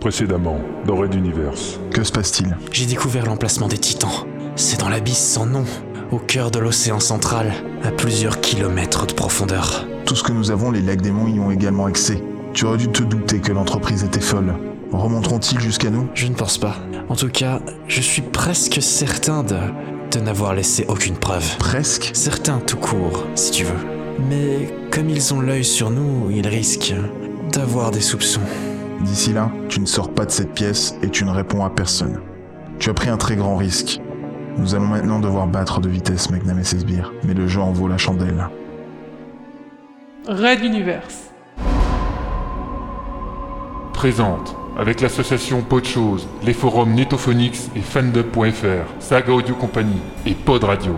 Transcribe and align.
Précédemment, 0.00 0.58
dans 0.86 0.96
Red 0.96 1.14
Universe. 1.14 1.78
Que 1.92 2.04
se 2.04 2.10
passe-t-il? 2.10 2.56
J'ai 2.72 2.86
découvert 2.86 3.26
l'emplacement 3.26 3.68
des 3.68 3.76
titans. 3.76 4.26
C'est 4.56 4.80
dans 4.80 4.88
l'abysse 4.88 5.18
sans 5.18 5.44
nom, 5.44 5.64
au 6.10 6.16
cœur 6.18 6.50
de 6.50 6.58
l'océan 6.58 7.00
central, 7.00 7.52
à 7.84 7.90
plusieurs 7.90 8.40
kilomètres 8.40 9.06
de 9.06 9.12
profondeur. 9.12 9.86
Tout 10.06 10.16
ce 10.16 10.22
que 10.22 10.32
nous 10.32 10.50
avons, 10.50 10.70
les 10.70 10.80
lacs 10.80 11.02
démons 11.02 11.28
y 11.28 11.38
ont 11.38 11.50
également 11.50 11.84
accès. 11.84 12.22
Tu 12.54 12.64
aurais 12.64 12.78
dû 12.78 12.88
te 12.88 13.02
douter 13.02 13.40
que 13.40 13.52
l'entreprise 13.52 14.02
était 14.02 14.20
folle. 14.20 14.54
Remonteront-ils 14.90 15.60
jusqu'à 15.60 15.90
nous? 15.90 16.08
Je 16.14 16.28
ne 16.28 16.34
pense 16.34 16.56
pas. 16.56 16.76
En 17.10 17.14
tout 17.14 17.28
cas, 17.28 17.60
je 17.86 18.00
suis 18.00 18.22
presque 18.22 18.80
certain 18.80 19.42
de, 19.42 19.58
de 20.12 20.18
n'avoir 20.18 20.54
laissé 20.54 20.86
aucune 20.88 21.16
preuve. 21.16 21.58
Presque? 21.58 22.10
Certain 22.14 22.58
tout 22.58 22.78
court, 22.78 23.26
si 23.34 23.50
tu 23.50 23.64
veux. 23.64 23.86
Mais 24.30 24.74
comme 24.90 25.10
ils 25.10 25.34
ont 25.34 25.42
l'œil 25.42 25.64
sur 25.64 25.90
nous, 25.90 26.30
ils 26.30 26.48
risquent 26.48 26.94
d'avoir 27.52 27.90
des 27.90 28.00
soupçons. 28.00 28.40
D'ici 29.00 29.32
là, 29.32 29.50
tu 29.68 29.80
ne 29.80 29.86
sors 29.86 30.12
pas 30.12 30.26
de 30.26 30.30
cette 30.30 30.52
pièce 30.52 30.94
et 31.02 31.08
tu 31.08 31.24
ne 31.24 31.30
réponds 31.30 31.64
à 31.64 31.70
personne. 31.70 32.20
Tu 32.78 32.90
as 32.90 32.94
pris 32.94 33.08
un 33.08 33.16
très 33.16 33.34
grand 33.34 33.56
risque. 33.56 34.00
Nous 34.58 34.74
allons 34.74 34.86
maintenant 34.86 35.20
devoir 35.20 35.46
battre 35.46 35.80
de 35.80 35.88
vitesse 35.88 36.30
Magnam 36.30 36.58
et 36.58 36.64
ses 36.64 36.80
sbires, 36.80 37.12
mais 37.24 37.32
le 37.32 37.46
jeu 37.46 37.60
en 37.60 37.72
vaut 37.72 37.88
la 37.88 37.96
chandelle. 37.96 38.48
Red 40.28 40.62
Universe. 40.62 41.30
Présente, 43.94 44.54
avec 44.78 45.00
l'association 45.00 45.62
Podchose, 45.62 46.28
les 46.42 46.52
forums 46.52 46.94
Netophonix 46.94 47.70
et 47.74 47.80
Fandub.fr, 47.80 48.86
Saga 48.98 49.32
Audio 49.32 49.54
Company 49.54 50.00
et 50.26 50.34
Pod 50.34 50.64
Radio. 50.64 50.96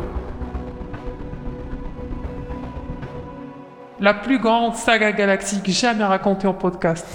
La 4.01 4.15
plus 4.15 4.41
grande 4.41 4.75
saga 4.75 5.13
galactique 5.13 5.71
jamais 5.71 6.03
racontée 6.03 6.49
en 6.49 6.55
podcast. 6.55 7.07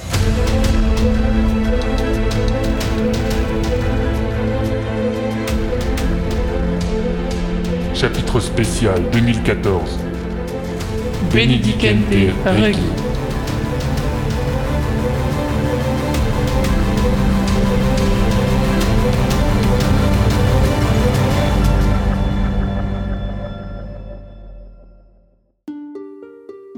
Spécial 8.35 9.01
2014. 9.11 9.97
Benedicente 11.33 12.05
Regi. 12.45 12.79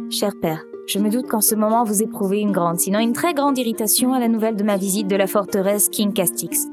Cher 0.10 0.32
père, 0.42 0.64
je 0.88 1.00
me 1.00 1.10
doute 1.10 1.28
qu'en 1.28 1.42
ce 1.42 1.56
moment 1.56 1.84
vous 1.84 2.02
éprouvez 2.02 2.40
une 2.40 2.52
grande, 2.52 2.80
sinon 2.80 3.00
une 3.00 3.12
très 3.12 3.34
grande 3.34 3.58
irritation 3.58 4.14
à 4.14 4.20
la 4.20 4.30
nouvelle 4.30 4.56
de 4.56 4.64
ma 4.64 4.78
visite 4.78 5.08
de 5.08 5.16
la 5.18 5.28
forteresse 5.28 5.90
King 5.90 6.14
Castix. 6.14 6.68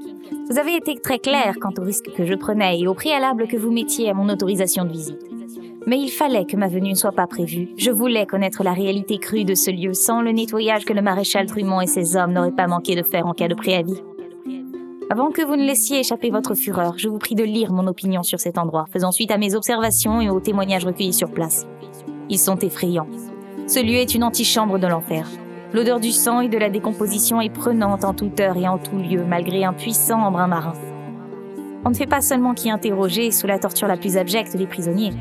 Vous 0.49 0.59
avez 0.59 0.77
été 0.77 0.95
très 0.97 1.19
clair 1.19 1.57
quant 1.61 1.73
au 1.79 1.83
risque 1.83 2.13
que 2.17 2.25
je 2.25 2.35
prenais 2.35 2.81
et 2.81 2.87
au 2.87 2.95
préalable 2.95 3.47
que 3.47 3.57
vous 3.57 3.71
mettiez 3.71 4.11
à 4.11 4.15
mon 4.15 4.29
autorisation 4.29 4.85
de 4.85 4.93
visite. 4.93 5.21
Mais 5.87 5.99
il 5.99 6.11
fallait 6.11 6.47
que 6.47 6.57
ma 6.57 6.69
venue 6.69 6.91
ne 6.91 6.95
soit 6.95 7.13
pas 7.13 7.27
prévue. 7.27 7.69
Je 7.77 7.91
voulais 7.91 8.27
connaître 8.27 8.65
la 8.65 8.73
réalité 8.73 9.19
crue 9.19 9.45
de 9.45 9.55
ce 9.55 9.71
lieu 9.71 9.95
sans 9.95 10.21
le 10.21 10.33
nettoyage 10.33 10.85
que 10.85 10.93
le 10.93 11.03
maréchal 11.03 11.47
Trumont 11.47 11.81
et 11.81 11.87
ses 11.87 12.17
hommes 12.17 12.33
n'auraient 12.33 12.51
pas 12.51 12.67
manqué 12.67 12.97
de 12.97 13.03
faire 13.03 13.27
en 13.27 13.35
cas 13.35 13.49
de 13.49 13.55
préavis. 13.55 14.03
Avant 15.09 15.31
que 15.31 15.43
vous 15.43 15.55
ne 15.55 15.65
laissiez 15.65 16.01
échapper 16.01 16.31
votre 16.31 16.55
fureur, 16.55 16.99
je 16.99 17.09
vous 17.09 17.19
prie 17.19 17.37
de 17.37 17.45
lire 17.45 17.73
mon 17.73 17.87
opinion 17.87 18.25
sur 18.25 18.41
cet 18.41 18.59
endroit, 18.59 18.87
faisant 18.93 19.13
suite 19.13 19.31
à 19.31 19.39
mes 19.39 19.55
observations 19.55 20.21
et 20.21 20.29
aux 20.29 20.41
témoignages 20.41 20.85
recueillis 20.85 21.13
sur 21.13 21.31
place. 21.31 21.65
Ils 22.29 22.41
sont 22.41 22.59
effrayants. 22.59 23.07
Ce 23.69 23.81
lieu 23.81 23.95
est 23.95 24.17
une 24.17 24.25
antichambre 24.25 24.81
de 24.81 24.89
l'enfer. 24.89 25.29
L'odeur 25.77 26.01
du 26.01 26.11
sang 26.11 26.41
et 26.41 26.49
de 26.49 26.57
la 26.57 26.71
décomposition 26.71 27.39
est 27.39 27.51
prenante 27.51 28.03
en 28.03 28.15
toute 28.15 28.41
heure 28.41 28.57
et 28.57 28.67
en 28.67 28.79
tout 28.79 28.97
lieu, 28.97 29.23
malgré 29.29 29.63
un 29.63 29.75
puissant 29.75 30.23
embrun 30.23 30.47
marin. 30.47 30.73
On 31.85 31.91
ne 31.91 31.95
fait 31.95 32.07
pas 32.07 32.23
seulement 32.23 32.55
qu'y 32.55 32.71
interroger 32.71 33.31
sous 33.31 33.47
la 33.47 33.59
torture 33.59 33.87
la 33.87 33.99
plus 33.99 34.17
abjecte 34.17 34.57
des 34.57 34.67
prisonniers. 34.67 35.13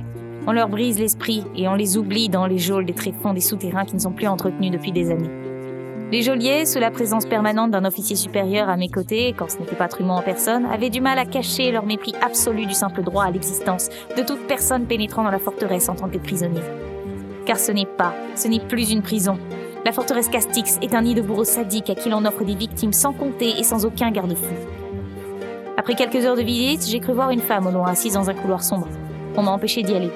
On 0.47 0.53
leur 0.53 0.69
brise 0.69 0.97
l'esprit 0.97 1.43
et 1.57 1.67
on 1.67 1.75
les 1.75 1.97
oublie 1.97 2.29
dans 2.29 2.45
les 2.45 2.57
geôles 2.57 2.85
des 2.85 2.93
tréfonds 2.93 3.33
des 3.33 3.41
souterrains 3.41 3.83
qui 3.83 3.95
ne 3.95 3.99
sont 3.99 4.13
plus 4.13 4.27
entretenus 4.27 4.71
depuis 4.71 4.93
des 4.93 5.11
années. 5.11 5.29
Les 6.13 6.21
geôliers, 6.21 6.65
sous 6.65 6.79
la 6.79 6.89
présence 6.89 7.25
permanente 7.25 7.71
d'un 7.71 7.83
officier 7.83 8.15
supérieur 8.15 8.69
à 8.69 8.77
mes 8.77 8.87
côtés, 8.87 9.35
quand 9.37 9.51
ce 9.51 9.57
n'était 9.57 9.75
pas 9.75 9.89
Trumont 9.89 10.13
en 10.13 10.21
personne, 10.21 10.65
avaient 10.67 10.89
du 10.89 11.01
mal 11.01 11.19
à 11.19 11.25
cacher 11.25 11.69
leur 11.73 11.85
mépris 11.85 12.13
absolu 12.25 12.65
du 12.65 12.73
simple 12.73 13.03
droit 13.03 13.25
à 13.25 13.31
l'existence 13.31 13.89
de 14.15 14.23
toute 14.23 14.47
personne 14.47 14.85
pénétrant 14.85 15.25
dans 15.25 15.31
la 15.31 15.39
forteresse 15.39 15.89
en 15.89 15.95
tant 15.95 16.07
que 16.07 16.17
prisonnier. 16.17 16.63
Car 17.45 17.59
ce 17.59 17.73
n'est 17.73 17.85
pas, 17.85 18.13
ce 18.35 18.47
n'est 18.47 18.65
plus 18.65 18.91
une 18.91 19.01
prison. 19.01 19.37
La 19.85 19.91
forteresse 19.91 20.29
Castix 20.29 20.79
est 20.81 20.95
un 20.95 21.03
nid 21.03 21.13
de 21.13 21.21
bourreaux 21.21 21.43
sadiques 21.43 21.91
à 21.91 21.95
qui 21.95 22.09
l'on 22.09 22.25
offre 22.25 22.43
des 22.43 22.55
victimes 22.55 22.91
sans 22.91 23.13
compter 23.13 23.59
et 23.59 23.63
sans 23.63 23.85
aucun 23.85 24.09
garde-fou. 24.09 24.55
Après 25.77 25.93
quelques 25.93 26.25
heures 26.25 26.35
de 26.35 26.41
visite, 26.41 26.87
j'ai 26.87 26.99
cru 26.99 27.13
voir 27.13 27.29
une 27.29 27.39
femme 27.39 27.67
au 27.67 27.71
loin 27.71 27.89
assise 27.89 28.13
dans 28.13 28.27
un 28.27 28.33
couloir 28.33 28.63
sombre. 28.63 28.87
On 29.37 29.43
m'a 29.43 29.51
empêché 29.51 29.83
d'y 29.83 29.93
aller. 29.93 30.09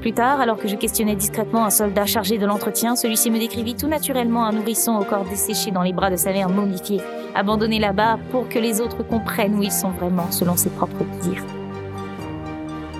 Plus 0.00 0.14
tard, 0.14 0.40
alors 0.40 0.56
que 0.56 0.66
je 0.66 0.76
questionnais 0.76 1.14
discrètement 1.14 1.66
un 1.66 1.70
soldat 1.70 2.06
chargé 2.06 2.38
de 2.38 2.46
l'entretien, 2.46 2.96
celui-ci 2.96 3.30
me 3.30 3.38
décrivit 3.38 3.74
tout 3.74 3.86
naturellement 3.86 4.46
un 4.46 4.52
nourrisson 4.52 4.96
au 4.96 5.04
corps 5.04 5.26
desséché 5.26 5.72
dans 5.72 5.82
les 5.82 5.92
bras 5.92 6.10
de 6.10 6.16
sa 6.16 6.32
mère 6.32 6.48
momifiée, 6.48 7.02
abandonné 7.34 7.80
là-bas 7.80 8.18
pour 8.30 8.48
que 8.48 8.58
les 8.58 8.80
autres 8.80 9.02
comprennent 9.02 9.56
où 9.56 9.62
ils 9.62 9.70
sont 9.70 9.90
vraiment, 9.90 10.30
selon 10.30 10.56
ses 10.56 10.70
propres 10.70 11.04
dires. 11.20 11.44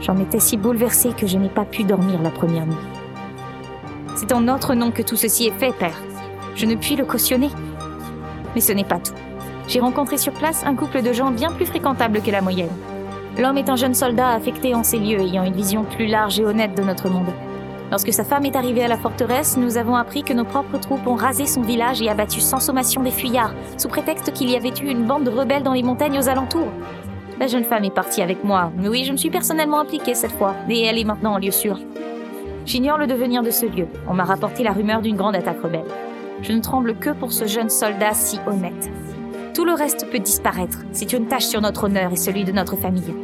J'en 0.03 0.19
étais 0.19 0.41
si 0.41 0.59
bouleversée 0.59 1.15
que 1.15 1.27
je 1.27 1.39
n'ai 1.39 1.49
pas 1.49 1.65
pu 1.65 1.84
dormir 1.84 2.21
la 2.21 2.31
première 2.31 2.67
nuit. 2.67 3.01
C'est 4.15 4.33
en 4.33 4.41
notre 4.41 4.75
nom 4.75 4.91
que 4.91 5.03
tout 5.03 5.17
ceci 5.17 5.47
est 5.47 5.59
fait, 5.59 5.73
père. 5.73 5.97
Je 6.55 6.67
ne 6.67 6.75
puis 6.75 6.97
le 6.97 7.05
cautionner. 7.05 7.50
Mais 8.55 8.61
ce 8.61 8.73
n'est 8.73 8.84
pas 8.84 8.99
tout. 8.99 9.15
J'ai 9.69 9.81
rencontré 9.81 10.19
sur 10.19 10.33
place 10.33 10.65
un 10.67 10.75
couple 10.75 11.03
de 11.03 11.12
gens 11.12 11.31
bien 11.31 11.50
plus 11.50 11.67
fréquentables 11.67 12.21
que 12.21 12.31
la 12.31 12.43
moyenne. 12.43 12.71
L'homme 13.39 13.56
est 13.56 13.71
un 13.71 13.77
jeune 13.77 13.95
soldat 13.95 14.31
affecté 14.31 14.75
en 14.75 14.83
ces 14.83 14.99
lieux, 14.99 15.21
ayant 15.21 15.45
une 15.45 15.55
vision 15.55 15.84
plus 15.84 16.06
large 16.06 16.39
et 16.39 16.45
honnête 16.45 16.77
de 16.77 16.83
notre 16.83 17.09
monde. 17.09 17.33
Lorsque 17.91 18.12
sa 18.12 18.25
femme 18.25 18.45
est 18.45 18.56
arrivée 18.56 18.84
à 18.84 18.89
la 18.89 18.99
forteresse, 18.99 19.56
nous 19.56 19.77
avons 19.78 19.97
appris 19.97 20.23
que 20.23 20.33
nos 20.33 20.44
propres 20.44 20.79
troupes 20.79 21.06
ont 21.06 21.15
rasé 21.15 21.47
son 21.47 21.62
village 21.62 22.03
et 22.03 22.09
abattu 22.09 22.41
sans 22.41 22.61
sommation 22.61 23.03
des 23.03 23.11
fuyards, 23.11 23.55
sous 23.79 23.89
prétexte 23.89 24.33
qu'il 24.33 24.50
y 24.50 24.56
avait 24.56 24.73
eu 24.81 24.91
une 24.91 25.06
bande 25.06 25.25
de 25.25 25.31
rebelles 25.31 25.62
dans 25.62 25.75
les 25.75 25.83
montagnes 25.83 26.19
aux 26.19 26.29
alentours. 26.29 26.73
La 27.41 27.47
jeune 27.47 27.65
femme 27.65 27.84
est 27.84 27.94
partie 27.94 28.23
avec 28.23 28.44
moi, 28.44 28.71
mais 28.77 28.89
oui, 28.89 29.05
je 29.05 29.12
me 29.12 29.17
suis 29.17 29.31
personnellement 29.31 29.81
impliquée 29.81 30.15
cette 30.15 30.33
fois, 30.33 30.55
et 30.69 30.84
elle 30.84 30.99
est 30.99 31.05
maintenant 31.05 31.34
en 31.34 31.39
lieu 31.39 31.50
sûr. 31.50 31.79
J'ignore 32.65 32.99
le 32.99 33.06
devenir 33.06 33.43
de 33.43 33.50
ce 33.50 33.67
lieu. 33.67 33.89
On 34.09 34.15
m'a 34.15 34.25
rapporté 34.25 34.62
la 34.62 34.73
rumeur 34.73 35.03
d'une 35.03 35.17
grande 35.17 35.37
attaque 35.37 35.62
rebelle. 35.62 35.84
Je 36.43 36.53
ne 36.53 36.61
tremble 36.61 36.95
que 36.97 37.11
pour 37.11 37.33
ce 37.33 37.47
jeune 37.47 37.71
soldat 37.71 38.15
si 38.15 38.39
honnête. 38.47 38.91
Tout 39.55 39.65
le 39.65 39.73
reste 39.73 40.09
peut 40.11 40.19
disparaître. 40.19 40.78
C'est 40.93 41.12
une 41.12 41.27
tâche 41.27 41.47
sur 41.47 41.61
notre 41.61 41.84
honneur 41.84 42.12
et 42.12 42.17
celui 42.17 42.45
de 42.45 42.53
notre 42.53 42.77
famille. 42.77 43.15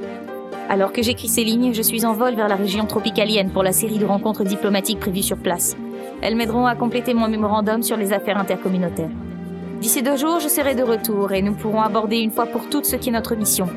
Alors 0.69 0.93
que 0.93 1.03
j'écris 1.03 1.28
ces 1.28 1.44
lignes, 1.44 1.72
je 1.72 1.82
suis 1.82 2.04
en 2.04 2.12
vol 2.12 2.34
vers 2.34 2.49
la 2.49 2.56
région 2.56 2.84
tropicalienne 2.84 3.50
pour 3.50 3.62
la 3.62 3.72
série 3.72 3.99
de 3.99 4.04
rencontres 4.04 4.44
diplomatiques 4.44 5.00
prévues 5.00 5.22
sur 5.22 5.38
place. 5.38 5.76
Elles 6.20 6.37
m'aideront 6.37 6.66
à 6.66 6.75
compléter 6.75 7.15
mon 7.15 7.28
mémorandum 7.28 7.82
sur 7.82 7.97
les 7.97 8.12
affaires 8.12 8.38
intercommunautaires. 8.38 9.10
D'ici 9.81 10.03
deux 10.03 10.16
jours, 10.16 10.41
je 10.41 10.49
serai 10.49 10.75
de 10.75 10.82
retour 10.82 11.32
et 11.32 11.41
nous 11.41 11.55
pourrons 11.55 11.81
aborder 11.81 12.19
une 12.19 12.32
fois 12.32 12.47
pour 12.47 12.69
toutes 12.69 12.84
ce 12.84 12.97
qui 12.97 13.09
est 13.09 13.12
notre 13.12 13.37
mission. 13.37 13.69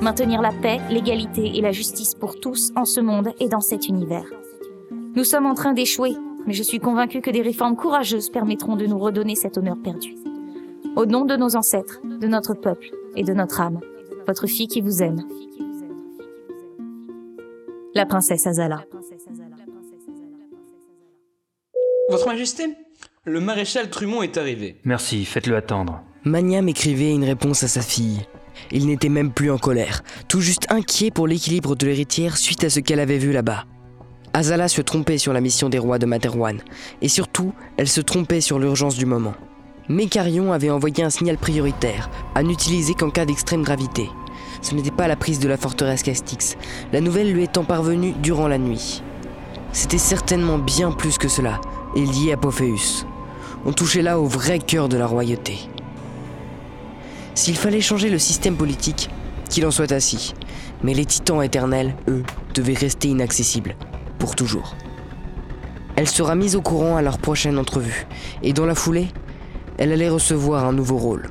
Maintenir 0.00 0.40
la 0.40 0.50
paix, 0.50 0.80
l'égalité 0.90 1.52
et 1.54 1.60
la 1.60 1.70
justice 1.70 2.14
pour 2.14 2.40
tous 2.40 2.72
en 2.74 2.86
ce 2.86 3.00
monde 3.00 3.28
et 3.38 3.48
dans 3.48 3.60
cet 3.60 3.86
univers. 3.86 4.24
Nous 5.14 5.24
sommes 5.24 5.44
en 5.44 5.52
train 5.52 5.74
d'échouer, 5.74 6.12
mais 6.46 6.54
je 6.54 6.62
suis 6.62 6.78
convaincu 6.78 7.20
que 7.20 7.30
des 7.30 7.42
réformes 7.42 7.76
courageuses 7.76 8.30
permettront 8.30 8.76
de 8.76 8.86
nous 8.86 8.98
redonner 8.98 9.34
cet 9.34 9.58
honneur 9.58 9.76
perdu. 9.82 10.14
Au 10.96 11.04
nom 11.04 11.26
de 11.26 11.36
nos 11.36 11.54
ancêtres, 11.54 12.00
de 12.02 12.26
notre 12.26 12.54
peuple 12.54 12.90
et 13.14 13.22
de 13.22 13.34
notre 13.34 13.60
âme, 13.60 13.80
votre 14.26 14.46
fille 14.46 14.68
qui 14.68 14.80
vous 14.80 15.02
aime. 15.02 15.22
La 17.94 18.06
princesse 18.06 18.46
Azala. 18.46 18.86
Votre 22.08 22.26
Majesté, 22.26 22.74
le 23.24 23.40
maréchal 23.40 23.90
Trumont 23.90 24.22
est 24.22 24.38
arrivé. 24.38 24.80
Merci, 24.84 25.26
faites-le 25.26 25.56
attendre. 25.56 26.02
Magnam 26.24 26.68
écrivait 26.68 27.12
une 27.12 27.24
réponse 27.24 27.62
à 27.62 27.68
sa 27.68 27.82
fille. 27.82 28.26
Il 28.70 28.86
n'était 28.86 29.10
même 29.10 29.32
plus 29.32 29.50
en 29.50 29.58
colère, 29.58 30.02
tout 30.28 30.40
juste 30.40 30.66
inquiet 30.70 31.10
pour 31.10 31.26
l'équilibre 31.26 31.76
de 31.76 31.86
l'héritière 31.86 32.38
suite 32.38 32.64
à 32.64 32.70
ce 32.70 32.80
qu'elle 32.80 33.00
avait 33.00 33.18
vu 33.18 33.32
là-bas. 33.32 33.66
Azala 34.34 34.68
se 34.68 34.80
trompait 34.80 35.18
sur 35.18 35.32
la 35.32 35.40
mission 35.40 35.68
des 35.68 35.78
rois 35.78 35.98
de 35.98 36.06
Materwan, 36.06 36.58
et 37.02 37.08
surtout, 37.08 37.52
elle 37.76 37.88
se 37.88 38.00
trompait 38.00 38.40
sur 38.40 38.58
l'urgence 38.58 38.96
du 38.96 39.04
moment. 39.04 39.34
Mécarion 39.88 40.52
avait 40.52 40.70
envoyé 40.70 41.02
un 41.04 41.10
signal 41.10 41.36
prioritaire, 41.36 42.10
à 42.34 42.42
n'utiliser 42.42 42.94
qu'en 42.94 43.10
cas 43.10 43.26
d'extrême 43.26 43.62
gravité. 43.62 44.08
Ce 44.62 44.74
n'était 44.74 44.90
pas 44.90 45.08
la 45.08 45.16
prise 45.16 45.38
de 45.38 45.48
la 45.48 45.56
forteresse 45.56 46.02
Castix, 46.02 46.56
la 46.92 47.00
nouvelle 47.00 47.32
lui 47.32 47.44
étant 47.44 47.64
parvenue 47.64 48.14
durant 48.22 48.48
la 48.48 48.58
nuit. 48.58 49.02
C'était 49.72 49.98
certainement 49.98 50.58
bien 50.58 50.92
plus 50.92 51.18
que 51.18 51.28
cela, 51.28 51.60
et 51.94 52.04
lié 52.04 52.32
à 52.32 52.36
Pophéus. 52.36 53.06
On 53.66 53.72
touchait 53.72 54.02
là 54.02 54.18
au 54.18 54.26
vrai 54.26 54.58
cœur 54.58 54.88
de 54.88 54.96
la 54.96 55.06
royauté. 55.06 55.58
S'il 57.34 57.56
fallait 57.56 57.80
changer 57.80 58.08
le 58.08 58.18
système 58.18 58.56
politique, 58.56 59.10
qu'il 59.52 59.66
en 59.66 59.70
soit 59.70 59.92
ainsi. 59.92 60.34
Mais 60.82 60.94
les 60.94 61.04
titans 61.04 61.42
éternels, 61.42 61.94
eux, 62.08 62.24
devaient 62.54 62.74
rester 62.74 63.08
inaccessibles, 63.08 63.76
toujours. 64.34 64.76
Elle 65.96 66.08
sera 66.08 66.34
mise 66.34 66.56
au 66.56 66.62
courant 66.62 66.96
à 66.96 67.02
leur 67.02 67.18
prochaine 67.18 67.58
entrevue, 67.58 68.06
et 68.42 68.52
dans 68.52 68.66
la 68.66 68.74
foulée, 68.74 69.08
elle 69.78 69.92
allait 69.92 70.08
recevoir 70.08 70.64
un 70.64 70.72
nouveau 70.72 70.96
rôle. 70.96 71.28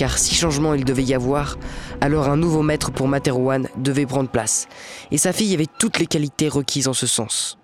car 0.00 0.16
si 0.16 0.34
changement 0.34 0.72
il 0.72 0.86
devait 0.86 1.02
y 1.02 1.12
avoir, 1.12 1.58
alors 2.00 2.30
un 2.30 2.38
nouveau 2.38 2.62
maître 2.62 2.90
pour 2.90 3.06
Materwan 3.06 3.68
devait 3.76 4.06
prendre 4.06 4.30
place, 4.30 4.66
et 5.10 5.18
sa 5.18 5.34
fille 5.34 5.52
avait 5.52 5.66
toutes 5.78 5.98
les 5.98 6.06
qualités 6.06 6.48
requises 6.48 6.88
en 6.88 6.94
ce 6.94 7.06
sens. 7.06 7.58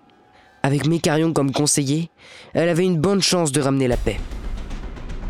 Avec 0.61 0.85
Mécarion 0.85 1.33
comme 1.33 1.51
conseiller, 1.51 2.11
elle 2.53 2.69
avait 2.69 2.85
une 2.85 2.99
bonne 2.99 3.23
chance 3.23 3.51
de 3.51 3.59
ramener 3.59 3.87
la 3.87 3.97
paix. 3.97 4.19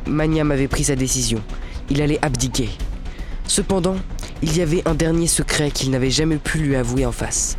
Maniam 0.05 0.51
avait 0.51 0.67
pris 0.67 0.83
sa 0.83 0.97
décision, 0.97 1.41
il 1.89 2.01
allait 2.01 2.19
abdiquer. 2.21 2.67
Cependant, 3.47 3.95
il 4.41 4.57
y 4.57 4.61
avait 4.61 4.85
un 4.85 4.93
dernier 4.93 5.27
secret 5.27 5.71
qu'il 5.71 5.91
n'avait 5.91 6.11
jamais 6.11 6.35
pu 6.35 6.57
lui 6.57 6.75
avouer 6.75 7.05
en 7.05 7.13
face. 7.13 7.57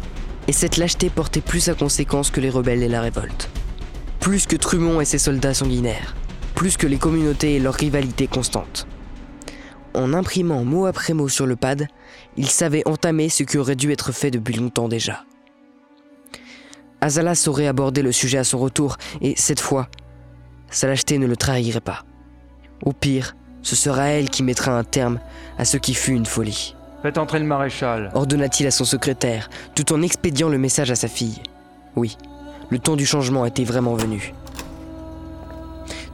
Et 0.49 0.53
cette 0.53 0.79
lâcheté 0.79 1.11
portait 1.11 1.43
plus 1.43 1.69
à 1.69 1.75
conséquence 1.75 2.31
que 2.31 2.41
les 2.41 2.50
rebelles 2.50 2.83
et 2.83 2.89
la 2.89 3.03
révolte. 3.03 3.50
Plus 4.19 4.47
que 4.47 4.56
Trumont 4.56 5.00
et 5.00 5.05
ses 5.05 5.19
soldats 5.19 5.55
sanguinaires. 5.55 6.17
Plus 6.55 6.77
que 6.77 6.87
les 6.87 6.97
communautés 6.97 7.56
et 7.56 7.61
leur 7.61 7.75
rivalité 7.75 8.27
constante. 8.27 8.87
En 9.95 10.15
imprimant 10.15 10.65
mot 10.65 10.87
après 10.87 11.12
mot 11.12 11.29
sur 11.29 11.47
le 11.47 11.56
pad, 11.56 11.87
il 12.37 12.49
savait 12.49 12.87
entamer 12.89 13.29
ce 13.29 13.43
qui 13.43 13.59
aurait 13.59 13.77
dû 13.77 13.93
être 13.93 14.11
fait 14.11 14.31
depuis 14.31 14.55
longtemps 14.55 14.89
déjà. 14.89 15.25
Azala 17.00 17.35
saurait 17.35 17.67
aborder 17.67 18.03
le 18.03 18.12
sujet 18.12 18.39
à 18.39 18.45
son 18.45 18.59
retour, 18.59 18.97
et 19.21 19.35
cette 19.37 19.61
fois, 19.61 19.89
sa 20.71 20.89
lâcheté 20.89 21.19
ne 21.19 21.27
le 21.27 21.37
trahirait 21.37 21.81
pas. 21.81 22.05
Au 22.85 22.93
pire, 22.93 23.37
ce 23.62 23.77
sera 23.77 24.06
elle 24.09 24.31
qui 24.31 24.43
mettra 24.43 24.77
un 24.77 24.85
terme 24.85 25.21
à 25.59 25.65
ce 25.65 25.77
qui 25.77 25.95
fut 25.95 26.12
une 26.12 26.27
folie. 26.27 26.75
Faites 27.03 27.19
entrer 27.19 27.39
le 27.39 27.45
maréchal. 27.45 28.11
Ordonna-t-il 28.15 28.67
à 28.67 28.71
son 28.71 28.85
secrétaire, 28.85 29.49
tout 29.75 29.93
en 29.93 30.03
expédiant 30.03 30.49
le 30.49 30.59
message 30.59 30.91
à 30.91 30.97
sa 30.97 31.09
fille. 31.09 31.41
Oui, 31.95 32.17
le 32.71 32.79
temps 32.79 32.97
du 32.97 33.06
changement 33.06 33.47
était 33.47 33.65
vraiment 33.65 33.95
venu. 33.95 34.35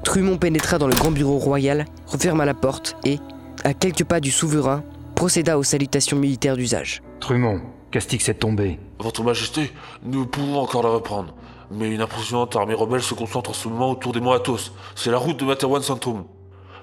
Trumont 0.04 0.36
pénétra 0.36 0.78
dans 0.78 0.86
le 0.86 0.94
grand 0.94 1.10
bureau 1.10 1.38
royal, 1.38 1.86
referma 2.06 2.44
la 2.44 2.54
porte 2.54 2.96
et, 3.04 3.18
à 3.64 3.72
quelques 3.72 4.04
pas 4.04 4.20
du 4.20 4.30
souverain, 4.30 4.84
procéda 5.14 5.58
aux 5.58 5.62
salutations 5.62 6.18
militaires 6.18 6.56
d'usage. 6.56 7.02
Trumont, 7.20 7.62
Castix 7.90 8.28
est 8.28 8.34
tombé. 8.34 8.78
Votre 8.98 9.22
Majesté, 9.22 9.72
nous 10.02 10.26
pouvons 10.26 10.58
encore 10.58 10.82
la 10.82 10.90
reprendre. 10.90 11.34
Mais 11.70 11.88
une 11.88 12.02
impressionnante 12.02 12.54
armée 12.54 12.74
rebelle 12.74 13.02
se 13.02 13.14
concentre 13.14 13.50
en 13.50 13.54
ce 13.54 13.68
moment 13.68 13.90
autour 13.90 14.12
des 14.12 14.20
monts 14.20 14.32
Athos. 14.32 14.72
C'est 14.94 15.10
la 15.10 15.16
route 15.16 15.38
de 15.38 15.44
Materwan 15.46 15.82
Sanctum. 15.82 16.24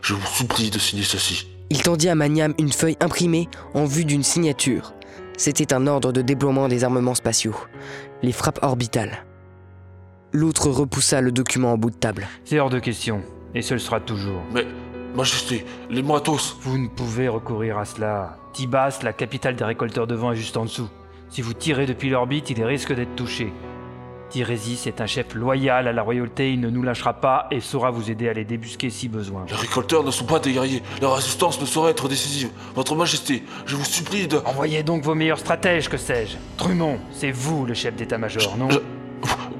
Je 0.02 0.16
vous 0.16 0.28
supplie 0.28 0.72
de 0.72 0.80
signer 0.80 1.04
ceci. 1.04 1.48
Il 1.72 1.82
tendit 1.82 2.10
à 2.10 2.16
Maniam 2.16 2.54
une 2.60 2.74
feuille 2.74 2.98
imprimée 3.00 3.48
en 3.74 3.86
vue 3.86 4.04
d'une 4.04 4.24
signature. 4.24 4.94
C'était 5.38 5.74
un 5.74 5.88
ordre 5.88 6.12
de 6.12 6.22
déploiement 6.22 6.68
des 6.68 6.84
armements 6.84 7.16
spatiaux, 7.16 7.56
les 8.22 8.34
frappes 8.34 8.60
orbitales. 8.62 9.24
L'autre 10.34 10.70
repoussa 10.70 11.22
le 11.22 11.32
document 11.32 11.72
en 11.72 11.78
bout 11.78 11.90
de 11.90 11.96
table. 11.96 12.28
C'est 12.44 12.60
hors 12.60 12.70
de 12.70 12.80
question, 12.80 13.22
et 13.56 13.62
ce 13.62 13.74
le 13.74 13.80
sera 13.80 14.02
toujours. 14.02 14.42
Mais, 14.54 14.68
Majesté, 15.16 15.66
les 15.90 16.04
Athos. 16.12 16.58
Vous 16.60 16.78
ne 16.78 16.90
pouvez 16.90 17.30
recourir 17.30 17.78
à 17.78 17.86
cela. 17.86 18.38
Tibas, 18.52 19.00
la 19.02 19.14
capitale 19.14 19.56
des 19.56 19.64
récolteurs 19.64 20.08
de 20.08 20.16
vent, 20.16 20.34
est 20.34 20.36
juste 20.36 20.58
en 20.58 20.66
dessous. 20.66 20.90
Si 21.30 21.42
vous 21.42 21.54
tirez 21.54 21.86
depuis 21.86 22.10
l'orbite, 22.10 22.50
il 22.50 22.62
risque 22.66 22.94
d'être 22.94 23.16
touché. 23.16 23.54
Tirésis 24.32 24.88
est 24.88 25.02
un 25.02 25.08
chef 25.08 25.36
loyal 25.36 25.88
à 25.88 25.92
la 25.92 26.02
royauté, 26.02 26.54
il 26.54 26.62
ne 26.62 26.70
nous 26.70 26.82
lâchera 26.84 27.14
pas 27.14 27.48
et 27.52 27.60
saura 27.60 27.92
vous 27.92 28.10
aider 28.10 28.30
à 28.30 28.34
les 28.34 28.46
débusquer 28.46 28.90
si 28.90 29.10
besoin. 29.10 29.46
Les 29.50 29.56
récolteurs 29.56 30.04
ne 30.06 30.12
sont 30.12 30.24
pas 30.24 30.40
des 30.40 30.54
guerriers, 30.54 30.82
leur 31.02 31.16
résistance 31.16 31.60
ne 31.60 31.66
saurait 31.66 31.92
être 31.92 32.08
décisive. 32.08 32.50
Votre 32.74 32.96
Majesté, 32.96 33.44
je 33.66 33.76
vous 33.76 33.84
supplie 33.84 34.28
de... 34.28 34.38
Envoyez 34.46 34.84
donc 34.84 35.04
vos 35.04 35.16
meilleurs 35.16 35.40
stratèges, 35.40 35.90
que 35.90 35.98
sais-je. 35.98 36.38
Trumont, 36.58 36.98
c'est 37.12 37.32
vous 37.32 37.66
le 37.66 37.74
chef 37.74 37.94
d'état-major, 37.96 38.56
non 38.58 38.70
Je- 38.70 38.80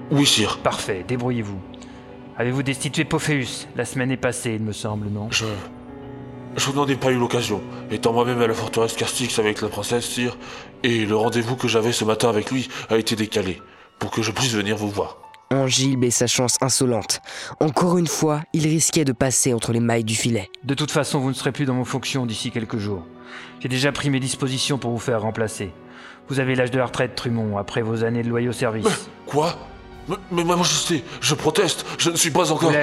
Oui, 0.10 0.26
sire. 0.26 0.58
Parfait, 0.60 1.04
débrouillez-vous. 1.06 1.60
Avez-vous 2.38 2.64
destitué 2.64 3.04
Pophéus? 3.04 3.68
La 3.76 3.84
semaine 3.84 4.10
est 4.12 4.18
passée, 4.18 4.54
il 4.56 4.64
me 4.64 4.72
semble, 4.72 5.08
non 5.10 5.28
Je... 5.32 5.46
Je 6.58 6.70
n'en 6.72 6.86
ai 6.86 6.96
pas 6.96 7.12
eu 7.12 7.18
l'occasion, 7.18 7.62
étant 7.92 8.12
moi-même 8.12 8.42
à 8.42 8.48
la 8.48 8.54
forteresse 8.54 8.94
Castix 8.94 9.40
avec 9.40 9.62
la 9.62 9.70
princesse, 9.70 10.06
sire, 10.06 10.38
et 10.84 11.06
le 11.06 11.16
rendez-vous 11.16 11.56
que 11.56 11.70
j'avais 11.70 11.94
ce 11.94 12.04
matin 12.04 12.28
avec 12.28 12.52
lui 12.52 12.68
a 12.90 12.98
été 12.98 13.16
décalé, 13.16 13.62
pour 14.02 14.12
que 14.12 14.24
je 14.24 14.32
puisse 14.32 14.52
venir 14.52 14.76
vous 14.76 14.90
voir. 14.90 15.18
Angilbe 15.52 16.04
et 16.04 16.12
sa 16.12 16.28
chance 16.28 16.58
insolente. 16.60 17.22
Encore 17.60 17.98
une 17.98 18.08
fois, 18.08 18.42
il 18.52 18.66
risquait 18.66 19.06
de 19.06 19.12
passer 19.12 19.54
entre 19.54 19.72
les 19.74 19.80
mailles 19.80 20.04
du 20.04 20.16
filet. 20.16 20.50
De 20.64 20.74
toute 20.74 20.92
façon, 20.92 21.20
vous 21.20 21.30
ne 21.30 21.34
serez 21.34 21.52
plus 21.52 21.66
dans 21.66 21.76
vos 21.76 21.86
fonctions 21.86 22.26
d'ici 22.26 22.52
quelques 22.52 22.78
jours. 22.78 23.06
J'ai 23.60 23.70
déjà 23.70 23.92
pris 23.92 24.10
mes 24.10 24.20
dispositions 24.20 24.80
pour 24.80 24.92
vous 24.92 24.98
faire 24.98 25.22
remplacer. 25.22 25.72
Vous 26.28 26.40
avez 26.40 26.56
l'âge 26.56 26.72
de 26.72 26.80
la 26.80 26.86
retraite, 26.88 27.16
Trumont, 27.16 27.58
après 27.58 27.84
vos 27.84 28.04
années 28.04 28.24
de 28.24 28.30
loyaux 28.30 28.54
service. 28.54 29.10
Quoi? 29.28 29.56
Mais, 30.08 30.16
mais 30.32 30.44
ma 30.44 30.56
Majesté, 30.56 31.04
je 31.22 31.36
proteste, 31.36 31.86
je 32.00 32.10
ne 32.10 32.16
suis 32.16 32.32
pas 32.32 32.52
encore... 32.52 32.74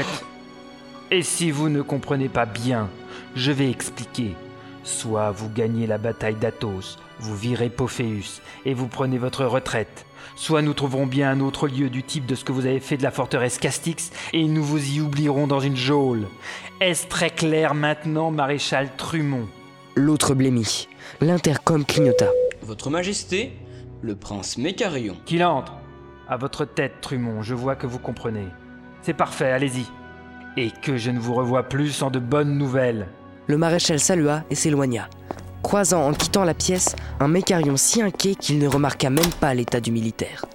Et 1.10 1.22
si 1.22 1.50
vous 1.50 1.68
ne 1.68 1.82
comprenez 1.82 2.28
pas 2.28 2.46
bien, 2.46 2.90
je 3.34 3.50
vais 3.50 3.70
expliquer. 3.70 4.36
Soit 4.84 5.30
vous 5.32 5.48
gagnez 5.48 5.86
la 5.86 5.98
bataille 5.98 6.36
d'Athos, 6.36 6.98
vous 7.18 7.36
virez 7.36 7.70
Pophéus 7.70 8.40
et 8.66 8.74
vous 8.74 8.88
prenez 8.88 9.18
votre 9.18 9.44
retraite. 9.46 10.04
Soit 10.38 10.62
nous 10.62 10.72
trouverons 10.72 11.06
bien 11.06 11.30
un 11.32 11.40
autre 11.40 11.66
lieu 11.66 11.90
du 11.90 12.04
type 12.04 12.24
de 12.24 12.36
ce 12.36 12.44
que 12.44 12.52
vous 12.52 12.64
avez 12.64 12.78
fait 12.78 12.96
de 12.96 13.02
la 13.02 13.10
forteresse 13.10 13.58
Castix 13.58 14.12
et 14.32 14.44
nous 14.44 14.62
vous 14.62 14.94
y 14.94 15.00
oublierons 15.00 15.48
dans 15.48 15.58
une 15.58 15.76
geôle. 15.76 16.28
Est-ce 16.80 17.08
très 17.08 17.28
clair 17.28 17.74
maintenant, 17.74 18.30
maréchal 18.30 18.88
Trumont? 18.96 19.48
L'autre 19.96 20.34
blêmit. 20.36 20.88
L'intercom 21.20 21.84
clignota. 21.84 22.28
Votre 22.62 22.88
Majesté, 22.88 23.50
le 24.00 24.14
prince 24.14 24.58
Mécarion. 24.58 25.16
Qu'il 25.26 25.42
entre 25.42 25.74
À 26.28 26.36
votre 26.36 26.64
tête, 26.64 27.00
Trumont, 27.00 27.42
je 27.42 27.54
vois 27.54 27.74
que 27.74 27.88
vous 27.88 27.98
comprenez. 27.98 28.46
C'est 29.02 29.14
parfait, 29.14 29.50
allez-y. 29.50 29.86
Et 30.56 30.70
que 30.70 30.96
je 30.96 31.10
ne 31.10 31.18
vous 31.18 31.34
revoie 31.34 31.64
plus 31.64 31.90
sans 31.90 32.12
de 32.12 32.20
bonnes 32.20 32.56
nouvelles. 32.56 33.08
Le 33.48 33.58
maréchal 33.58 33.98
salua 33.98 34.44
et 34.50 34.54
s'éloigna, 34.54 35.08
croisant 35.68 36.08
en 36.08 36.14
quittant 36.14 36.44
la 36.44 36.54
pièce 36.54 36.96
un 37.20 37.28
mécarion 37.28 37.76
si 37.76 38.00
inquiet 38.00 38.34
qu'il 38.34 38.58
ne 38.58 38.66
remarqua 38.66 39.10
même 39.10 39.30
pas 39.38 39.52
l'état 39.52 39.80
du 39.80 39.92
militaire. 39.92 40.46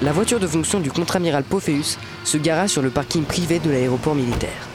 La 0.00 0.12
voiture 0.12 0.38
de 0.38 0.46
fonction 0.46 0.78
du 0.78 0.92
contre-amiral 0.92 1.42
Pophéus 1.42 1.98
se 2.22 2.38
gara 2.38 2.68
sur 2.68 2.80
le 2.80 2.90
parking 2.90 3.24
privé 3.24 3.58
de 3.58 3.68
l'aéroport 3.68 4.14
militaire. 4.14 4.68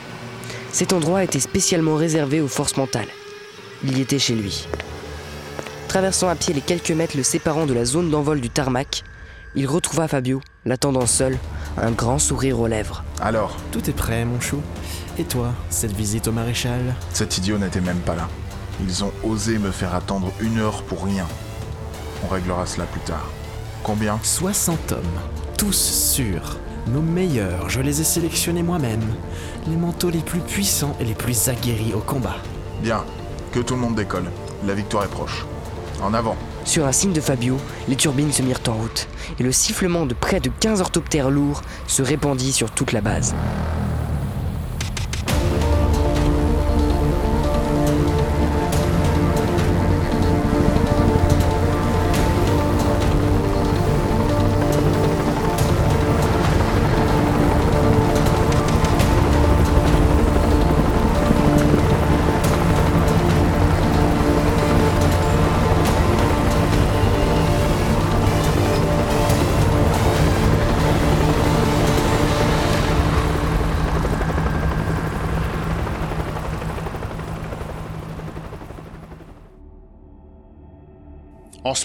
Cet 0.74 0.92
endroit 0.92 1.24
était 1.24 1.40
spécialement 1.40 1.96
réservé 1.96 2.42
aux 2.42 2.50
forces 2.50 2.76
mentales. 2.76 3.08
Il 3.86 3.98
y 3.98 4.02
était 4.02 4.20
chez 4.20 4.36
lui. 4.36 4.68
Traversant 5.88 6.28
à 6.28 6.36
pied 6.36 6.54
les 6.54 6.60
quelques 6.60 6.92
mètres 6.92 7.16
le 7.16 7.24
séparant 7.24 7.68
de 7.68 7.74
la 7.74 7.86
zone 7.86 8.10
d'envol 8.10 8.42
du 8.42 8.50
tarmac, 8.50 9.06
il 9.56 9.68
retrouva 9.68 10.08
Fabio, 10.08 10.42
l'attendant 10.66 11.06
seul, 11.06 11.38
un 11.78 11.92
grand 11.92 12.20
sourire 12.20 12.60
aux 12.60 12.68
lèvres. 12.68 13.04
Alors, 13.22 13.56
Tout 13.72 13.90
est 13.90 13.94
prêt, 13.94 14.26
mon 14.26 14.40
chou. 14.40 14.62
Et 15.18 15.24
toi, 15.24 15.54
cette 15.70 15.94
visite 15.94 16.28
au 16.28 16.32
maréchal? 16.32 16.96
Cet 17.12 17.38
idiot 17.38 17.58
n'était 17.58 17.82
même 17.82 18.00
pas 18.00 18.16
là. 18.16 18.28
Ils 18.82 19.04
ont 19.04 19.12
osé 19.24 19.60
me 19.60 19.72
faire 19.72 19.94
attendre 19.94 20.32
une 20.40 20.60
heure 20.60 20.84
pour 20.84 21.06
rien. 21.06 21.28
On 22.24 22.34
réglera 22.34 22.66
cela 22.66 22.86
plus 22.86 23.02
tard. 23.02 23.30
Combien? 23.84 24.20
60 24.24 24.94
hommes, 24.94 25.02
tous 25.58 25.74
sûrs. 25.74 26.58
Nos 26.88 27.02
meilleurs, 27.02 27.70
je 27.70 27.80
les 27.82 28.02
ai 28.02 28.04
sélectionnés 28.04 28.64
moi-même. 28.64 29.04
Les 29.68 29.76
manteaux 29.76 30.10
les 30.10 30.20
plus 30.20 30.40
puissants 30.40 30.96
et 31.00 31.06
les 31.06 31.14
plus 31.14 31.48
aguerris 31.48 31.94
au 31.94 32.00
combat. 32.00 32.36
Bien. 32.82 33.04
Que 33.52 33.60
tout 33.60 33.76
le 33.76 33.82
monde 33.82 33.96
décolle. 33.96 34.32
La 34.66 34.74
victoire 34.74 35.04
est 35.04 35.10
proche. 35.10 35.46
En 36.02 36.14
avant. 36.14 36.36
Sur 36.66 36.86
un 36.86 36.92
signe 36.92 37.14
de 37.14 37.22
Fabio, 37.22 37.58
les 37.88 37.96
turbines 37.96 38.32
se 38.32 38.42
mirent 38.42 38.62
en 38.68 38.74
route, 38.74 39.08
et 39.40 39.44
le 39.44 39.52
sifflement 39.52 40.06
de 40.06 40.14
près 40.14 40.40
de 40.40 40.50
15 40.60 40.82
orthoptères 40.82 41.30
lourds 41.30 41.62
se 41.88 42.02
répandit 42.02 42.54
sur 42.54 42.72
toute 42.72 42.94
la 42.94 43.02
base. 43.02 43.36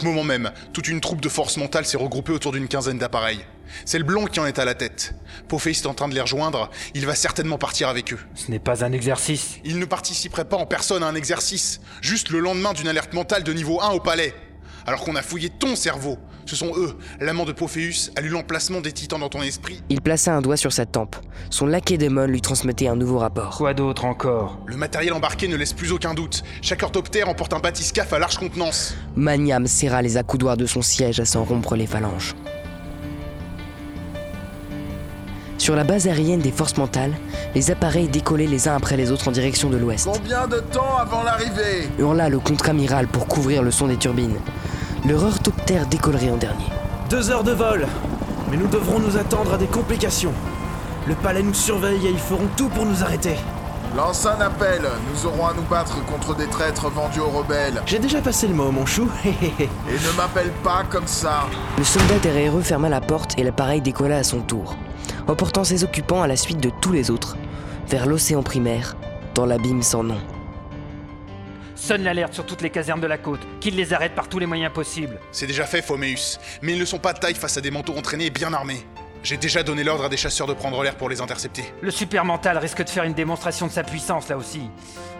Moment 0.08 0.24
même, 0.24 0.50
toute 0.72 0.88
une 0.88 1.00
troupe 1.00 1.20
de 1.20 1.28
force 1.28 1.56
mentale 1.56 1.84
s'est 1.84 1.96
regroupée 1.96 2.32
autour 2.32 2.52
d'une 2.52 2.68
quinzaine 2.68 2.98
d'appareils. 2.98 3.44
C'est 3.84 3.98
le 3.98 4.04
blond 4.04 4.26
qui 4.26 4.40
en 4.40 4.46
est 4.46 4.58
à 4.58 4.64
la 4.64 4.74
tête. 4.74 5.14
Pophéus 5.48 5.82
est 5.82 5.86
en 5.86 5.94
train 5.94 6.08
de 6.08 6.14
les 6.14 6.20
rejoindre, 6.20 6.70
il 6.94 7.06
va 7.06 7.14
certainement 7.14 7.58
partir 7.58 7.88
avec 7.88 8.12
eux. 8.12 8.18
Ce 8.34 8.50
n'est 8.50 8.58
pas 8.58 8.84
un 8.84 8.92
exercice. 8.92 9.58
Il 9.64 9.78
ne 9.78 9.84
participerait 9.84 10.46
pas 10.46 10.56
en 10.56 10.66
personne 10.66 11.02
à 11.02 11.06
un 11.06 11.14
exercice, 11.14 11.80
juste 12.00 12.30
le 12.30 12.40
lendemain 12.40 12.72
d'une 12.72 12.88
alerte 12.88 13.12
mentale 13.12 13.42
de 13.42 13.52
niveau 13.52 13.80
1 13.80 13.90
au 13.90 14.00
palais. 14.00 14.34
Alors 14.86 15.04
qu'on 15.04 15.16
a 15.16 15.22
fouillé 15.22 15.50
ton 15.50 15.76
cerveau, 15.76 16.18
Ce 16.48 16.56
sont 16.56 16.72
eux, 16.78 16.96
l'amant 17.20 17.44
de 17.44 17.52
Pophéus, 17.52 18.10
a 18.16 18.22
lu 18.22 18.30
l'emplacement 18.30 18.80
des 18.80 18.90
titans 18.90 19.20
dans 19.20 19.28
ton 19.28 19.42
esprit. 19.42 19.82
Il 19.90 20.00
plaça 20.00 20.34
un 20.34 20.40
doigt 20.40 20.56
sur 20.56 20.72
sa 20.72 20.86
tempe. 20.86 21.14
Son 21.50 21.66
lacédémon 21.66 22.24
lui 22.26 22.40
transmettait 22.40 22.88
un 22.88 22.96
nouveau 22.96 23.18
rapport. 23.18 23.58
Quoi 23.58 23.74
d'autre 23.74 24.06
encore? 24.06 24.58
Le 24.64 24.78
matériel 24.78 25.12
embarqué 25.12 25.46
ne 25.46 25.56
laisse 25.56 25.74
plus 25.74 25.92
aucun 25.92 26.14
doute. 26.14 26.44
Chaque 26.62 26.82
orthoptère 26.82 27.28
emporte 27.28 27.52
un 27.52 27.58
bathyscaphe 27.58 28.14
à 28.14 28.18
large 28.18 28.38
contenance. 28.38 28.94
Maniam 29.14 29.66
serra 29.66 30.00
les 30.00 30.16
accoudoirs 30.16 30.56
de 30.56 30.64
son 30.64 30.80
siège 30.80 31.20
à 31.20 31.26
s'en 31.26 31.44
rompre 31.44 31.76
les 31.76 31.86
phalanges. 31.86 32.34
Sur 35.58 35.76
la 35.76 35.84
base 35.84 36.06
aérienne 36.06 36.40
des 36.40 36.52
forces 36.52 36.78
mentales, 36.78 37.12
les 37.54 37.70
appareils 37.70 38.08
décollaient 38.08 38.46
les 38.46 38.68
uns 38.68 38.76
après 38.76 38.96
les 38.96 39.12
autres 39.12 39.28
en 39.28 39.32
direction 39.32 39.68
de 39.68 39.76
l'ouest. 39.76 40.08
Combien 40.10 40.46
de 40.46 40.60
temps 40.60 40.96
avant 40.96 41.24
l'arrivée? 41.24 41.90
Hurla 41.98 42.30
le 42.30 42.38
contre-amiral 42.38 43.06
pour 43.06 43.26
couvrir 43.26 43.62
le 43.62 43.70
son 43.70 43.88
des 43.88 43.98
turbines. 43.98 44.38
Le 45.06 45.14
orthoptère 45.14 45.86
décollerait 45.86 46.30
en 46.30 46.36
dernier. 46.36 46.66
Deux 47.08 47.30
heures 47.30 47.44
de 47.44 47.52
vol 47.52 47.86
Mais 48.50 48.56
nous 48.56 48.66
devrons 48.66 48.98
nous 48.98 49.16
attendre 49.16 49.54
à 49.54 49.56
des 49.56 49.66
complications. 49.66 50.32
Le 51.06 51.14
palais 51.14 51.42
nous 51.42 51.54
surveille 51.54 52.06
et 52.06 52.10
ils 52.10 52.18
feront 52.18 52.48
tout 52.56 52.68
pour 52.68 52.84
nous 52.84 53.02
arrêter. 53.02 53.36
Lance 53.96 54.26
un 54.26 54.40
appel, 54.40 54.82
nous 55.10 55.26
aurons 55.26 55.46
à 55.46 55.54
nous 55.54 55.62
battre 55.62 56.04
contre 56.04 56.34
des 56.34 56.46
traîtres 56.46 56.90
vendus 56.90 57.20
aux 57.20 57.30
rebelles. 57.30 57.80
J'ai 57.86 57.98
déjà 57.98 58.20
passé 58.20 58.48
le 58.48 58.54
mot, 58.54 58.70
mon 58.70 58.84
chou. 58.84 59.08
et 59.24 59.68
ne 59.68 60.16
m'appelle 60.16 60.50
pas 60.62 60.82
comme 60.90 61.06
ça. 61.06 61.46
Le 61.78 61.84
soldat 61.84 62.18
derrière 62.18 62.56
eux 62.56 62.62
ferma 62.62 62.88
la 62.88 63.00
porte 63.00 63.38
et 63.38 63.44
l'appareil 63.44 63.80
décolla 63.80 64.18
à 64.18 64.24
son 64.24 64.40
tour, 64.40 64.76
emportant 65.26 65.64
ses 65.64 65.84
occupants 65.84 66.22
à 66.22 66.26
la 66.26 66.36
suite 66.36 66.60
de 66.60 66.70
tous 66.82 66.92
les 66.92 67.10
autres, 67.10 67.36
vers 67.88 68.06
l'océan 68.06 68.42
primaire, 68.42 68.96
dans 69.34 69.46
l'abîme 69.46 69.82
sans 69.82 70.02
nom. 70.02 70.18
Sonne 71.78 72.02
l'alerte 72.02 72.34
sur 72.34 72.44
toutes 72.44 72.60
les 72.60 72.70
casernes 72.70 73.00
de 73.00 73.06
la 73.06 73.18
côte, 73.18 73.40
qu'ils 73.60 73.76
les 73.76 73.92
arrêtent 73.92 74.16
par 74.16 74.28
tous 74.28 74.40
les 74.40 74.46
moyens 74.46 74.72
possibles. 74.72 75.18
C'est 75.30 75.46
déjà 75.46 75.64
fait, 75.64 75.80
Phoméus, 75.80 76.40
mais 76.60 76.72
ils 76.72 76.78
ne 76.78 76.84
sont 76.84 76.98
pas 76.98 77.12
de 77.12 77.20
taille 77.20 77.36
face 77.36 77.56
à 77.56 77.60
des 77.60 77.70
manteaux 77.70 77.96
entraînés 77.96 78.26
et 78.26 78.30
bien 78.30 78.52
armés. 78.52 78.84
J'ai 79.22 79.36
déjà 79.36 79.62
donné 79.62 79.84
l'ordre 79.84 80.04
à 80.04 80.08
des 80.08 80.16
chasseurs 80.16 80.48
de 80.48 80.54
prendre 80.54 80.82
l'air 80.82 80.96
pour 80.96 81.08
les 81.08 81.20
intercepter. 81.20 81.64
Le 81.80 81.92
super 81.92 82.24
mental 82.24 82.58
risque 82.58 82.84
de 82.84 82.90
faire 82.90 83.04
une 83.04 83.14
démonstration 83.14 83.68
de 83.68 83.72
sa 83.72 83.84
puissance 83.84 84.28
là 84.28 84.36
aussi. 84.36 84.62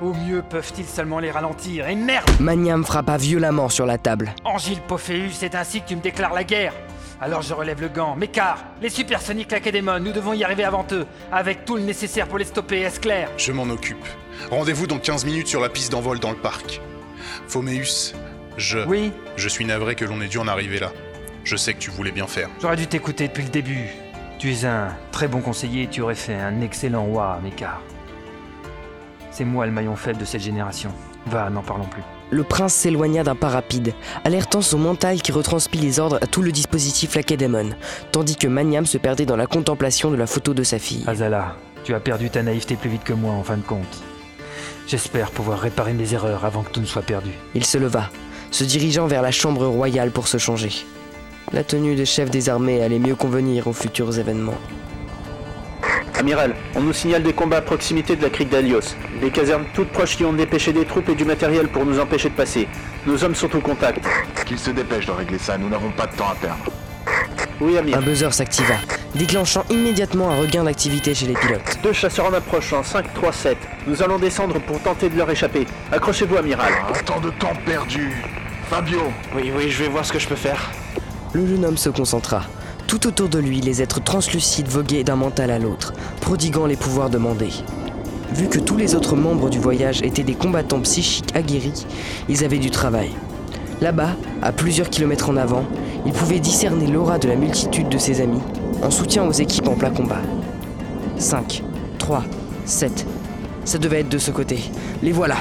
Au 0.02 0.12
mieux 0.12 0.42
peuvent-ils 0.42 0.84
seulement 0.84 1.20
les 1.20 1.30
ralentir, 1.30 1.88
et 1.88 1.94
merde 1.94 2.28
Maniam 2.40 2.84
frappa 2.84 3.16
violemment 3.16 3.68
sur 3.68 3.86
la 3.86 3.96
table. 3.96 4.34
Angile 4.44 4.80
Pophéus, 4.80 5.34
c'est 5.38 5.54
ainsi 5.54 5.80
que 5.80 5.88
tu 5.88 5.96
me 5.96 6.02
déclares 6.02 6.34
la 6.34 6.44
guerre 6.44 6.74
alors 7.20 7.42
je 7.42 7.52
relève 7.52 7.80
le 7.80 7.88
gant. 7.88 8.14
Mais 8.16 8.28
car, 8.28 8.64
les 8.80 8.90
supersoniques 8.90 9.50
Lacédémon, 9.50 9.98
nous 9.98 10.12
devons 10.12 10.34
y 10.34 10.44
arriver 10.44 10.62
avant 10.62 10.86
eux, 10.92 11.04
avec 11.32 11.64
tout 11.64 11.74
le 11.74 11.82
nécessaire 11.82 12.28
pour 12.28 12.38
les 12.38 12.44
stopper, 12.44 12.82
est-ce 12.82 13.00
clair? 13.00 13.28
Je 13.36 13.50
m'en 13.50 13.64
occupe. 13.64 14.06
Rendez-vous 14.50 14.86
dans 14.86 14.98
15 14.98 15.24
minutes 15.24 15.48
sur 15.48 15.60
la 15.60 15.68
piste 15.68 15.92
d'envol 15.92 16.18
dans 16.18 16.30
le 16.30 16.36
parc. 16.36 16.80
Phoméus, 17.46 18.14
je. 18.56 18.78
Oui 18.86 19.12
Je 19.36 19.48
suis 19.48 19.64
navré 19.64 19.94
que 19.94 20.04
l'on 20.04 20.20
ait 20.20 20.28
dû 20.28 20.38
en 20.38 20.48
arriver 20.48 20.78
là. 20.78 20.92
Je 21.44 21.56
sais 21.56 21.74
que 21.74 21.78
tu 21.78 21.90
voulais 21.90 22.12
bien 22.12 22.26
faire. 22.26 22.48
J'aurais 22.60 22.76
dû 22.76 22.86
t'écouter 22.86 23.28
depuis 23.28 23.44
le 23.44 23.50
début. 23.50 23.88
Tu 24.38 24.52
es 24.52 24.64
un 24.64 24.88
très 25.12 25.28
bon 25.28 25.40
conseiller 25.40 25.84
et 25.84 25.86
tu 25.88 26.00
aurais 26.00 26.14
fait 26.14 26.34
un 26.34 26.60
excellent 26.60 27.04
roi, 27.04 27.40
Mécard. 27.42 27.82
C'est 29.30 29.44
moi 29.44 29.66
le 29.66 29.72
maillon 29.72 29.96
faible 29.96 30.18
de 30.18 30.24
cette 30.24 30.42
génération. 30.42 30.90
Va, 31.26 31.50
n'en 31.50 31.62
parlons 31.62 31.86
plus. 31.86 32.02
Le 32.30 32.44
prince 32.44 32.74
s'éloigna 32.74 33.24
d'un 33.24 33.34
pas 33.34 33.48
rapide, 33.48 33.94
alertant 34.24 34.60
son 34.60 34.78
mental 34.78 35.22
qui 35.22 35.32
retransmit 35.32 35.78
les 35.78 35.98
ordres 35.98 36.18
à 36.20 36.26
tout 36.26 36.42
le 36.42 36.52
dispositif 36.52 37.14
Lacédémon, 37.14 37.70
tandis 38.12 38.36
que 38.36 38.46
Maniam 38.46 38.84
se 38.84 38.98
perdait 38.98 39.24
dans 39.26 39.36
la 39.36 39.46
contemplation 39.46 40.10
de 40.10 40.16
la 40.16 40.26
photo 40.26 40.52
de 40.52 40.62
sa 40.62 40.78
fille. 40.78 41.04
Azala, 41.06 41.56
tu 41.84 41.94
as 41.94 42.00
perdu 42.00 42.28
ta 42.28 42.42
naïveté 42.42 42.76
plus 42.76 42.90
vite 42.90 43.04
que 43.04 43.14
moi 43.14 43.32
en 43.32 43.42
fin 43.42 43.56
de 43.56 43.62
compte. 43.62 44.02
J'espère 44.86 45.30
pouvoir 45.30 45.60
réparer 45.60 45.92
mes 45.92 46.14
erreurs 46.14 46.44
avant 46.44 46.62
que 46.62 46.70
tout 46.70 46.80
ne 46.80 46.86
soit 46.86 47.02
perdu. 47.02 47.30
Il 47.54 47.64
se 47.64 47.78
leva, 47.78 48.10
se 48.50 48.64
dirigeant 48.64 49.06
vers 49.06 49.22
la 49.22 49.30
chambre 49.30 49.66
royale 49.66 50.10
pour 50.10 50.28
se 50.28 50.38
changer. 50.38 50.72
La 51.52 51.64
tenue 51.64 51.94
de 51.94 52.04
chef 52.04 52.30
des 52.30 52.48
armées 52.48 52.82
allait 52.82 52.98
mieux 52.98 53.14
convenir 53.14 53.66
aux 53.66 53.72
futurs 53.72 54.18
événements. 54.18 54.58
Amiral, 56.18 56.54
on 56.74 56.80
nous 56.80 56.92
signale 56.92 57.22
des 57.22 57.32
combats 57.32 57.58
à 57.58 57.62
proximité 57.62 58.16
de 58.16 58.22
la 58.22 58.30
crique 58.30 58.50
d'Alios. 58.50 58.96
Des 59.20 59.30
casernes 59.30 59.66
toutes 59.72 59.90
proches 59.90 60.16
qui 60.16 60.24
ont 60.24 60.32
dépêché 60.32 60.72
des 60.72 60.84
troupes 60.84 61.08
et 61.08 61.14
du 61.14 61.24
matériel 61.24 61.68
pour 61.68 61.86
nous 61.86 62.00
empêcher 62.00 62.28
de 62.28 62.34
passer. 62.34 62.66
Nos 63.06 63.22
hommes 63.22 63.36
sont 63.36 63.54
au 63.56 63.60
contact. 63.60 64.04
Qu'ils 64.44 64.58
se 64.58 64.70
dépêchent 64.70 65.06
de 65.06 65.12
régler 65.12 65.38
ça, 65.38 65.56
nous 65.56 65.68
n'avons 65.68 65.92
pas 65.92 66.06
de 66.06 66.16
temps 66.16 66.28
à 66.28 66.34
perdre. 66.34 66.64
Oui, 67.60 67.76
Amir. 67.76 67.96
Un 67.98 68.00
buzzer 68.02 68.32
s'activa, 68.32 68.74
déclenchant 69.16 69.64
immédiatement 69.68 70.30
un 70.30 70.36
regain 70.40 70.64
d'activité 70.64 71.14
chez 71.14 71.26
les 71.26 71.34
pilotes. 71.34 71.78
Deux 71.82 71.92
chasseurs 71.92 72.26
en 72.26 72.32
approche 72.32 72.72
en 72.72 72.84
5, 72.84 73.12
3, 73.14 73.32
7. 73.32 73.58
Nous 73.88 74.02
allons 74.02 74.18
descendre 74.18 74.60
pour 74.60 74.80
tenter 74.80 75.08
de 75.08 75.16
leur 75.16 75.28
échapper. 75.28 75.66
Accrochez-vous, 75.90 76.36
Amiral. 76.36 76.72
Ah, 76.88 76.92
tant 77.04 77.20
de 77.20 77.30
temps 77.30 77.52
perdu. 77.66 78.12
Fabio 78.70 79.00
Oui, 79.34 79.50
oui, 79.56 79.70
je 79.70 79.82
vais 79.82 79.88
voir 79.88 80.04
ce 80.04 80.12
que 80.12 80.18
je 80.20 80.28
peux 80.28 80.36
faire. 80.36 80.70
Le 81.32 81.46
jeune 81.46 81.64
homme 81.64 81.76
se 81.76 81.88
concentra. 81.88 82.42
Tout 82.86 83.06
autour 83.06 83.28
de 83.28 83.38
lui, 83.38 83.60
les 83.60 83.82
êtres 83.82 84.02
translucides 84.02 84.68
voguaient 84.68 85.04
d'un 85.04 85.16
mental 85.16 85.50
à 85.50 85.58
l'autre, 85.58 85.92
prodiguant 86.20 86.66
les 86.66 86.76
pouvoirs 86.76 87.10
demandés. 87.10 87.52
Vu 88.32 88.48
que 88.48 88.58
tous 88.58 88.76
les 88.76 88.94
autres 88.94 89.16
membres 89.16 89.50
du 89.50 89.58
voyage 89.58 90.02
étaient 90.02 90.22
des 90.22 90.34
combattants 90.34 90.80
psychiques 90.80 91.34
aguerris, 91.34 91.86
ils 92.28 92.44
avaient 92.44 92.58
du 92.58 92.70
travail. 92.70 93.10
Là-bas, 93.80 94.10
à 94.42 94.50
plusieurs 94.50 94.90
kilomètres 94.90 95.30
en 95.30 95.36
avant, 95.36 95.64
il 96.04 96.12
pouvait 96.12 96.40
discerner 96.40 96.86
l'aura 96.88 97.18
de 97.18 97.28
la 97.28 97.36
multitude 97.36 97.88
de 97.88 97.98
ses 97.98 98.20
amis, 98.20 98.40
en 98.82 98.90
soutien 98.90 99.24
aux 99.24 99.32
équipes 99.32 99.68
en 99.68 99.74
plein 99.74 99.90
combat. 99.90 100.20
5, 101.16 101.62
3, 101.98 102.24
7. 102.64 103.06
Ça 103.64 103.78
devait 103.78 104.00
être 104.00 104.08
de 104.08 104.18
ce 104.18 104.32
côté. 104.32 104.58
Les 105.02 105.12
voilà. 105.12 105.36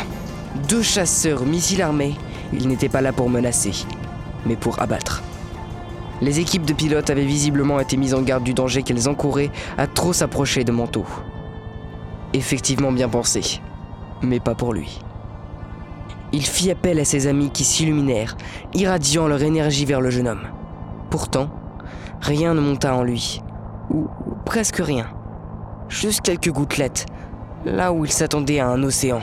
Deux 0.70 0.84
chasseurs 0.84 1.46
missiles 1.46 1.82
armés. 1.82 2.16
Ils 2.54 2.68
n'étaient 2.68 2.90
pas 2.90 3.02
là 3.02 3.12
pour 3.12 3.30
menacer, 3.30 3.86
mais 4.46 4.56
pour 4.56 4.82
abattre. 4.82 5.24
Les 6.22 6.40
équipes 6.40 6.66
de 6.66 6.74
pilotes 6.74 7.10
avaient 7.10 7.26
visiblement 7.26 7.80
été 7.80 7.98
mises 7.98 8.14
en 8.14 8.22
garde 8.22 8.44
du 8.44 8.54
danger 8.54 8.84
qu'elles 8.84 9.10
encouraient 9.10 9.52
à 9.78 9.88
trop 9.88 10.14
s'approcher 10.14 10.64
de 10.64 10.72
Manteau. 10.72 11.06
Effectivement 12.34 12.92
bien 12.92 13.10
pensé, 13.10 13.62
mais 14.22 14.40
pas 14.40 14.56
pour 14.56 14.74
lui. 14.74 15.00
Il 16.34 16.46
fit 16.46 16.72
appel 16.72 17.00
à 17.00 17.06
ses 17.06 17.28
amis 17.28 17.52
qui 17.52 17.64
s'illuminèrent, 17.64 18.36
irradiant 18.74 19.28
leur 19.28 19.42
énergie 19.42 19.86
vers 19.86 20.02
le 20.02 20.10
jeune 20.10 20.28
homme. 20.28 20.48
Pourtant, 21.10 21.50
rien 22.22 22.54
ne 22.54 22.60
monta 22.60 22.94
en 22.94 23.04
lui, 23.04 23.42
ou, 23.90 24.08
presque 24.46 24.78
rien. 24.78 25.08
Juste 25.88 26.22
quelques 26.22 26.52
gouttelettes, 26.52 27.06
là 27.66 27.94
où 27.94 28.04
il 28.04 28.12
s'attendait 28.12 28.60
à 28.60 28.68
un 28.68 28.84
océan. 28.84 29.22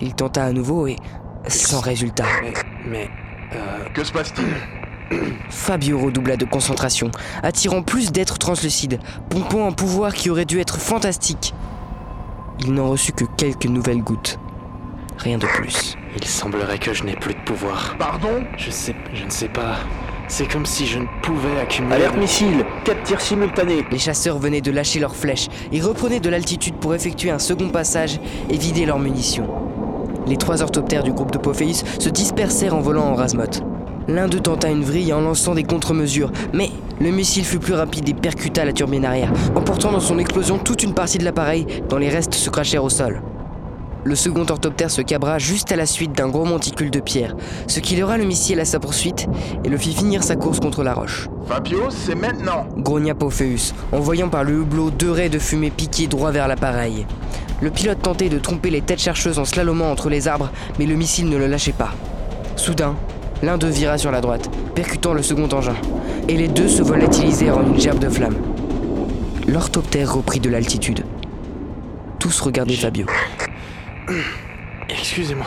Il 0.00 0.14
tenta 0.14 0.44
à 0.44 0.52
nouveau 0.52 0.86
et 0.86 0.96
sans 1.48 1.80
résultat. 1.80 2.26
Mais, 2.42 2.52
mais 2.86 3.10
euh... 3.54 3.88
que 3.94 4.04
se 4.04 4.12
passe-t-il? 4.12 5.18
Fabio 5.48 5.98
redoubla 5.98 6.36
de 6.36 6.44
concentration, 6.44 7.10
attirant 7.42 7.82
plus 7.82 8.12
d'êtres 8.12 8.38
translucides, 8.38 9.00
pompant 9.30 9.66
un 9.66 9.72
pouvoir 9.72 10.12
qui 10.12 10.28
aurait 10.28 10.44
dû 10.44 10.60
être 10.60 10.78
fantastique. 10.78 11.54
Il 12.60 12.74
n'en 12.74 12.88
reçut 12.88 13.12
que 13.12 13.24
quelques 13.36 13.66
nouvelles 13.66 14.02
gouttes. 14.02 14.38
Rien 15.18 15.36
de 15.36 15.46
plus. 15.46 15.96
Il 16.16 16.24
semblerait 16.24 16.78
que 16.78 16.94
je 16.94 17.02
n'ai 17.02 17.16
plus 17.16 17.34
de 17.34 17.40
pouvoir. 17.40 17.96
Pardon? 17.98 18.44
Je 18.56 18.70
sais, 18.70 18.94
je 19.12 19.24
ne 19.24 19.30
sais 19.30 19.48
pas. 19.48 19.76
C'est 20.28 20.46
comme 20.46 20.64
si 20.64 20.86
je 20.86 21.00
ne 21.00 21.06
pouvais 21.22 21.58
accumuler. 21.60 21.96
Alerte 21.96 22.16
missile 22.16 22.64
Quatre 22.84 23.02
tirs 23.02 23.20
simultanés 23.20 23.84
Les 23.90 23.98
chasseurs 23.98 24.38
venaient 24.38 24.60
de 24.60 24.70
lâcher 24.70 25.00
leurs 25.00 25.16
flèches 25.16 25.48
et 25.72 25.80
reprenaient 25.80 26.20
de 26.20 26.28
l'altitude 26.28 26.76
pour 26.76 26.94
effectuer 26.94 27.30
un 27.30 27.38
second 27.38 27.68
passage 27.68 28.20
et 28.48 28.56
vider 28.56 28.86
leurs 28.86 29.00
munitions. 29.00 29.48
Les 30.28 30.36
trois 30.36 30.62
orthoptères 30.62 31.02
du 31.02 31.12
groupe 31.12 31.32
de 31.32 31.38
Pophéus 31.38 31.82
se 31.98 32.08
dispersèrent 32.10 32.74
en 32.74 32.80
volant 32.80 33.06
en 33.06 33.14
rasmote. 33.14 33.62
L'un 34.06 34.28
d'eux 34.28 34.40
tenta 34.40 34.70
une 34.70 34.84
vrille 34.84 35.12
en 35.12 35.20
lançant 35.20 35.54
des 35.54 35.64
contre-mesures, 35.64 36.30
mais 36.52 36.70
le 37.00 37.10
missile 37.10 37.44
fut 37.44 37.58
plus 37.58 37.74
rapide 37.74 38.08
et 38.08 38.14
percuta 38.14 38.64
la 38.64 38.72
turbine 38.72 39.04
arrière, 39.04 39.32
emportant 39.54 39.90
dans 39.90 40.00
son 40.00 40.18
explosion 40.18 40.58
toute 40.58 40.82
une 40.82 40.94
partie 40.94 41.18
de 41.18 41.24
l'appareil 41.24 41.66
dont 41.88 41.98
les 41.98 42.08
restes 42.08 42.34
se 42.34 42.50
crachèrent 42.50 42.84
au 42.84 42.90
sol. 42.90 43.20
Le 44.04 44.14
second 44.14 44.46
orthoptère 44.48 44.90
se 44.90 45.02
cabra 45.02 45.38
juste 45.38 45.72
à 45.72 45.76
la 45.76 45.84
suite 45.84 46.12
d'un 46.12 46.28
gros 46.28 46.44
monticule 46.44 46.90
de 46.90 47.00
pierre, 47.00 47.34
ce 47.66 47.80
qui 47.80 47.96
leurra 47.96 48.16
le 48.16 48.24
missile 48.24 48.60
à 48.60 48.64
sa 48.64 48.78
poursuite 48.78 49.26
et 49.64 49.68
le 49.68 49.76
fit 49.76 49.92
finir 49.92 50.22
sa 50.22 50.36
course 50.36 50.60
contre 50.60 50.82
la 50.82 50.94
roche. 50.94 51.28
Fabio, 51.46 51.88
c'est 51.90 52.14
maintenant 52.14 52.66
grogna 52.76 53.14
Pophéus, 53.14 53.74
en 53.92 54.00
voyant 54.00 54.28
par 54.28 54.44
le 54.44 54.60
hublot 54.60 54.90
deux 54.90 55.10
raies 55.10 55.28
de 55.28 55.38
fumée 55.38 55.70
piquer 55.70 56.06
droit 56.06 56.30
vers 56.30 56.48
l'appareil. 56.48 57.06
Le 57.60 57.70
pilote 57.70 58.00
tentait 58.00 58.28
de 58.28 58.38
tromper 58.38 58.70
les 58.70 58.82
têtes 58.82 59.00
chercheuses 59.00 59.38
en 59.38 59.44
slalomant 59.44 59.90
entre 59.90 60.08
les 60.08 60.28
arbres, 60.28 60.50
mais 60.78 60.86
le 60.86 60.94
missile 60.94 61.28
ne 61.28 61.36
le 61.36 61.48
lâchait 61.48 61.72
pas. 61.72 61.90
Soudain, 62.54 62.94
l'un 63.42 63.58
d'eux 63.58 63.68
vira 63.68 63.98
sur 63.98 64.12
la 64.12 64.20
droite, 64.20 64.48
percutant 64.76 65.12
le 65.12 65.22
second 65.22 65.48
engin, 65.52 65.76
et 66.28 66.36
les 66.36 66.48
deux 66.48 66.68
se 66.68 66.82
volatilisèrent 66.82 67.58
en 67.58 67.66
une 67.66 67.80
gerbe 67.80 67.98
de 67.98 68.08
flammes. 68.08 68.38
L'orthoptère 69.48 70.14
reprit 70.14 70.40
de 70.40 70.50
l'altitude. 70.50 71.04
Tous 72.20 72.40
regardaient 72.40 72.74
Fabio. 72.74 73.06
Excusez-moi, 74.88 75.46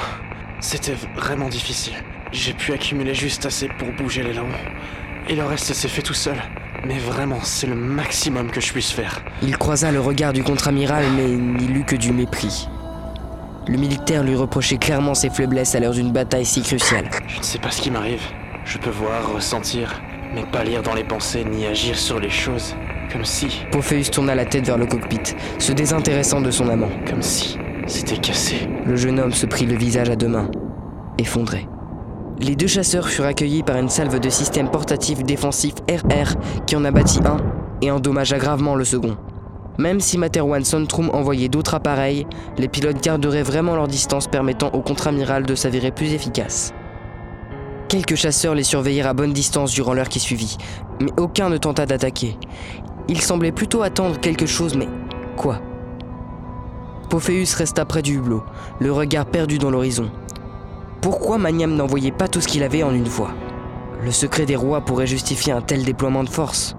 c'était 0.59 0.95
vraiment 1.15 1.49
difficile. 1.49 1.93
J'ai 2.31 2.53
pu 2.53 2.73
accumuler 2.73 3.15
juste 3.15 3.45
assez 3.45 3.67
pour 3.67 3.91
bouger 3.93 4.23
les 4.23 4.33
laons. 4.33 4.45
Et 5.27 5.35
le 5.35 5.43
reste 5.43 5.73
s'est 5.73 5.87
fait 5.87 6.01
tout 6.01 6.13
seul. 6.13 6.35
Mais 6.85 6.97
vraiment, 6.97 7.39
c'est 7.43 7.67
le 7.67 7.75
maximum 7.75 8.51
que 8.51 8.61
je 8.61 8.71
puisse 8.71 8.91
faire. 8.91 9.23
Il 9.41 9.57
croisa 9.57 9.91
le 9.91 9.99
regard 9.99 10.33
du 10.33 10.43
contre-amiral, 10.43 11.05
mais 11.15 11.27
n'y 11.27 11.79
eut 11.79 11.83
que 11.83 11.95
du 11.95 12.11
mépris. 12.11 12.67
Le 13.67 13.77
militaire 13.77 14.23
lui 14.23 14.35
reprochait 14.35 14.77
clairement 14.77 15.13
ses 15.13 15.29
faiblesses 15.29 15.75
à 15.75 15.79
l'heure 15.79 15.93
d'une 15.93 16.11
bataille 16.11 16.45
si 16.45 16.61
cruciale. 16.61 17.09
Je 17.27 17.39
ne 17.39 17.43
sais 17.43 17.59
pas 17.59 17.71
ce 17.71 17.81
qui 17.81 17.91
m'arrive, 17.91 18.21
Je 18.65 18.77
peux 18.77 18.89
voir, 18.89 19.33
ressentir, 19.33 20.01
mais 20.33 20.43
pas 20.43 20.63
lire 20.63 20.81
dans 20.81 20.93
les 20.93 21.03
pensées 21.03 21.45
ni 21.45 21.65
agir 21.65 21.97
sur 21.97 22.19
les 22.19 22.29
choses. 22.29 22.75
Comme 23.11 23.25
si. 23.25 23.63
Pophéus 23.71 24.09
tourna 24.09 24.35
la 24.35 24.45
tête 24.45 24.65
vers 24.65 24.77
le 24.77 24.85
cockpit, 24.85 25.35
se 25.59 25.71
désintéressant 25.71 26.41
de 26.41 26.49
son 26.51 26.69
amant. 26.69 26.91
Comme 27.07 27.21
si 27.21 27.57
c'était 27.87 28.17
cassé. 28.17 28.67
Le 28.85 28.95
jeune 28.95 29.19
homme 29.19 29.33
se 29.33 29.45
prit 29.45 29.65
le 29.65 29.75
visage 29.75 30.09
à 30.09 30.15
deux 30.15 30.27
mains, 30.27 30.49
effondré. 31.17 31.67
Les 32.39 32.55
deux 32.55 32.67
chasseurs 32.67 33.07
furent 33.07 33.25
accueillis 33.25 33.63
par 33.63 33.77
une 33.77 33.89
salve 33.89 34.19
de 34.19 34.29
systèmes 34.29 34.71
portatifs 34.71 35.23
défensifs 35.23 35.75
RR 35.89 36.35
qui 36.65 36.75
en 36.75 36.85
abattit 36.85 37.19
un 37.25 37.37
et 37.81 37.91
endommagea 37.91 38.37
gravement 38.37 38.75
le 38.75 38.83
second. 38.83 39.17
Même 39.77 39.99
si 39.99 40.17
Materwan 40.17 40.63
Sontrum 40.63 41.09
envoyait 41.13 41.49
d'autres 41.49 41.75
appareils, 41.75 42.25
les 42.57 42.67
pilotes 42.67 43.01
garderaient 43.03 43.43
vraiment 43.43 43.75
leur 43.75 43.87
distance 43.87 44.27
permettant 44.27 44.69
au 44.71 44.81
contre-amiral 44.81 45.45
de 45.45 45.55
s'avérer 45.55 45.91
plus 45.91 46.13
efficace. 46.13 46.73
Quelques 47.87 48.15
chasseurs 48.15 48.55
les 48.55 48.63
surveillèrent 48.63 49.07
à 49.07 49.13
bonne 49.13 49.33
distance 49.33 49.73
durant 49.73 49.93
l'heure 49.93 50.09
qui 50.09 50.19
suivit, 50.19 50.57
mais 50.99 51.11
aucun 51.17 51.49
ne 51.49 51.57
tenta 51.57 51.85
d'attaquer. 51.85 52.37
Ils 53.07 53.21
semblaient 53.21 53.51
plutôt 53.51 53.81
attendre 53.81 54.19
quelque 54.19 54.45
chose, 54.45 54.75
mais 54.75 54.87
quoi? 55.35 55.59
Pophéus 57.11 57.55
resta 57.55 57.83
près 57.83 58.01
du 58.01 58.15
hublot, 58.15 58.41
le 58.79 58.89
regard 58.89 59.25
perdu 59.25 59.57
dans 59.57 59.69
l'horizon. 59.69 60.09
Pourquoi 61.01 61.37
Magnam 61.37 61.75
n'envoyait 61.75 62.13
pas 62.13 62.29
tout 62.29 62.39
ce 62.39 62.47
qu'il 62.47 62.63
avait 62.63 62.83
en 62.83 62.93
une 62.93 63.05
fois? 63.05 63.31
Le 64.01 64.11
secret 64.11 64.45
des 64.45 64.55
rois 64.55 64.79
pourrait 64.79 65.07
justifier 65.07 65.51
un 65.51 65.59
tel 65.59 65.83
déploiement 65.83 66.23
de 66.23 66.29
force. 66.29 66.77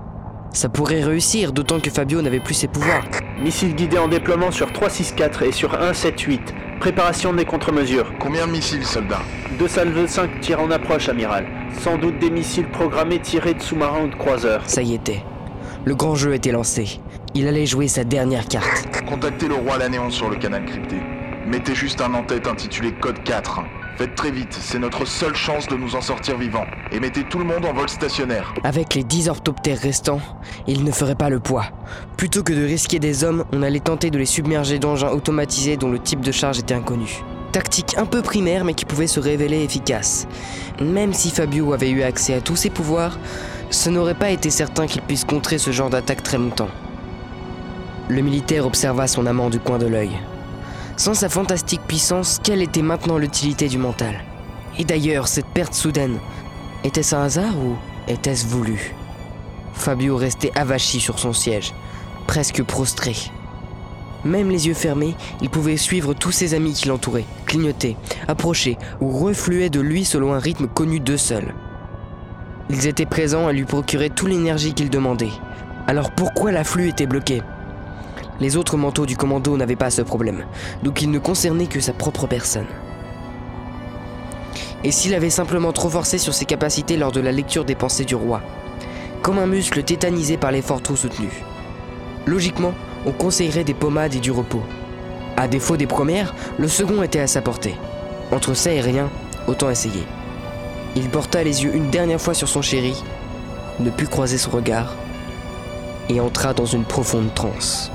Ça 0.54 0.70
pourrait 0.70 1.02
réussir, 1.02 1.52
d'autant 1.52 1.80
que 1.80 1.90
Fabio 1.90 2.22
n'avait 2.22 2.40
plus 2.40 2.54
ses 2.54 2.66
pouvoirs. 2.66 3.04
Missile 3.42 3.74
guidé 3.74 3.98
en 3.98 4.08
déploiement 4.08 4.50
sur 4.50 4.72
364 4.72 5.42
et 5.42 5.52
sur 5.52 5.72
178. 5.72 6.54
Préparation 6.80 7.34
des 7.34 7.44
contre-mesures. 7.44 8.10
Combien 8.18 8.46
de 8.46 8.52
missiles, 8.52 8.86
soldats? 8.86 9.20
Deux 9.58 9.68
salves 9.68 10.06
5 10.06 10.40
tirent 10.40 10.62
en 10.62 10.70
approche, 10.70 11.10
amiral. 11.10 11.44
Sans 11.78 11.98
doute 11.98 12.18
des 12.20 12.30
missiles 12.30 12.70
programmés 12.70 13.20
tirés 13.20 13.52
de 13.52 13.60
sous-marins 13.60 14.04
ou 14.04 14.08
de 14.08 14.14
croiseurs. 14.14 14.62
Ça 14.64 14.80
y 14.80 14.94
était. 14.94 15.22
Le 15.84 15.94
grand 15.94 16.14
jeu 16.14 16.32
était 16.32 16.52
lancé. 16.52 17.00
Il 17.34 17.48
allait 17.48 17.64
jouer 17.64 17.88
sa 17.88 18.04
dernière 18.04 18.46
carte. 18.46 18.86
Contactez 19.08 19.48
le 19.48 19.54
roi 19.54 19.78
Lanéon 19.78 20.10
sur 20.10 20.28
le 20.28 20.36
canal 20.36 20.66
crypté. 20.66 20.96
Mettez 21.46 21.74
juste 21.74 22.02
un 22.02 22.12
en-tête 22.12 22.46
intitulé 22.46 22.92
Code 22.92 23.22
4. 23.24 23.60
Faites 23.96 24.14
très 24.14 24.30
vite, 24.30 24.52
c'est 24.52 24.78
notre 24.78 25.06
seule 25.06 25.34
chance 25.34 25.66
de 25.66 25.76
nous 25.76 25.96
en 25.96 26.02
sortir 26.02 26.36
vivants. 26.36 26.66
Et 26.90 27.00
mettez 27.00 27.24
tout 27.24 27.38
le 27.38 27.46
monde 27.46 27.64
en 27.64 27.72
vol 27.72 27.88
stationnaire. 27.88 28.52
Avec 28.64 28.94
les 28.94 29.02
10 29.02 29.30
orthoptères 29.30 29.78
restants, 29.78 30.20
ils 30.66 30.84
ne 30.84 30.90
feraient 30.90 31.14
pas 31.14 31.30
le 31.30 31.40
poids. 31.40 31.64
Plutôt 32.18 32.42
que 32.42 32.52
de 32.52 32.64
risquer 32.64 32.98
des 32.98 33.24
hommes, 33.24 33.44
on 33.52 33.62
allait 33.62 33.80
tenter 33.80 34.10
de 34.10 34.18
les 34.18 34.26
submerger 34.26 34.78
d'engins 34.78 35.10
automatisés 35.10 35.78
dont 35.78 35.90
le 35.90 35.98
type 35.98 36.20
de 36.20 36.32
charge 36.32 36.58
était 36.58 36.74
inconnu. 36.74 37.22
Tactique 37.52 37.94
un 37.96 38.06
peu 38.06 38.20
primaire 38.20 38.64
mais 38.64 38.74
qui 38.74 38.84
pouvait 38.84 39.06
se 39.06 39.20
révéler 39.20 39.62
efficace. 39.62 40.26
Même 40.82 41.14
si 41.14 41.30
Fabio 41.30 41.72
avait 41.72 41.90
eu 41.90 42.02
accès 42.02 42.34
à 42.34 42.42
tous 42.42 42.56
ses 42.56 42.70
pouvoirs, 42.70 43.18
ce 43.70 43.88
n'aurait 43.88 44.14
pas 44.14 44.30
été 44.30 44.50
certain 44.50 44.86
qu'il 44.86 45.00
puisse 45.00 45.24
contrer 45.24 45.56
ce 45.56 45.70
genre 45.70 45.88
d'attaque 45.88 46.22
très 46.22 46.36
longtemps. 46.36 46.68
Le 48.12 48.20
militaire 48.20 48.66
observa 48.66 49.06
son 49.06 49.24
amant 49.24 49.48
du 49.48 49.58
coin 49.58 49.78
de 49.78 49.86
l'œil. 49.86 50.10
Sans 50.98 51.14
sa 51.14 51.30
fantastique 51.30 51.80
puissance, 51.88 52.40
quelle 52.44 52.60
était 52.60 52.82
maintenant 52.82 53.16
l'utilité 53.16 53.68
du 53.68 53.78
mental? 53.78 54.22
Et 54.78 54.84
d'ailleurs, 54.84 55.28
cette 55.28 55.46
perte 55.46 55.72
soudaine, 55.72 56.18
était-ce 56.84 57.16
un 57.16 57.22
hasard 57.22 57.56
ou 57.56 57.74
était-ce 58.08 58.46
voulu? 58.46 58.94
Fabio 59.72 60.18
restait 60.18 60.52
avachi 60.54 61.00
sur 61.00 61.18
son 61.18 61.32
siège, 61.32 61.72
presque 62.26 62.62
prostré. 62.62 63.16
Même 64.26 64.50
les 64.50 64.66
yeux 64.66 64.74
fermés, 64.74 65.14
il 65.40 65.48
pouvait 65.48 65.78
suivre 65.78 66.12
tous 66.12 66.32
ses 66.32 66.52
amis 66.52 66.74
qui 66.74 66.88
l'entouraient, 66.88 67.24
clignoter, 67.46 67.96
approcher 68.28 68.76
ou 69.00 69.08
refluer 69.08 69.70
de 69.70 69.80
lui 69.80 70.04
selon 70.04 70.34
un 70.34 70.38
rythme 70.38 70.66
connu 70.66 71.00
d'eux 71.00 71.16
seuls. 71.16 71.54
Ils 72.68 72.86
étaient 72.86 73.06
présents 73.06 73.48
et 73.48 73.54
lui 73.54 73.64
procuraient 73.64 74.10
toute 74.10 74.28
l'énergie 74.28 74.74
qu'il 74.74 74.90
demandait. 74.90 75.32
Alors 75.86 76.10
pourquoi 76.10 76.52
l'afflux 76.52 76.90
était 76.90 77.06
bloqué? 77.06 77.40
Les 78.42 78.56
autres 78.56 78.76
manteaux 78.76 79.06
du 79.06 79.16
commando 79.16 79.56
n'avaient 79.56 79.76
pas 79.76 79.92
ce 79.92 80.02
problème, 80.02 80.46
donc 80.82 81.00
il 81.00 81.12
ne 81.12 81.20
concernait 81.20 81.68
que 81.68 81.78
sa 81.78 81.92
propre 81.92 82.26
personne. 82.26 82.66
Et 84.82 84.90
s'il 84.90 85.14
avait 85.14 85.30
simplement 85.30 85.70
trop 85.70 85.88
forcé 85.88 86.18
sur 86.18 86.34
ses 86.34 86.44
capacités 86.44 86.96
lors 86.96 87.12
de 87.12 87.20
la 87.20 87.30
lecture 87.30 87.64
des 87.64 87.76
pensées 87.76 88.04
du 88.04 88.16
roi 88.16 88.42
Comme 89.22 89.38
un 89.38 89.46
muscle 89.46 89.84
tétanisé 89.84 90.38
par 90.38 90.50
l'effort 90.50 90.82
trop 90.82 90.96
soutenu. 90.96 91.28
Logiquement, 92.26 92.74
on 93.06 93.12
conseillerait 93.12 93.62
des 93.62 93.74
pommades 93.74 94.16
et 94.16 94.20
du 94.20 94.32
repos. 94.32 94.64
À 95.36 95.46
défaut 95.46 95.76
des 95.76 95.86
premières, 95.86 96.34
le 96.58 96.66
second 96.66 97.00
était 97.04 97.20
à 97.20 97.28
sa 97.28 97.42
portée. 97.42 97.76
Entre 98.32 98.54
ça 98.54 98.72
et 98.72 98.80
rien, 98.80 99.08
autant 99.46 99.70
essayer. 99.70 100.02
Il 100.96 101.10
porta 101.10 101.44
les 101.44 101.62
yeux 101.62 101.76
une 101.76 101.90
dernière 101.90 102.20
fois 102.20 102.34
sur 102.34 102.48
son 102.48 102.60
chéri, 102.60 103.04
ne 103.78 103.90
put 103.90 104.08
croiser 104.08 104.36
son 104.36 104.50
regard, 104.50 104.96
et 106.08 106.18
entra 106.18 106.54
dans 106.54 106.66
une 106.66 106.84
profonde 106.84 107.32
transe. 107.34 107.92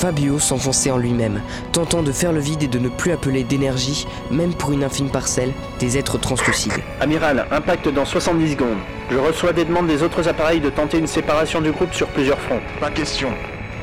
Fabio 0.00 0.38
s'enfonçait 0.38 0.90
en 0.90 0.96
lui-même, 0.96 1.42
tentant 1.72 2.02
de 2.02 2.10
faire 2.10 2.32
le 2.32 2.40
vide 2.40 2.62
et 2.62 2.68
de 2.68 2.78
ne 2.78 2.88
plus 2.88 3.12
appeler 3.12 3.44
d'énergie, 3.44 4.06
même 4.30 4.54
pour 4.54 4.72
une 4.72 4.82
infime 4.82 5.10
parcelle, 5.10 5.52
des 5.78 5.98
êtres 5.98 6.16
translucides. 6.16 6.72
Amiral, 7.02 7.46
impact 7.50 7.86
dans 7.90 8.06
70 8.06 8.52
secondes. 8.52 8.78
Je 9.10 9.18
reçois 9.18 9.52
des 9.52 9.66
demandes 9.66 9.88
des 9.88 10.02
autres 10.02 10.26
appareils 10.26 10.60
de 10.60 10.70
tenter 10.70 10.96
une 10.96 11.06
séparation 11.06 11.60
du 11.60 11.70
groupe 11.70 11.92
sur 11.92 12.08
plusieurs 12.08 12.38
fronts. 12.38 12.62
Pas 12.80 12.90
question. 12.90 13.28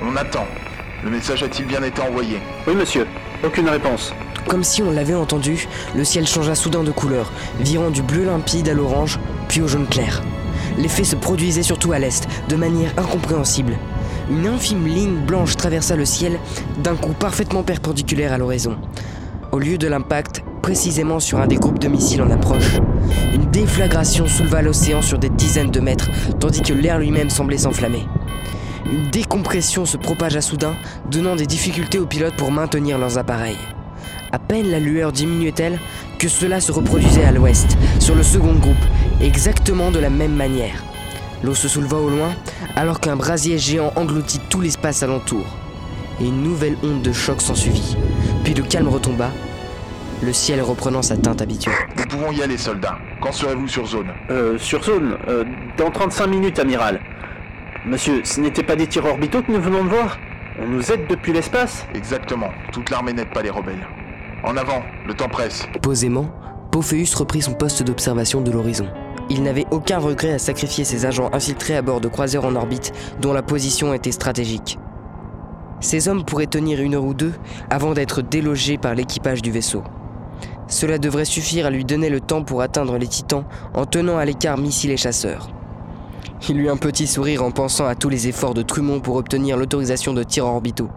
On 0.02 0.16
attend. 0.16 0.48
Le 1.04 1.12
message 1.12 1.44
a-t-il 1.44 1.68
bien 1.68 1.84
été 1.84 2.02
envoyé 2.02 2.40
Oui, 2.66 2.74
monsieur. 2.74 3.06
Aucune 3.44 3.70
réponse. 3.70 4.12
Comme 4.48 4.64
si 4.64 4.82
on 4.82 4.90
l'avait 4.90 5.14
entendu, 5.14 5.68
le 5.96 6.04
ciel 6.04 6.26
changea 6.26 6.56
soudain 6.56 6.82
de 6.82 6.90
couleur, 6.90 7.32
virant 7.60 7.92
du 7.92 8.02
bleu 8.02 8.26
limpide 8.26 8.70
à 8.70 8.74
l'orange, 8.74 9.20
puis 9.50 9.62
au 9.62 9.68
jaune 9.68 9.86
clair. 9.86 10.24
L'effet 10.80 11.04
se 11.04 11.16
produisait 11.16 11.62
surtout 11.62 11.92
à 11.92 12.00
l'est, 12.00 12.28
de 12.50 12.56
manière 12.56 12.92
incompréhensible. 12.98 13.78
Une 14.30 14.46
infime 14.46 14.86
ligne 14.86 15.26
blanche 15.26 15.56
traversa 15.56 15.96
le 15.96 16.04
ciel, 16.04 16.38
d'un 16.84 16.96
coup 16.96 17.14
parfaitement 17.14 17.64
perpendiculaire 17.64 18.34
à 18.34 18.38
l'horizon. 18.38 18.76
Au 19.54 19.60
lieu 19.60 19.78
de 19.78 19.88
l'impact, 19.88 20.44
précisément 20.62 21.22
sur 21.22 21.40
un 21.40 21.48
des 21.48 21.56
groupes 21.56 21.80
de 21.80 21.88
missiles 21.88 22.22
en 22.22 22.30
approche, 22.30 22.76
une 23.34 23.50
déflagration 23.52 24.28
souleva 24.28 24.62
l'océan 24.62 25.02
sur 25.02 25.18
des 25.18 25.30
dizaines 25.30 25.72
de 25.72 25.80
mètres, 25.80 26.10
tandis 26.42 26.62
que 26.62 26.74
l'air 26.74 27.00
lui-même 27.00 27.30
semblait 27.30 27.58
s'enflammer. 27.58 28.06
Une 28.86 29.10
décompression 29.12 29.86
se 29.86 29.96
propagea 29.96 30.42
soudain, 30.42 30.76
donnant 31.10 31.38
des 31.38 31.46
difficultés 31.46 32.00
aux 32.00 32.06
pilotes 32.06 32.36
pour 32.36 32.52
maintenir 32.52 32.98
leurs 32.98 33.18
appareils. 33.18 33.58
À 34.34 34.40
peine 34.40 34.70
la 34.70 34.80
lueur 34.80 35.14
diminuait-elle 35.14 35.80
que 36.20 36.28
cela 36.28 36.60
se 36.60 36.74
reproduisait 36.74 37.24
à 37.24 37.32
l'ouest, 37.32 37.78
sur 38.00 38.14
le 38.14 38.24
second 38.24 38.56
groupe, 38.56 38.76
exactement 39.22 39.90
de 39.90 40.00
la 40.00 40.10
même 40.10 40.36
manière. 40.36 40.84
L'eau 41.44 41.54
se 41.54 41.68
souleva 41.68 41.98
au 41.98 42.10
loin, 42.10 42.32
alors 42.76 43.00
qu'un 43.00 43.16
brasier 43.16 43.58
géant 43.58 43.94
engloutit 43.96 44.40
tout 44.50 44.62
l'espace 44.62 45.04
alentour. 45.04 45.46
Et 46.20 46.26
une 46.26 46.42
nouvelle 46.42 46.78
onde 46.84 47.02
de 47.02 47.12
choc 47.12 47.42
s'ensuivit. 47.42 47.96
Puis 48.44 48.54
le 48.54 48.64
calme 48.64 48.88
retomba, 48.88 49.30
le 50.24 50.34
ciel 50.34 50.62
reprenant 50.62 51.04
sa 51.04 51.16
teinte 51.16 51.42
habituelle. 51.42 51.76
Nous 51.96 52.06
pouvons 52.06 52.32
y 52.32 52.42
aller, 52.42 52.58
soldats. 52.58 52.98
Quand 53.22 53.32
serez-vous 53.32 53.68
sur 53.68 53.86
zone? 53.86 54.08
Euh, 54.32 54.58
sur 54.58 54.84
zone, 54.84 55.18
euh, 55.28 55.44
dans 55.78 55.92
35 55.92 56.28
minutes, 56.28 56.60
amiral. 56.60 57.00
Monsieur, 57.86 58.22
ce 58.24 58.42
n'était 58.42 58.64
pas 58.64 58.76
des 58.76 58.88
tirs 58.88 59.06
orbitaux 59.06 59.44
que 59.44 59.52
nous 59.52 59.62
venons 59.62 59.84
de 59.84 59.90
voir? 59.90 60.18
On 60.60 60.68
nous 60.68 60.92
aide 60.92 61.06
depuis 61.08 61.34
l'espace? 61.34 61.86
Exactement. 61.94 62.50
Toute 62.72 62.90
l'armée 62.90 63.14
n'aide 63.14 63.30
pas 63.30 63.44
les 63.44 63.52
rebelles. 63.52 63.88
En 64.44 64.58
avant, 64.58 64.82
le 65.06 65.14
temps 65.14 65.30
presse. 65.30 65.68
Posément, 65.84 66.32
Pophéus 66.72 67.16
reprit 67.16 67.42
son 67.42 67.54
poste 67.54 67.84
d'observation 67.84 68.42
de 68.42 68.52
l'horizon. 68.52 68.88
Il 69.30 69.44
n'avait 69.44 69.66
aucun 69.72 70.00
regret 70.00 70.34
à 70.34 70.40
sacrifier 70.40 70.84
ses 70.84 71.06
agents 71.06 71.30
infiltrés 71.34 71.76
à 71.76 71.82
bord 71.82 72.00
de 72.02 72.08
croiseurs 72.08 72.46
en 72.46 72.56
orbite 72.56 72.94
dont 73.22 73.34
la 73.34 73.42
position 73.42 73.94
était 73.94 74.12
stratégique. 74.12 74.80
Ces 75.80 76.08
hommes 76.08 76.24
pourraient 76.24 76.48
tenir 76.48 76.82
une 76.82 76.96
heure 76.96 77.06
ou 77.06 77.14
deux 77.14 77.34
avant 77.70 77.94
d'être 77.94 78.22
délogés 78.22 78.78
par 78.78 78.96
l'équipage 78.96 79.42
du 79.42 79.52
vaisseau. 79.52 79.84
Cela 80.68 80.98
devrait 80.98 81.26
suffire 81.26 81.66
à 81.66 81.70
lui 81.70 81.86
donner 81.86 82.10
le 82.10 82.20
temps 82.20 82.44
pour 82.44 82.62
atteindre 82.62 82.98
les 82.98 83.08
titans 83.08 83.46
en 83.74 83.86
tenant 83.86 84.18
à 84.18 84.26
l'écart 84.26 84.58
missiles 84.58 84.92
et 84.92 84.98
chasseurs. 84.98 85.50
Il 86.50 86.60
eut 86.60 86.70
un 86.70 86.78
petit 86.78 87.08
sourire 87.08 87.44
en 87.44 87.52
pensant 87.52 87.86
à 87.86 87.96
tous 87.96 88.10
les 88.10 88.28
efforts 88.28 88.54
de 88.54 88.62
Trumont 88.62 89.00
pour 89.00 89.16
obtenir 89.16 89.58
l'autorisation 89.58 90.14
de 90.14 90.24
tirs 90.24 90.46
orbitaux. 90.46 90.90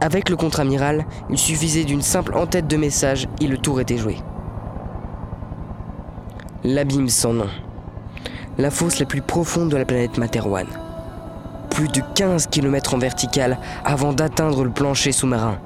Avec 0.00 0.28
le 0.28 0.36
contre-amiral, 0.36 1.06
il 1.30 1.38
suffisait 1.38 1.84
d'une 1.84 2.02
simple 2.02 2.34
en-tête 2.34 2.66
de 2.66 2.76
message 2.76 3.28
et 3.40 3.46
le 3.46 3.58
tour 3.58 3.80
était 3.80 3.96
joué. 3.96 4.16
L'abîme 6.68 7.08
sans 7.08 7.32
nom. 7.32 7.46
La 8.58 8.72
fosse 8.72 8.98
la 8.98 9.06
plus 9.06 9.22
profonde 9.22 9.70
de 9.70 9.76
la 9.76 9.84
planète 9.84 10.18
Materwan. 10.18 10.66
Plus 11.70 11.86
de 11.86 12.02
15 12.16 12.48
km 12.48 12.94
en 12.94 12.98
vertical 12.98 13.60
avant 13.84 14.12
d'atteindre 14.12 14.64
le 14.64 14.70
plancher 14.70 15.12
sous-marin. 15.12 15.58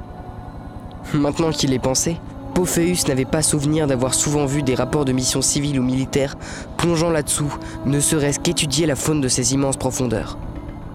Maintenant 1.14 1.52
qu'il 1.52 1.72
est 1.72 1.78
pensé, 1.78 2.18
Pophéus 2.52 3.08
n'avait 3.08 3.24
pas 3.24 3.40
souvenir 3.40 3.86
d'avoir 3.86 4.12
souvent 4.12 4.44
vu 4.44 4.62
des 4.62 4.74
rapports 4.74 5.06
de 5.06 5.12
missions 5.12 5.40
civiles 5.40 5.80
ou 5.80 5.82
militaires 5.82 6.36
plongeant 6.76 7.08
là-dessous, 7.08 7.56
ne 7.86 7.98
serait-ce 7.98 8.38
qu'étudier 8.38 8.84
la 8.84 8.94
faune 8.94 9.22
de 9.22 9.28
ces 9.28 9.54
immenses 9.54 9.78
profondeurs. 9.78 10.36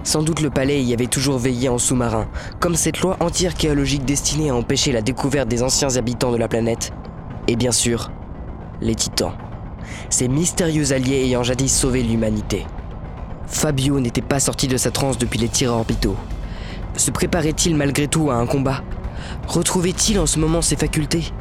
Sans 0.04 0.22
doute 0.22 0.42
le 0.42 0.52
palais 0.52 0.84
y 0.84 0.94
avait 0.94 1.08
toujours 1.08 1.40
veillé 1.40 1.68
en 1.68 1.80
sous-marin, 1.80 2.28
comme 2.60 2.76
cette 2.76 3.00
loi 3.00 3.18
anti-archéologique 3.22 4.06
destinée 4.06 4.52
à 4.52 4.56
empêcher 4.56 4.92
la 4.92 5.02
découverte 5.02 5.48
des 5.48 5.64
anciens 5.64 5.98
habitants 5.98 6.32
de 6.32 6.38
la 6.38 6.48
planète. 6.48 6.94
Et 7.48 7.56
bien 7.56 7.72
sûr, 7.72 8.12
les 8.82 8.94
titans. 8.94 9.34
Ces 10.10 10.28
mystérieux 10.28 10.94
alliés 10.94 11.24
ayant 11.26 11.44
jadis 11.44 11.74
sauvé 11.74 12.04
l'humanité. 12.04 12.66
Fabio 13.48 14.00
n'était 14.00 14.22
pas 14.22 14.40
sorti 14.40 14.68
de 14.68 14.78
sa 14.78 14.92
transe 14.92 15.18
depuis 15.18 15.40
les 15.40 15.50
tirs 15.50 15.74
orbitaux. 15.74 16.16
Se 16.98 17.12
préparait-il 17.12 17.76
malgré 17.76 18.08
tout 18.08 18.32
à 18.32 18.36
un 18.36 18.46
combat? 18.46 18.82
Retrouvait-il 19.48 20.20
en 20.20 20.26
ce 20.26 20.40
moment 20.40 20.62
ses 20.62 20.76
facultés? 20.76 21.32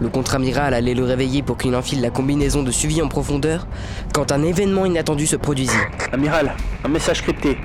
Le 0.00 0.08
contre-amiral 0.08 0.72
allait 0.72 0.94
le 0.94 1.04
réveiller 1.04 1.42
pour 1.42 1.58
qu'il 1.58 1.76
enfile 1.76 2.00
la 2.00 2.10
combinaison 2.10 2.62
de 2.62 2.70
suivi 2.70 3.02
en 3.02 3.08
profondeur 3.08 3.66
quand 4.14 4.32
un 4.32 4.42
événement 4.42 4.86
inattendu 4.86 5.26
se 5.26 5.36
produisit. 5.36 5.76
Amiral, 6.12 6.54
un 6.84 6.88
message 6.88 7.22
crypté. 7.22 7.58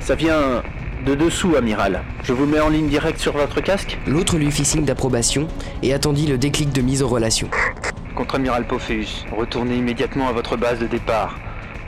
Ça 0.00 0.16
vient 0.16 0.62
de 1.06 1.14
dessous, 1.14 1.54
amiral. 1.54 2.02
Je 2.24 2.32
vous 2.32 2.46
mets 2.46 2.58
en 2.58 2.70
ligne 2.70 2.88
directe 2.88 3.20
sur 3.20 3.34
votre 3.34 3.60
casque? 3.60 3.98
L'autre 4.06 4.36
lui 4.36 4.50
fit 4.50 4.64
signe 4.64 4.84
d'approbation 4.84 5.46
et 5.82 5.94
attendit 5.94 6.26
le 6.26 6.38
déclic 6.38 6.72
de 6.72 6.80
mise 6.80 7.04
en 7.04 7.08
relation. 7.08 7.48
Contre-amiral 8.16 8.64
Pophéus, 8.64 9.26
retournez 9.30 9.76
immédiatement 9.76 10.26
à 10.28 10.32
votre 10.32 10.56
base 10.56 10.78
de 10.78 10.86
départ. 10.86 11.38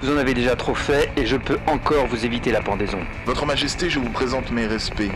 Vous 0.02 0.12
en 0.12 0.18
avez 0.18 0.34
déjà 0.34 0.56
trop 0.56 0.74
fait 0.74 1.10
et 1.16 1.24
je 1.24 1.38
peux 1.38 1.56
encore 1.66 2.06
vous 2.06 2.26
éviter 2.26 2.52
la 2.52 2.60
pendaison. 2.60 2.98
Votre 3.24 3.46
Majesté, 3.46 3.88
je 3.88 3.98
vous 3.98 4.10
présente 4.10 4.52
mes 4.52 4.66
respects. 4.66 5.10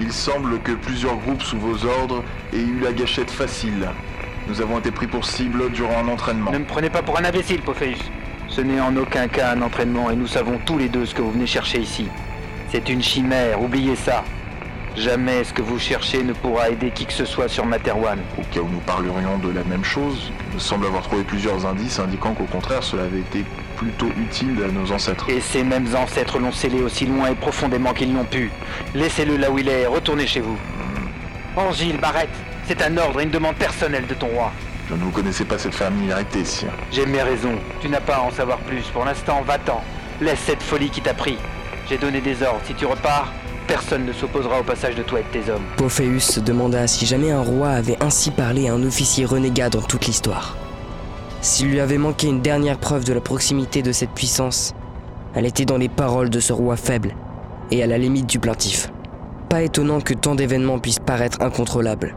Il 0.00 0.12
semble 0.12 0.60
que 0.62 0.72
plusieurs 0.72 1.16
groupes 1.18 1.42
sous 1.42 1.60
vos 1.60 1.86
ordres 1.86 2.24
aient 2.52 2.58
eu 2.58 2.80
la 2.80 2.92
gâchette 2.92 3.30
facile. 3.30 3.88
Nous 4.48 4.60
avons 4.60 4.80
été 4.80 4.90
pris 4.90 5.06
pour 5.06 5.24
cible 5.24 5.70
durant 5.70 5.96
un 5.96 6.08
entraînement. 6.08 6.50
Ne 6.50 6.58
me 6.58 6.64
prenez 6.64 6.90
pas 6.90 7.02
pour 7.02 7.16
un 7.20 7.24
imbécile, 7.24 7.62
Pophéus. 7.62 8.10
Ce 8.48 8.60
n'est 8.60 8.80
en 8.80 8.96
aucun 8.96 9.28
cas 9.28 9.52
un 9.52 9.62
entraînement 9.62 10.10
et 10.10 10.16
nous 10.16 10.26
savons 10.26 10.58
tous 10.66 10.76
les 10.76 10.88
deux 10.88 11.06
ce 11.06 11.14
que 11.14 11.22
vous 11.22 11.30
venez 11.30 11.46
chercher 11.46 11.78
ici. 11.78 12.08
C'est 12.72 12.88
une 12.88 13.02
chimère, 13.02 13.62
oubliez 13.62 13.94
ça. 13.94 14.24
Jamais 14.96 15.44
ce 15.44 15.52
que 15.52 15.62
vous 15.62 15.78
cherchez 15.78 16.22
ne 16.22 16.32
pourra 16.32 16.70
aider 16.70 16.90
qui 16.90 17.06
que 17.06 17.12
ce 17.12 17.24
soit 17.24 17.48
sur 17.48 17.64
Materwan. 17.66 18.18
Au 18.36 18.42
cas 18.42 18.60
où 18.60 18.68
nous 18.68 18.80
parlerions 18.80 19.38
de 19.38 19.50
la 19.50 19.62
même 19.64 19.84
chose, 19.84 20.32
il 20.50 20.54
me 20.56 20.58
semble 20.60 20.86
avoir 20.86 21.02
trouvé 21.04 21.22
plusieurs 21.22 21.66
indices 21.66 22.00
indiquant 22.00 22.34
qu'au 22.34 22.44
contraire 22.44 22.82
cela 22.82 23.04
avait 23.04 23.20
été 23.20 23.44
plutôt 23.76 24.08
utile 24.16 24.60
à 24.64 24.72
nos 24.72 24.90
ancêtres. 24.90 25.28
Et 25.30 25.40
ces 25.40 25.62
mêmes 25.62 25.94
ancêtres 25.94 26.38
l'ont 26.38 26.52
scellé 26.52 26.80
aussi 26.82 27.06
loin 27.06 27.30
et 27.30 27.34
profondément 27.34 27.94
qu'ils 27.94 28.12
l'ont 28.12 28.24
pu. 28.24 28.50
Laissez-le 28.94 29.36
là 29.36 29.50
où 29.50 29.58
il 29.58 29.68
est, 29.68 29.86
retournez 29.86 30.26
chez 30.26 30.40
vous. 30.40 30.58
Angile, 31.56 31.98
Barrett, 31.98 32.30
c'est 32.66 32.82
un 32.82 32.96
ordre 32.96 33.20
et 33.20 33.24
une 33.24 33.30
demande 33.30 33.56
personnelle 33.56 34.06
de 34.06 34.14
ton 34.14 34.28
roi. 34.28 34.52
Je 34.88 34.94
ne 34.94 35.00
vous 35.00 35.10
connaissais 35.10 35.44
pas 35.44 35.58
cette 35.58 35.74
familiarité, 35.74 36.44
sire. 36.44 36.72
J'ai 36.90 37.04
mes 37.06 37.22
raisons. 37.22 37.58
Tu 37.80 37.88
n'as 37.88 38.00
pas 38.00 38.16
à 38.16 38.20
en 38.20 38.30
savoir 38.30 38.58
plus. 38.58 38.82
Pour 38.92 39.04
l'instant, 39.04 39.42
va-t'en. 39.42 39.82
Laisse 40.20 40.40
cette 40.40 40.62
folie 40.62 40.90
qui 40.90 41.02
t'a 41.02 41.14
pris. 41.14 41.36
J'ai 41.88 41.98
donné 41.98 42.20
des 42.20 42.42
ordres. 42.42 42.60
Si 42.64 42.74
tu 42.74 42.86
repars, 42.86 43.32
personne 43.68 44.06
ne 44.06 44.12
s'opposera 44.12 44.60
au 44.60 44.64
passage 44.64 44.96
de 44.96 45.02
toi 45.02 45.20
et 45.20 45.22
de 45.22 45.28
tes 45.28 45.52
hommes. 45.52 45.62
Pophéus 45.76 46.24
se 46.24 46.40
demanda 46.40 46.86
si 46.88 47.06
jamais 47.06 47.30
un 47.30 47.42
roi 47.42 47.68
avait 47.68 48.02
ainsi 48.02 48.32
parlé 48.32 48.68
à 48.68 48.74
un 48.74 48.82
officier 48.82 49.24
renégat 49.24 49.68
dans 49.70 49.82
toute 49.82 50.06
l'histoire. 50.06 50.56
S'il 51.40 51.70
lui 51.70 51.78
avait 51.78 51.98
manqué 51.98 52.26
une 52.26 52.40
dernière 52.40 52.78
preuve 52.78 53.04
de 53.04 53.12
la 53.12 53.20
proximité 53.20 53.82
de 53.82 53.92
cette 53.92 54.10
puissance, 54.10 54.74
elle 55.34 55.46
était 55.46 55.66
dans 55.66 55.76
les 55.76 55.88
paroles 55.88 56.30
de 56.30 56.40
ce 56.40 56.52
roi 56.52 56.76
faible 56.76 57.14
et 57.70 57.82
à 57.82 57.86
la 57.86 57.98
limite 57.98 58.26
du 58.26 58.40
plaintif. 58.40 58.90
Pas 59.48 59.62
étonnant 59.62 60.00
que 60.00 60.14
tant 60.14 60.34
d'événements 60.34 60.78
puissent 60.78 60.98
paraître 60.98 61.40
incontrôlables, 61.40 62.16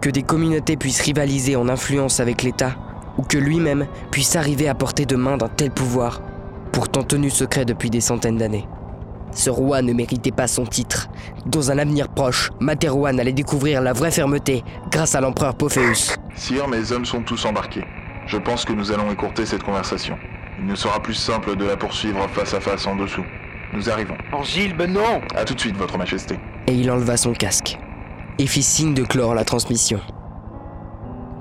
que 0.00 0.10
des 0.10 0.22
communautés 0.22 0.76
puissent 0.76 1.00
rivaliser 1.00 1.56
en 1.56 1.68
influence 1.68 2.20
avec 2.20 2.42
l'État, 2.42 2.76
ou 3.18 3.22
que 3.22 3.38
lui-même 3.38 3.86
puisse 4.10 4.36
arriver 4.36 4.68
à 4.68 4.74
porter 4.74 5.06
de 5.06 5.16
main 5.16 5.36
d'un 5.36 5.48
tel 5.48 5.70
pouvoir, 5.70 6.22
pourtant 6.70 7.02
tenu 7.02 7.30
secret 7.30 7.64
depuis 7.64 7.90
des 7.90 8.00
centaines 8.00 8.38
d'années. 8.38 8.66
Ce 9.34 9.50
roi 9.50 9.82
ne 9.82 9.92
méritait 9.92 10.30
pas 10.30 10.46
son 10.46 10.64
titre. 10.64 11.08
Dans 11.46 11.70
un 11.70 11.78
avenir 11.78 12.08
proche, 12.08 12.50
Materwan 12.60 13.18
allait 13.18 13.32
découvrir 13.32 13.80
la 13.80 13.92
vraie 13.92 14.10
fermeté 14.10 14.62
grâce 14.90 15.14
à 15.14 15.20
l'empereur 15.20 15.54
Pophéus. 15.54 16.16
Sire, 16.34 16.68
mes 16.68 16.92
hommes 16.92 17.04
sont 17.06 17.22
tous 17.22 17.44
embarqués. 17.44 17.84
Je 18.26 18.38
pense 18.38 18.64
que 18.64 18.72
nous 18.72 18.92
allons 18.92 19.10
écourter 19.10 19.46
cette 19.46 19.62
conversation. 19.62 20.16
Il 20.58 20.66
nous 20.66 20.76
sera 20.76 21.00
plus 21.00 21.14
simple 21.14 21.56
de 21.56 21.64
la 21.64 21.76
poursuivre 21.76 22.28
face 22.28 22.54
à 22.54 22.60
face 22.60 22.86
en 22.86 22.94
dessous. 22.94 23.24
Nous 23.72 23.88
arrivons. 23.88 24.16
Angile, 24.32 24.76
ben 24.76 24.92
non 24.92 25.20
À 25.34 25.44
tout 25.44 25.54
de 25.54 25.60
suite, 25.60 25.76
Votre 25.76 25.96
Majesté. 25.96 26.38
Et 26.66 26.74
il 26.74 26.90
enleva 26.90 27.16
son 27.16 27.32
casque 27.32 27.78
et 28.38 28.46
fit 28.46 28.62
signe 28.62 28.94
de 28.94 29.02
clore 29.02 29.34
la 29.34 29.44
transmission. 29.44 30.00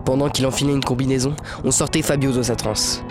Pendant 0.05 0.29
qu'il 0.29 0.45
enfilait 0.45 0.73
une 0.73 0.83
combinaison, 0.83 1.35
on 1.63 1.71
sortait 1.71 2.01
Fabio 2.01 2.31
de 2.31 2.41
sa 2.41 2.55
transe. 2.55 3.03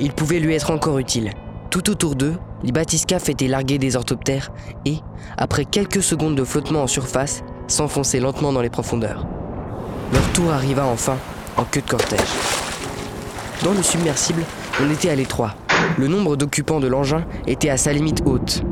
Il 0.00 0.12
pouvait 0.12 0.38
lui 0.38 0.54
être 0.54 0.70
encore 0.70 0.98
utile. 0.98 1.32
Tout 1.70 1.90
autour 1.90 2.14
d'eux, 2.14 2.36
les 2.62 2.72
bathyscaphes 2.72 3.28
étaient 3.28 3.48
largués 3.48 3.78
des 3.78 3.96
orthoptères 3.96 4.50
et, 4.84 4.96
après 5.36 5.64
quelques 5.64 6.02
secondes 6.02 6.34
de 6.34 6.44
flottement 6.44 6.82
en 6.82 6.86
surface, 6.86 7.42
s'enfonçaient 7.66 8.20
lentement 8.20 8.52
dans 8.52 8.62
les 8.62 8.70
profondeurs. 8.70 9.26
Leur 10.12 10.26
tour 10.32 10.50
arriva 10.50 10.86
enfin 10.86 11.16
en 11.56 11.64
queue 11.64 11.82
de 11.82 11.90
cortège. 11.90 12.20
Dans 13.62 13.72
le 13.72 13.82
submersible, 13.82 14.42
on 14.82 14.90
était 14.90 15.10
à 15.10 15.14
l'étroit. 15.14 15.54
Le 15.96 16.08
nombre 16.08 16.36
d'occupants 16.36 16.80
de 16.80 16.86
l'engin 16.86 17.24
était 17.46 17.70
à 17.70 17.76
sa 17.76 17.92
limite 17.92 18.22
haute. 18.24 18.62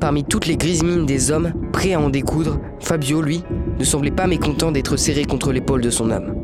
Parmi 0.00 0.24
toutes 0.24 0.46
les 0.46 0.56
grises 0.56 0.82
mines 0.82 1.04
des 1.04 1.30
hommes, 1.30 1.52
prêts 1.72 1.92
à 1.92 2.00
en 2.00 2.08
découdre, 2.08 2.58
Fabio, 2.80 3.20
lui, 3.20 3.44
ne 3.78 3.84
semblait 3.84 4.10
pas 4.10 4.26
mécontent 4.26 4.72
d'être 4.72 4.96
serré 4.96 5.24
contre 5.24 5.52
l'épaule 5.52 5.82
de 5.82 5.90
son 5.90 6.10
homme. 6.10 6.34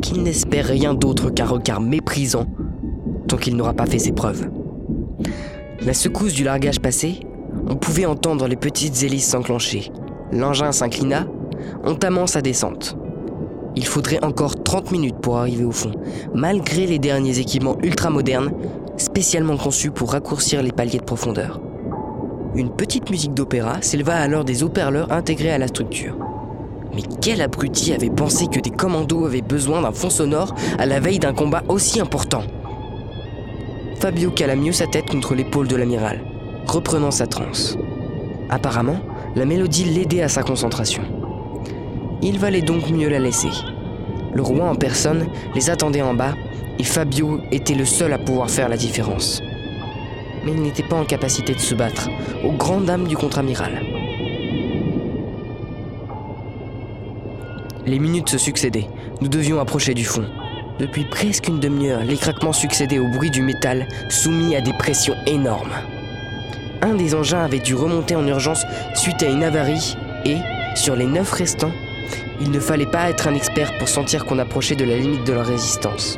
Qu'il 0.00 0.22
n'espère 0.22 0.66
rien 0.66 0.94
d'autre 0.94 1.30
qu'un 1.30 1.46
regard 1.46 1.80
méprisant 1.80 2.46
tant 3.28 3.36
qu'il 3.36 3.56
n'aura 3.56 3.74
pas 3.74 3.86
fait 3.86 3.98
ses 3.98 4.12
preuves. 4.12 4.48
La 5.80 5.94
secousse 5.94 6.32
du 6.32 6.44
largage 6.44 6.80
passé, 6.80 7.20
on 7.68 7.76
pouvait 7.76 8.06
entendre 8.06 8.46
les 8.46 8.56
petites 8.56 9.02
hélices 9.02 9.28
s'enclencher. 9.28 9.90
L'engin 10.32 10.72
s'inclina, 10.72 11.26
entamant 11.84 12.26
sa 12.26 12.40
descente. 12.42 12.96
Il 13.76 13.86
faudrait 13.86 14.22
encore 14.24 14.62
30 14.62 14.90
minutes 14.90 15.18
pour 15.20 15.38
arriver 15.38 15.64
au 15.64 15.70
fond, 15.70 15.92
malgré 16.34 16.86
les 16.86 16.98
derniers 16.98 17.38
équipements 17.38 17.78
ultra-modernes, 17.82 18.52
spécialement 18.96 19.56
conçus 19.56 19.90
pour 19.90 20.12
raccourcir 20.12 20.62
les 20.62 20.72
paliers 20.72 20.98
de 20.98 21.04
profondeur. 21.04 21.60
Une 22.54 22.70
petite 22.70 23.10
musique 23.10 23.34
d'opéra 23.34 23.80
s'éleva 23.80 24.16
alors 24.16 24.44
des 24.44 24.62
haut-parleurs 24.62 25.12
intégrés 25.12 25.52
à 25.52 25.58
la 25.58 25.68
structure. 25.68 26.16
Mais 26.94 27.02
quel 27.20 27.40
abruti 27.40 27.92
avait 27.92 28.10
pensé 28.10 28.46
que 28.46 28.58
des 28.58 28.70
commandos 28.70 29.26
avaient 29.26 29.42
besoin 29.42 29.82
d'un 29.82 29.92
fond 29.92 30.10
sonore 30.10 30.54
à 30.78 30.86
la 30.86 30.98
veille 30.98 31.18
d'un 31.18 31.34
combat 31.34 31.62
aussi 31.68 32.00
important 32.00 32.42
Fabio 34.00 34.30
cala 34.30 34.54
mieux 34.54 34.70
sa 34.70 34.86
tête 34.86 35.10
contre 35.10 35.34
l'épaule 35.34 35.66
de 35.66 35.74
l'amiral, 35.74 36.20
reprenant 36.68 37.10
sa 37.10 37.26
transe. 37.26 37.76
Apparemment, 38.48 39.00
la 39.34 39.44
mélodie 39.44 39.86
l'aidait 39.86 40.22
à 40.22 40.28
sa 40.28 40.44
concentration. 40.44 41.02
Il 42.22 42.38
valait 42.38 42.62
donc 42.62 42.90
mieux 42.90 43.08
la 43.08 43.18
laisser. 43.18 43.50
Le 44.32 44.40
roi 44.40 44.70
en 44.70 44.76
personne 44.76 45.26
les 45.56 45.68
attendait 45.68 46.00
en 46.00 46.14
bas 46.14 46.34
et 46.78 46.84
Fabio 46.84 47.40
était 47.50 47.74
le 47.74 47.84
seul 47.84 48.12
à 48.12 48.18
pouvoir 48.18 48.48
faire 48.48 48.68
la 48.68 48.76
différence. 48.76 49.42
Mais 50.44 50.52
il 50.52 50.62
n'était 50.62 50.84
pas 50.84 50.96
en 50.96 51.04
capacité 51.04 51.52
de 51.52 51.58
se 51.58 51.74
battre, 51.74 52.08
aux 52.44 52.52
grandes 52.52 52.84
dames 52.84 53.08
du 53.08 53.16
contre-amiral. 53.16 53.82
Les 57.84 57.98
minutes 57.98 58.28
se 58.28 58.38
succédaient, 58.38 58.86
nous 59.20 59.28
devions 59.28 59.58
approcher 59.58 59.92
du 59.92 60.04
fond. 60.04 60.26
Depuis 60.78 61.04
presque 61.04 61.48
une 61.48 61.58
demi-heure, 61.58 62.04
les 62.04 62.16
craquements 62.16 62.52
succédaient 62.52 63.00
au 63.00 63.08
bruit 63.08 63.30
du 63.30 63.42
métal, 63.42 63.88
soumis 64.08 64.54
à 64.54 64.60
des 64.60 64.72
pressions 64.72 65.16
énormes. 65.26 65.74
Un 66.82 66.94
des 66.94 67.16
engins 67.16 67.44
avait 67.44 67.58
dû 67.58 67.74
remonter 67.74 68.14
en 68.14 68.24
urgence 68.26 68.64
suite 68.94 69.22
à 69.24 69.28
une 69.28 69.42
avarie 69.42 69.96
et, 70.24 70.36
sur 70.76 70.94
les 70.94 71.06
neuf 71.06 71.32
restants, 71.32 71.72
il 72.40 72.52
ne 72.52 72.60
fallait 72.60 72.86
pas 72.86 73.10
être 73.10 73.26
un 73.26 73.34
expert 73.34 73.76
pour 73.78 73.88
sentir 73.88 74.24
qu'on 74.24 74.38
approchait 74.38 74.76
de 74.76 74.84
la 74.84 74.96
limite 74.96 75.24
de 75.24 75.32
leur 75.32 75.46
résistance. 75.46 76.16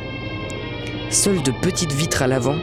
Seules 1.09 1.43
de 1.43 1.53
petites 1.63 1.93
vitres 1.93 2.23
à 2.23 2.27
l'avant 2.27 2.57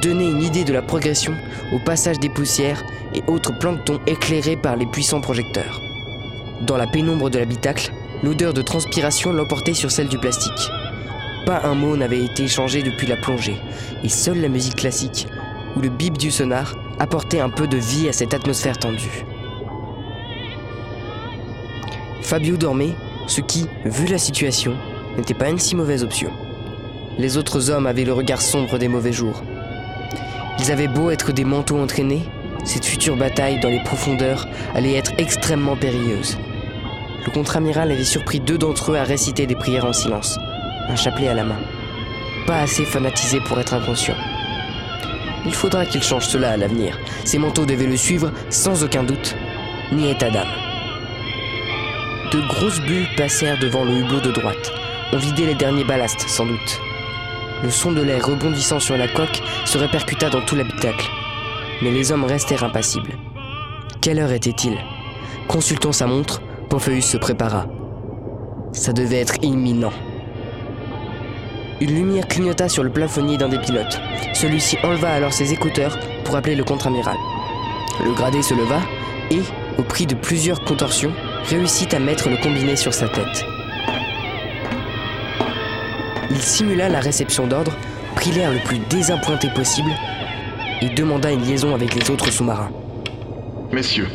donnaient 0.00 0.30
une 0.30 0.42
idée 0.42 0.64
de 0.64 0.72
la 0.72 0.80
progression 0.80 1.34
au 1.72 1.78
passage 1.78 2.18
des 2.18 2.30
poussières 2.30 2.82
et 3.14 3.22
autres 3.26 3.58
planctons 3.58 4.00
éclairés 4.06 4.56
par 4.56 4.76
les 4.76 4.86
puissants 4.86 5.20
projecteurs. 5.20 5.82
Dans 6.62 6.78
la 6.78 6.86
pénombre 6.86 7.28
de 7.28 7.38
l'habitacle, 7.38 7.92
l'odeur 8.22 8.54
de 8.54 8.62
transpiration 8.62 9.32
l'emportait 9.32 9.74
sur 9.74 9.90
celle 9.90 10.08
du 10.08 10.18
plastique. 10.18 10.70
Pas 11.46 11.62
un 11.64 11.74
mot 11.74 11.96
n'avait 11.96 12.24
été 12.24 12.44
échangé 12.44 12.82
depuis 12.82 13.06
la 13.06 13.16
plongée, 13.16 13.56
et 14.04 14.08
seule 14.08 14.40
la 14.40 14.48
musique 14.48 14.76
classique, 14.76 15.26
ou 15.76 15.80
le 15.80 15.88
bip 15.88 16.16
du 16.16 16.30
sonar, 16.30 16.76
apportait 17.00 17.40
un 17.40 17.50
peu 17.50 17.66
de 17.66 17.76
vie 17.76 18.08
à 18.08 18.12
cette 18.12 18.32
atmosphère 18.32 18.78
tendue. 18.78 19.24
Fabio 22.22 22.56
dormait, 22.56 22.94
ce 23.26 23.40
qui, 23.40 23.66
vu 23.84 24.06
la 24.06 24.18
situation, 24.18 24.76
n'était 25.16 25.34
pas 25.34 25.50
une 25.50 25.58
si 25.58 25.74
mauvaise 25.74 26.04
option. 26.04 26.30
Les 27.18 27.36
autres 27.36 27.70
hommes 27.70 27.86
avaient 27.86 28.04
le 28.04 28.12
regard 28.12 28.40
sombre 28.40 28.78
des 28.78 28.88
mauvais 28.88 29.12
jours. 29.12 29.42
Ils 30.60 30.70
avaient 30.70 30.88
beau 30.88 31.10
être 31.10 31.32
des 31.32 31.44
manteaux 31.44 31.78
entraînés, 31.78 32.22
cette 32.64 32.84
future 32.84 33.16
bataille 33.16 33.58
dans 33.58 33.68
les 33.68 33.82
profondeurs 33.82 34.46
allait 34.74 34.94
être 34.94 35.12
extrêmement 35.18 35.76
périlleuse. 35.76 36.38
Le 37.26 37.32
contre-amiral 37.32 37.90
avait 37.90 38.04
surpris 38.04 38.38
deux 38.38 38.58
d'entre 38.58 38.92
eux 38.92 38.96
à 38.96 39.04
réciter 39.04 39.46
des 39.46 39.56
prières 39.56 39.84
en 39.84 39.92
silence, 39.92 40.38
un 40.88 40.96
chapelet 40.96 41.28
à 41.28 41.34
la 41.34 41.44
main. 41.44 41.60
Pas 42.46 42.60
assez 42.60 42.84
fanatisés 42.84 43.40
pour 43.40 43.58
être 43.60 43.74
inconscients. 43.74 44.16
Il 45.44 45.54
faudra 45.54 45.86
qu'il 45.86 46.02
change 46.02 46.26
cela 46.26 46.50
à 46.50 46.56
l'avenir. 46.56 46.98
Ces 47.24 47.38
manteaux 47.38 47.66
devaient 47.66 47.86
le 47.86 47.96
suivre 47.96 48.30
sans 48.48 48.84
aucun 48.84 49.02
doute, 49.02 49.36
ni 49.92 50.10
état 50.10 50.30
d'âme. 50.30 50.46
De 52.32 52.40
grosses 52.48 52.80
bulles 52.80 53.08
passèrent 53.16 53.58
devant 53.58 53.84
le 53.84 53.98
hublot 53.98 54.20
de 54.20 54.30
droite. 54.30 54.72
On 55.12 55.18
vidait 55.18 55.46
les 55.46 55.54
derniers 55.54 55.84
ballasts, 55.84 56.28
sans 56.28 56.46
doute. 56.46 56.80
Le 57.62 57.70
son 57.70 57.92
de 57.92 58.02
l'air 58.02 58.26
rebondissant 58.26 58.80
sur 58.80 58.96
la 58.96 59.08
coque 59.08 59.42
se 59.64 59.78
répercuta 59.78 60.30
dans 60.30 60.40
tout 60.40 60.56
l'habitacle. 60.56 61.08
Mais 61.82 61.90
les 61.90 62.10
hommes 62.10 62.24
restèrent 62.24 62.64
impassibles. 62.64 63.12
Quelle 64.00 64.18
heure 64.18 64.32
était-il? 64.32 64.78
Consultant 65.48 65.92
sa 65.92 66.06
montre, 66.06 66.40
Pophéus 66.70 67.04
se 67.04 67.18
prépara. 67.18 67.66
Ça 68.72 68.92
devait 68.92 69.20
être 69.20 69.36
imminent. 69.42 69.92
Une 71.82 71.96
lumière 71.96 72.28
clignota 72.28 72.68
sur 72.68 72.84
le 72.84 72.90
plafonnier 72.90 73.36
d'un 73.36 73.48
des 73.48 73.58
pilotes. 73.58 74.00
Celui-ci 74.34 74.78
enleva 74.84 75.10
alors 75.10 75.32
ses 75.32 75.52
écouteurs 75.52 75.98
pour 76.22 76.36
appeler 76.36 76.54
le 76.54 76.62
contre-amiral. 76.62 77.16
Le 78.04 78.12
gradé 78.12 78.40
se 78.40 78.54
leva 78.54 78.78
et, 79.32 79.40
au 79.78 79.82
prix 79.82 80.06
de 80.06 80.14
plusieurs 80.14 80.60
contorsions, 80.60 81.12
réussit 81.42 81.92
à 81.92 81.98
mettre 81.98 82.28
le 82.28 82.36
combiné 82.36 82.76
sur 82.76 82.94
sa 82.94 83.08
tête. 83.08 83.44
Il 86.30 86.38
simula 86.40 86.88
la 86.88 87.00
réception 87.00 87.48
d'ordre, 87.48 87.72
prit 88.14 88.30
l'air 88.30 88.52
le 88.52 88.60
plus 88.60 88.78
désappointé 88.88 89.48
possible 89.48 89.90
et 90.82 90.88
demanda 90.88 91.32
une 91.32 91.42
liaison 91.42 91.74
avec 91.74 91.96
les 91.96 92.12
autres 92.12 92.30
sous-marins. 92.30 92.70
Messieurs, 93.72 94.08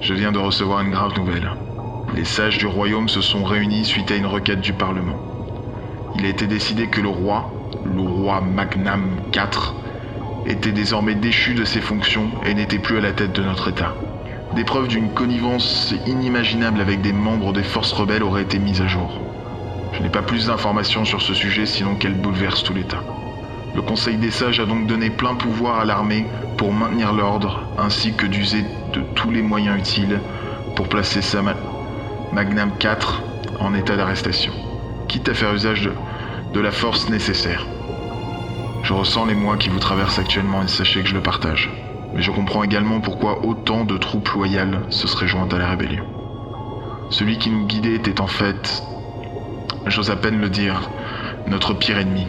je 0.00 0.14
viens 0.14 0.30
de 0.30 0.38
recevoir 0.38 0.82
une 0.82 0.92
grave 0.92 1.18
nouvelle. 1.18 1.50
Les 2.14 2.24
sages 2.24 2.58
du 2.58 2.68
royaume 2.68 3.08
se 3.08 3.20
sont 3.20 3.42
réunis 3.42 3.84
suite 3.84 4.12
à 4.12 4.14
une 4.14 4.26
requête 4.26 4.60
du 4.60 4.74
Parlement. 4.74 5.33
Il 6.14 6.24
a 6.26 6.28
été 6.28 6.46
décidé 6.46 6.88
que 6.88 7.00
le 7.00 7.08
roi, 7.08 7.68
le 7.84 8.00
roi 8.00 8.40
Magnam 8.40 9.16
IV, 9.34 9.74
était 10.46 10.72
désormais 10.72 11.14
déchu 11.14 11.54
de 11.54 11.64
ses 11.64 11.80
fonctions 11.80 12.30
et 12.44 12.54
n'était 12.54 12.78
plus 12.78 12.98
à 12.98 13.00
la 13.00 13.12
tête 13.12 13.32
de 13.32 13.42
notre 13.42 13.68
État. 13.68 13.96
Des 14.52 14.64
preuves 14.64 14.88
d'une 14.88 15.12
connivence 15.12 15.92
inimaginable 16.06 16.80
avec 16.80 17.00
des 17.00 17.12
membres 17.12 17.52
des 17.52 17.62
forces 17.64 17.92
rebelles 17.92 18.22
auraient 18.22 18.42
été 18.42 18.58
mises 18.58 18.80
à 18.82 18.86
jour. 18.86 19.22
Je 19.90 20.02
n'ai 20.02 20.10
pas 20.10 20.22
plus 20.22 20.46
d'informations 20.46 21.04
sur 21.04 21.22
ce 21.22 21.34
sujet 21.34 21.66
sinon 21.66 21.96
qu'elle 21.96 22.14
bouleverse 22.14 22.62
tout 22.62 22.74
l'État. 22.74 23.04
Le 23.72 23.82
Conseil 23.82 24.16
des 24.18 24.30
sages 24.30 24.60
a 24.60 24.66
donc 24.66 24.86
donné 24.86 25.10
plein 25.10 25.34
pouvoir 25.34 25.80
à 25.80 25.84
l'armée 25.84 26.30
pour 26.56 26.72
maintenir 26.72 27.12
l'ordre 27.12 27.68
ainsi 27.76 28.14
que 28.14 28.26
d'user 28.26 28.62
de 28.92 29.02
tous 29.02 29.30
les 29.30 29.42
moyens 29.42 29.76
utiles 29.78 30.22
pour 30.76 30.88
placer 30.88 31.22
sa 31.22 31.42
ma- 31.42 31.56
Magnam 32.30 32.76
4 32.78 33.24
en 33.58 33.74
état 33.74 33.96
d'arrestation, 33.96 34.52
quitte 35.08 35.28
à 35.28 35.34
faire 35.34 35.52
usage 35.54 35.88
de, 36.52 36.60
la 36.60 36.70
force 36.70 37.08
nécessaire. 37.08 37.66
Je 38.82 38.92
ressens 38.92 39.26
l'émoi 39.26 39.56
qui 39.56 39.68
vous 39.68 39.78
traverse 39.78 40.18
actuellement 40.18 40.62
et 40.62 40.68
sachez 40.68 41.02
que 41.02 41.08
je 41.08 41.14
le 41.14 41.22
partage. 41.22 41.70
Mais 42.14 42.22
je 42.22 42.30
comprends 42.30 42.62
également 42.62 43.00
pourquoi 43.00 43.44
autant 43.44 43.84
de 43.84 43.96
troupes 43.98 44.28
loyales 44.30 44.82
se 44.90 45.08
seraient 45.08 45.26
jointes 45.26 45.52
à 45.52 45.58
la 45.58 45.68
rébellion. 45.68 46.04
Celui 47.10 47.38
qui 47.38 47.50
nous 47.50 47.66
guidait 47.66 47.94
était 47.94 48.20
en 48.20 48.26
fait, 48.26 48.82
j'ose 49.86 50.10
à 50.10 50.16
peine 50.16 50.40
le 50.40 50.48
dire, 50.48 50.90
notre 51.46 51.74
pire 51.74 51.98
ennemi. 51.98 52.26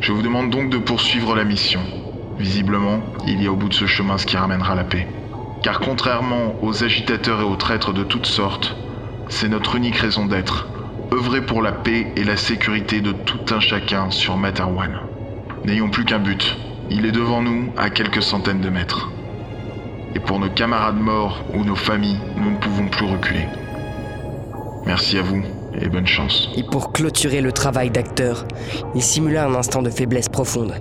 Je 0.00 0.12
vous 0.12 0.22
demande 0.22 0.50
donc 0.50 0.70
de 0.70 0.78
poursuivre 0.78 1.34
la 1.34 1.44
mission. 1.44 1.80
Visiblement, 2.38 3.00
il 3.26 3.42
y 3.42 3.46
a 3.46 3.52
au 3.52 3.56
bout 3.56 3.68
de 3.68 3.74
ce 3.74 3.86
chemin 3.86 4.18
ce 4.18 4.26
qui 4.26 4.36
ramènera 4.36 4.74
la 4.74 4.84
paix. 4.84 5.08
Car 5.62 5.80
contrairement 5.80 6.54
aux 6.62 6.84
agitateurs 6.84 7.40
et 7.40 7.44
aux 7.44 7.56
traîtres 7.56 7.92
de 7.92 8.04
toutes 8.04 8.26
sortes, 8.26 8.76
c'est 9.28 9.48
notre 9.48 9.74
unique 9.74 9.96
raison 9.96 10.26
d'être. 10.26 10.68
Œuvrer 11.12 11.40
pour 11.40 11.62
la 11.62 11.72
paix 11.72 12.12
et 12.16 12.24
la 12.24 12.36
sécurité 12.36 13.00
de 13.00 13.12
tout 13.12 13.54
un 13.54 13.60
chacun 13.60 14.10
sur 14.10 14.36
Materwan. 14.36 14.98
N'ayons 15.64 15.90
plus 15.90 16.04
qu'un 16.04 16.18
but. 16.18 16.56
Il 16.90 17.06
est 17.06 17.12
devant 17.12 17.42
nous 17.42 17.72
à 17.76 17.90
quelques 17.90 18.22
centaines 18.22 18.60
de 18.60 18.70
mètres. 18.70 19.10
Et 20.14 20.20
pour 20.20 20.38
nos 20.38 20.50
camarades 20.50 20.98
morts 20.98 21.44
ou 21.54 21.64
nos 21.64 21.76
familles, 21.76 22.20
nous 22.36 22.50
ne 22.52 22.56
pouvons 22.56 22.88
plus 22.88 23.06
reculer. 23.06 23.46
Merci 24.86 25.18
à 25.18 25.22
vous 25.22 25.42
et 25.80 25.88
bonne 25.88 26.06
chance. 26.06 26.48
Et 26.56 26.62
pour 26.62 26.92
clôturer 26.92 27.40
le 27.40 27.52
travail 27.52 27.90
d'acteur, 27.90 28.46
il 28.94 29.02
simula 29.02 29.46
un 29.46 29.54
instant 29.54 29.82
de 29.82 29.90
faiblesse 29.90 30.28
profonde. 30.28 30.74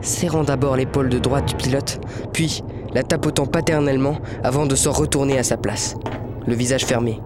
Serrant 0.00 0.44
d'abord 0.44 0.76
l'épaule 0.76 1.08
de 1.08 1.18
droite 1.18 1.46
du 1.46 1.54
pilote, 1.54 2.00
puis 2.32 2.62
la 2.94 3.02
tapotant 3.02 3.46
paternellement 3.46 4.18
avant 4.42 4.66
de 4.66 4.74
s'en 4.74 4.92
retourner 4.92 5.38
à 5.38 5.42
sa 5.42 5.56
place, 5.56 5.94
le 6.46 6.54
visage 6.54 6.84
fermé. 6.84 7.20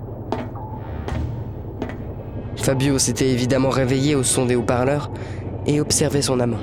Fabio 2.66 2.98
s'était 2.98 3.31
évidemment 3.31 3.70
réveillé 3.70 4.16
au 4.16 4.24
son 4.24 4.44
des 4.44 4.57
haut-parleurs 4.57 5.09
et 5.68 5.81
observait 5.81 6.20
son 6.20 6.40
amant. 6.40 6.59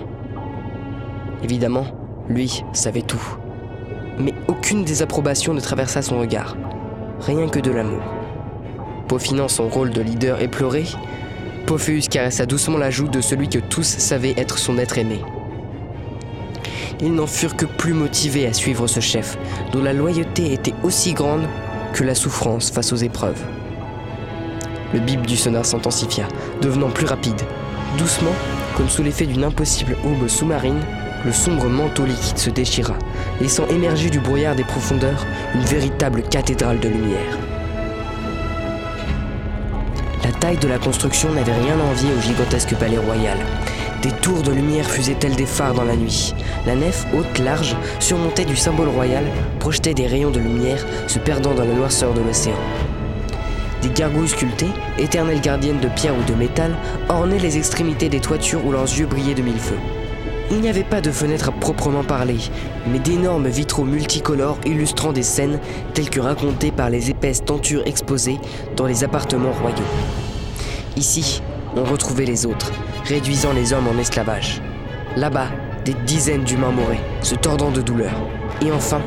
Évidemment, 1.42 1.86
lui 2.28 2.62
savait 2.74 3.04
tout. 3.04 3.24
Mais 4.20 4.34
aucune 4.50 4.84
désapprobation 4.84 5.54
ne 5.54 5.62
traversa 5.62 6.02
son 6.02 6.20
regard. 6.20 6.58
Rien 7.22 7.48
que 7.48 7.62
de 7.62 7.72
l'amour. 7.72 8.04
Peaufinant 9.08 9.48
son 9.48 9.70
rôle 9.70 9.92
de 9.92 10.02
leader 10.02 10.42
éploré, 10.42 10.84
Pophéus 11.68 12.10
caressa 12.10 12.46
doucement 12.46 12.78
la 12.78 12.90
joue 12.90 13.08
de 13.08 13.22
celui 13.22 13.48
que 13.48 13.60
tous 13.60 13.88
savaient 13.88 14.34
être 14.36 14.58
son 14.58 14.78
être 14.80 14.98
aimé. 14.98 15.22
Ils 17.00 17.14
n'en 17.14 17.28
furent 17.28 17.56
que 17.56 17.66
plus 17.66 17.94
motivés 17.94 18.46
à 18.46 18.52
suivre 18.52 18.88
ce 18.88 19.00
chef, 19.00 19.38
dont 19.72 19.82
la 19.82 19.94
loyauté 19.94 20.52
était 20.52 20.76
aussi 20.84 21.14
grande 21.14 21.48
que 21.94 22.04
la 22.04 22.14
souffrance 22.14 22.72
face 22.72 22.92
aux 22.92 22.98
épreuves. 22.98 23.42
Le 24.94 25.00
bip 25.00 25.26
du 25.26 25.36
sonar 25.36 25.66
s'intensifia, 25.66 26.28
devenant 26.62 26.90
plus 26.90 27.08
rapide. 27.08 27.42
Doucement, 27.98 28.36
comme 28.78 28.90
sous 28.90 29.02
l'effet 29.02 29.26
d'une 29.26 29.44
impossible 29.44 29.98
aube 30.04 30.28
sous-marine, 30.28 30.82
le 31.26 31.32
sombre 31.32 31.68
manteau 31.68 32.06
liquide 32.06 32.38
se 32.38 32.50
déchira, 32.50 32.96
laissant 33.42 33.66
émerger 33.68 34.10
du 34.10 34.20
brouillard 34.20 34.56
des 34.56 34.64
profondeurs 34.64 35.26
une 35.56 35.62
véritable 35.62 36.22
cathédrale 36.22 36.80
de 36.80 36.90
lumière. 36.90 37.38
La 40.24 40.32
taille 40.32 40.58
de 40.58 40.68
la 40.68 40.78
construction 40.78 41.32
n'avait 41.32 41.54
rien 41.54 41.76
à 41.80 41.92
envier 41.92 42.10
au 42.18 42.22
gigantesque 42.22 42.76
palais 42.76 42.98
royal. 42.98 43.38
Des 44.02 44.12
tours 44.12 44.44
de 44.44 44.52
lumière 44.52 44.90
fusaient 44.90 45.16
telles 45.16 45.36
des 45.36 45.46
phares 45.46 45.74
dans 45.74 45.86
la 45.86 45.96
nuit? 45.96 46.36
La 46.66 46.76
nef, 46.76 47.06
haute, 47.14 47.40
large, 47.40 47.76
surmontée 48.00 48.44
du 48.44 48.58
symbole 48.58 48.90
royal, 48.90 49.24
projetait 49.60 49.94
des 49.94 50.08
rayons 50.08 50.32
de 50.32 50.40
lumière 50.40 50.86
se 51.08 51.20
perdant 51.20 51.54
dans 51.54 51.64
la 51.64 51.74
noirceur 51.74 52.14
de 52.14 52.22
l'océan. 52.22 52.58
Des 53.84 53.90
gargouilles 53.90 54.30
sculptées, 54.30 54.72
éternelles 54.98 55.42
gardiennes 55.42 55.82
de 55.82 55.90
pierre 55.90 56.16
ou 56.18 56.24
de 56.24 56.34
métal, 56.34 56.74
ornaient 57.10 57.38
les 57.38 57.58
extrémités 57.58 58.08
des 58.08 58.22
toitures 58.22 58.66
où 58.66 58.72
leurs 58.72 58.84
yeux 58.84 59.06
brillaient 59.06 59.34
de 59.34 59.42
mille 59.42 59.60
feux. 59.60 59.78
Il 60.52 60.62
n'y 60.62 60.70
avait 60.70 60.86
pas 60.86 61.02
de 61.02 61.12
fenêtres 61.12 61.50
à 61.50 61.52
proprement 61.52 62.04
parler, 62.04 62.38
mais 62.88 63.00
d'énormes 63.00 63.50
vitraux 63.50 63.84
multicolores 63.84 64.58
illustrant 64.66 65.12
des 65.12 65.24
scènes 65.24 65.60
telles 65.94 66.10
que 66.10 66.22
racontées 66.22 66.72
par 66.72 66.90
les 66.90 67.10
épaisses 67.10 67.44
tentures 67.44 67.86
exposées 67.86 68.40
dans 68.78 68.86
les 68.86 69.04
appartements 69.04 69.52
royaux. 69.52 69.76
Ici, 70.96 71.44
on 71.76 71.84
retrouvait 71.84 72.26
les 72.26 72.46
autres, 72.46 72.72
réduisant 73.04 73.52
les 73.52 73.74
hommes 73.74 73.90
en 73.94 74.00
esclavage. 74.00 74.62
Là-bas, 75.18 75.48
des 75.84 75.96
dizaines 76.06 76.46
d'humains 76.46 76.72
mouraient, 76.72 77.04
se 77.22 77.36
tordant 77.36 77.72
de 77.72 77.82
douleur. 77.82 78.14
Et 78.62 78.72
enfin, 78.72 79.02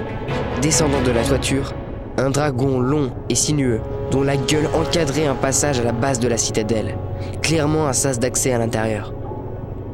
descendant 0.60 1.00
de 1.00 1.12
la 1.12 1.22
toiture, 1.22 1.72
un 2.18 2.28
dragon 2.28 2.78
long 2.80 3.10
et 3.30 3.34
sinueux, 3.34 3.80
dont 4.10 4.22
la 4.22 4.36
gueule 4.36 4.68
encadrait 4.74 5.26
un 5.26 5.34
passage 5.34 5.80
à 5.80 5.84
la 5.84 5.92
base 5.92 6.20
de 6.20 6.28
la 6.28 6.36
citadelle, 6.36 6.96
clairement 7.42 7.86
un 7.86 7.92
sas 7.92 8.18
d'accès 8.18 8.52
à 8.52 8.58
l'intérieur. 8.58 9.12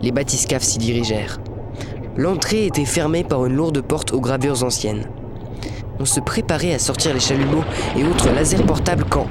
Les 0.01 0.13
bathyscaphes 0.13 0.63
s'y 0.63 0.79
dirigèrent. 0.79 1.39
L'entrée 2.17 2.67
était 2.67 2.85
fermée 2.85 3.25
par 3.25 3.47
une 3.47 3.55
lourde 3.55 3.81
porte 3.81 4.13
aux 4.13 4.21
gravures 4.21 4.65
anciennes. 4.65 5.09
On 5.99 6.05
se 6.05 6.21
préparait 6.21 6.75
à 6.75 6.79
sortir 6.79 7.15
les 7.15 7.21
chalumeaux 7.21 7.65
et 7.97 8.05
autres 8.05 8.31
lasers 8.31 8.63
portables 8.65 9.05
quand, 9.09 9.27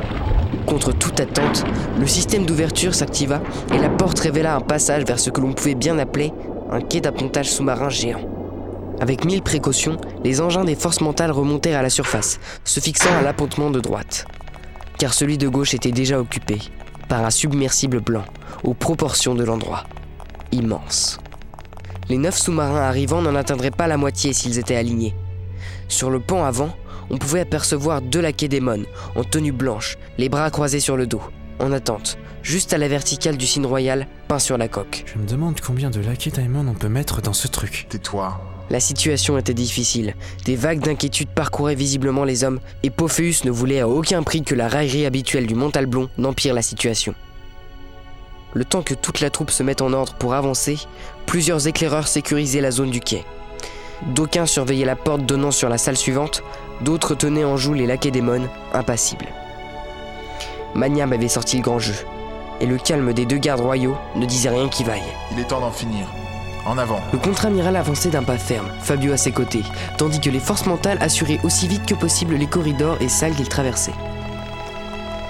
contre 0.66 0.94
toute 0.94 1.20
attente, 1.20 1.64
le 2.00 2.08
système 2.08 2.46
d'ouverture 2.46 2.96
s'activa 2.96 3.42
et 3.74 3.78
la 3.78 3.90
porte 3.90 4.20
révéla 4.20 4.56
un 4.56 4.62
passage 4.62 5.04
vers 5.04 5.20
ce 5.20 5.30
que 5.30 5.42
l'on 5.42 5.54
pouvait 5.54 5.76
bien 5.76 6.00
appeler 6.00 6.32
un 6.72 6.80
quai 6.80 7.02
d'appontage 7.02 7.52
sous-marin 7.52 7.90
géant. 7.90 8.22
Avec 9.00 9.26
mille 9.26 9.42
précautions, 9.42 9.98
les 10.24 10.42
engins 10.42 10.64
des 10.64 10.76
forces 10.76 11.02
mentales 11.02 11.32
remontèrent 11.32 11.80
à 11.80 11.82
la 11.82 11.90
surface, 11.90 12.40
se 12.64 12.80
fixant 12.80 13.14
à 13.20 13.22
l'appontement 13.22 13.72
de 13.72 13.80
droite. 13.80 14.26
Car 15.02 15.16
celui 15.16 15.40
de 15.40 15.48
gauche 15.48 15.74
était 15.74 15.92
déjà 15.92 16.20
occupé 16.20 16.60
par 17.10 17.26
un 17.26 17.32
submersible 17.32 18.02
blanc, 18.02 18.24
aux 18.64 18.76
proportions 18.76 19.34
de 19.34 19.44
l'endroit. 19.44 19.86
Immense. 20.52 21.18
Les 22.08 22.20
neuf 22.20 22.38
sous-marins 22.38 22.82
arrivant 22.82 23.20
n'en 23.20 23.34
atteindraient 23.34 23.72
pas 23.72 23.88
la 23.88 23.98
moitié 23.98 24.32
s'ils 24.32 24.60
étaient 24.60 24.76
alignés. 24.76 25.16
Sur 25.88 26.12
le 26.12 26.20
pont 26.20 26.44
avant, 26.44 26.70
on 27.10 27.18
pouvait 27.18 27.40
apercevoir 27.40 28.04
deux 28.04 28.22
laquédémones, 28.22 28.86
en 29.16 29.24
tenue 29.24 29.52
blanche, 29.52 29.98
les 30.20 30.30
bras 30.30 30.52
croisés 30.52 30.80
sur 30.80 30.98
le 30.98 31.08
dos, 31.08 31.24
en 31.58 31.72
attente, 31.72 32.20
juste 32.44 32.72
à 32.72 32.78
la 32.78 32.88
verticale 32.88 33.38
du 33.38 33.48
signe 33.48 33.66
royal 33.66 34.06
peint 34.28 34.38
sur 34.38 34.60
la 34.60 34.68
coque. 34.68 35.04
Je 35.08 35.18
me 35.18 35.26
demande 35.26 35.60
combien 35.62 35.90
de 35.90 36.00
Diamond 36.00 36.68
on 36.68 36.76
peut 36.76 36.90
mettre 36.90 37.24
dans 37.24 37.34
ce 37.34 37.48
truc. 37.48 37.88
Tais-toi. 37.90 38.40
La 38.72 38.80
situation 38.80 39.38
était 39.38 39.54
difficile. 39.54 40.16
Des 40.46 40.56
vagues 40.56 40.80
d'inquiétude 40.80 41.28
parcouraient 41.28 41.76
visiblement 41.76 42.24
les 42.24 42.46
hommes, 42.46 42.62
et 42.84 42.90
Pophéus 42.90 43.44
ne 43.44 43.52
voulait 43.52 43.82
à 43.82 43.90
aucun 43.90 44.24
prix 44.24 44.44
que 44.44 44.56
la 44.56 44.70
raillerie 44.70 45.06
habituelle 45.06 45.46
du 45.46 45.56
Montalblon 45.56 46.08
n'empire 46.18 46.54
la 46.54 46.62
situation. 46.62 47.14
Le 48.54 48.64
temps 48.64 48.82
que 48.82 48.94
toute 48.94 49.20
la 49.20 49.30
troupe 49.30 49.52
se 49.52 49.62
mette 49.62 49.82
en 49.82 49.92
ordre 49.92 50.14
pour 50.14 50.36
avancer, 50.36 50.80
plusieurs 51.26 51.68
éclaireurs 51.68 52.08
sécurisaient 52.08 52.62
la 52.62 52.72
zone 52.72 52.92
du 52.92 53.02
quai. 53.02 53.26
D'aucuns 54.16 54.46
surveillaient 54.46 54.86
la 54.86 54.96
porte 54.96 55.26
donnant 55.26 55.52
sur 55.52 55.68
la 55.68 55.78
salle 55.78 55.98
suivante, 55.98 56.42
d'autres 56.80 57.14
tenaient 57.14 57.44
en 57.44 57.58
joue 57.58 57.74
les 57.74 57.86
laquédémones, 57.86 58.48
impassibles. 58.74 59.28
Magnam 60.76 61.12
avait 61.12 61.28
sorti 61.28 61.58
le 61.58 61.64
grand 61.64 61.80
jeu. 61.80 61.96
et 62.62 62.68
le 62.68 62.78
calme 62.78 63.12
des 63.12 63.26
deux 63.26 63.40
gardes 63.40 63.60
royaux 63.60 63.98
ne 64.16 64.26
disait 64.26 64.50
rien 64.50 64.70
qui 64.70 64.86
vaille. 64.86 65.02
Il 65.34 65.40
est 65.40 65.48
temps 65.48 65.60
d'en 65.60 65.72
finir. 65.72 66.08
Le 67.12 67.18
contre-amiral 67.18 67.76
avançait 67.76 68.10
d'un 68.10 68.24
pas 68.24 68.38
ferme, 68.38 68.70
Fabio 68.82 69.12
à 69.12 69.18
ses 69.18 69.32
côtés, 69.32 69.64
tandis 69.98 70.20
que 70.20 70.30
les 70.30 70.40
forces 70.40 70.68
mentales 70.68 71.00
assuraient 71.02 71.40
aussi 71.44 71.68
vite 71.68 71.86
que 71.88 71.96
possible 71.96 72.36
les 72.36 72.46
corridors 72.46 73.02
et 73.02 73.10
salles 73.10 73.34
qu'ils 73.34 73.50
traversaient. 73.50 73.96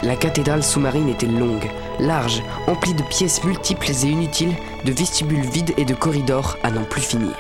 La 0.04 0.16
cathédrale 0.16 0.62
sous-marine 0.62 1.10
était 1.10 1.28
longue, 1.28 1.70
large, 2.00 2.44
emplie 2.68 2.94
de 2.94 3.04
pièces 3.04 3.44
multiples 3.44 3.92
et 3.92 4.08
inutiles, 4.08 4.56
de 4.84 4.92
vestibules 4.92 5.46
vides 5.46 5.74
et 5.78 5.86
de 5.86 5.94
corridors 5.94 6.58
à 6.64 6.72
n'en 6.72 6.84
plus 6.84 7.02
finir. 7.02 7.36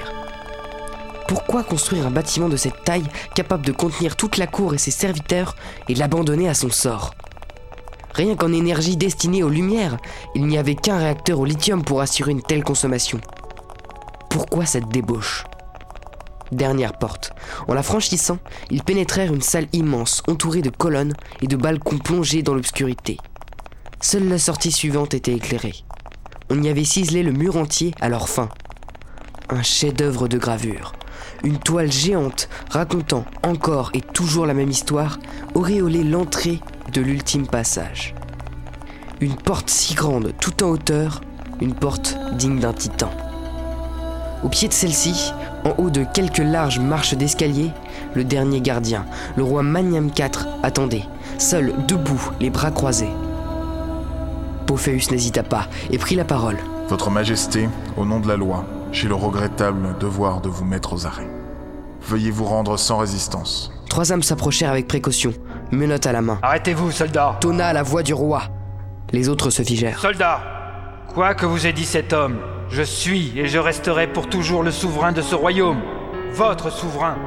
Pourquoi 1.27 1.63
construire 1.63 2.07
un 2.07 2.11
bâtiment 2.11 2.49
de 2.49 2.57
cette 2.57 2.83
taille, 2.83 3.07
capable 3.35 3.65
de 3.65 3.71
contenir 3.71 4.15
toute 4.15 4.37
la 4.37 4.47
cour 4.47 4.73
et 4.73 4.77
ses 4.77 4.91
serviteurs, 4.91 5.55
et 5.89 5.95
l'abandonner 5.95 6.47
à 6.47 6.53
son 6.53 6.69
sort? 6.69 7.13
Rien 8.13 8.35
qu'en 8.35 8.53
énergie 8.53 8.97
destinée 8.97 9.43
aux 9.43 9.49
lumières, 9.49 9.97
il 10.35 10.45
n'y 10.45 10.57
avait 10.57 10.75
qu'un 10.75 10.97
réacteur 10.97 11.39
au 11.39 11.45
lithium 11.45 11.83
pour 11.83 12.01
assurer 12.01 12.31
une 12.31 12.41
telle 12.41 12.63
consommation. 12.63 13.19
Pourquoi 14.31 14.65
cette 14.65 14.87
débauche? 14.87 15.43
Dernière 16.53 16.97
porte. 16.97 17.33
En 17.67 17.73
la 17.73 17.83
franchissant, 17.83 18.37
ils 18.69 18.81
pénétrèrent 18.81 19.33
une 19.33 19.41
salle 19.41 19.67
immense, 19.73 20.23
entourée 20.25 20.61
de 20.61 20.69
colonnes 20.69 21.13
et 21.41 21.47
de 21.47 21.57
balcons 21.57 21.97
plongés 21.97 22.41
dans 22.41 22.53
l'obscurité. 22.53 23.17
Seule 23.99 24.29
la 24.29 24.39
sortie 24.39 24.71
suivante 24.71 25.13
était 25.13 25.33
éclairée. 25.33 25.75
On 26.49 26.63
y 26.63 26.69
avait 26.69 26.85
ciselé 26.85 27.23
le 27.23 27.33
mur 27.33 27.57
entier 27.57 27.93
à 27.99 28.07
leur 28.07 28.29
fin. 28.29 28.47
Un 29.49 29.63
chef-d'œuvre 29.63 30.29
de 30.29 30.37
gravure. 30.37 30.93
Une 31.43 31.59
toile 31.59 31.91
géante 31.91 32.47
racontant 32.69 33.25
encore 33.43 33.91
et 33.93 34.01
toujours 34.01 34.45
la 34.45 34.53
même 34.53 34.71
histoire 34.71 35.19
auréolait 35.55 36.03
l'entrée 36.03 36.61
de 36.93 37.01
l'ultime 37.01 37.47
passage. 37.47 38.15
Une 39.19 39.35
porte 39.35 39.69
si 39.69 39.93
grande, 39.93 40.33
tout 40.39 40.63
en 40.63 40.69
hauteur, 40.69 41.19
une 41.59 41.75
porte 41.75 42.17
digne 42.37 42.59
d'un 42.61 42.73
titan. 42.73 43.11
Au 44.43 44.49
pied 44.49 44.67
de 44.67 44.73
celle-ci, 44.73 45.33
en 45.65 45.75
haut 45.77 45.89
de 45.89 46.03
quelques 46.03 46.39
larges 46.39 46.79
marches 46.79 47.13
d'escalier, 47.13 47.71
le 48.15 48.23
dernier 48.23 48.59
gardien, 48.61 49.05
le 49.35 49.43
roi 49.43 49.61
Magnam 49.61 50.07
IV, 50.07 50.47
attendait, 50.63 51.05
seul, 51.37 51.73
debout, 51.87 52.31
les 52.39 52.49
bras 52.49 52.71
croisés. 52.71 53.11
Pophéus 54.65 55.11
n'hésita 55.11 55.43
pas 55.43 55.67
et 55.91 55.97
prit 55.97 56.15
la 56.15 56.25
parole. 56.25 56.57
Votre 56.89 57.09
Majesté, 57.09 57.69
au 57.97 58.05
nom 58.05 58.19
de 58.19 58.27
la 58.27 58.35
loi, 58.35 58.65
j'ai 58.91 59.07
le 59.07 59.15
regrettable 59.15 59.95
devoir 59.99 60.41
de 60.41 60.49
vous 60.49 60.65
mettre 60.65 60.93
aux 60.93 61.05
arrêts. 61.05 61.29
Veuillez 62.01 62.31
vous 62.31 62.45
rendre 62.45 62.77
sans 62.77 62.97
résistance. 62.97 63.71
Trois 63.89 64.11
hommes 64.11 64.23
s'approchèrent 64.23 64.71
avec 64.71 64.87
précaution, 64.87 65.33
menottes 65.71 66.07
à 66.07 66.11
la 66.11 66.21
main. 66.21 66.39
Arrêtez-vous, 66.41 66.91
soldat 66.91 67.37
Tonna 67.39 67.73
la 67.73 67.83
voix 67.83 68.03
du 68.03 68.13
roi. 68.13 68.43
Les 69.11 69.29
autres 69.29 69.49
se 69.49 69.61
figèrent. 69.61 69.99
Soldat 69.99 70.41
Quoi 71.13 71.33
que 71.33 71.45
vous 71.45 71.67
ait 71.67 71.73
dit 71.73 71.85
cet 71.85 72.13
homme, 72.13 72.37
je 72.71 72.81
suis 72.81 73.33
et 73.35 73.47
je 73.47 73.59
resterai 73.59 74.07
pour 74.07 74.27
toujours 74.27 74.63
le 74.63 74.71
souverain 74.71 75.11
de 75.11 75.21
ce 75.21 75.35
royaume. 75.35 75.81
Votre 76.33 76.71
souverain. 76.71 77.17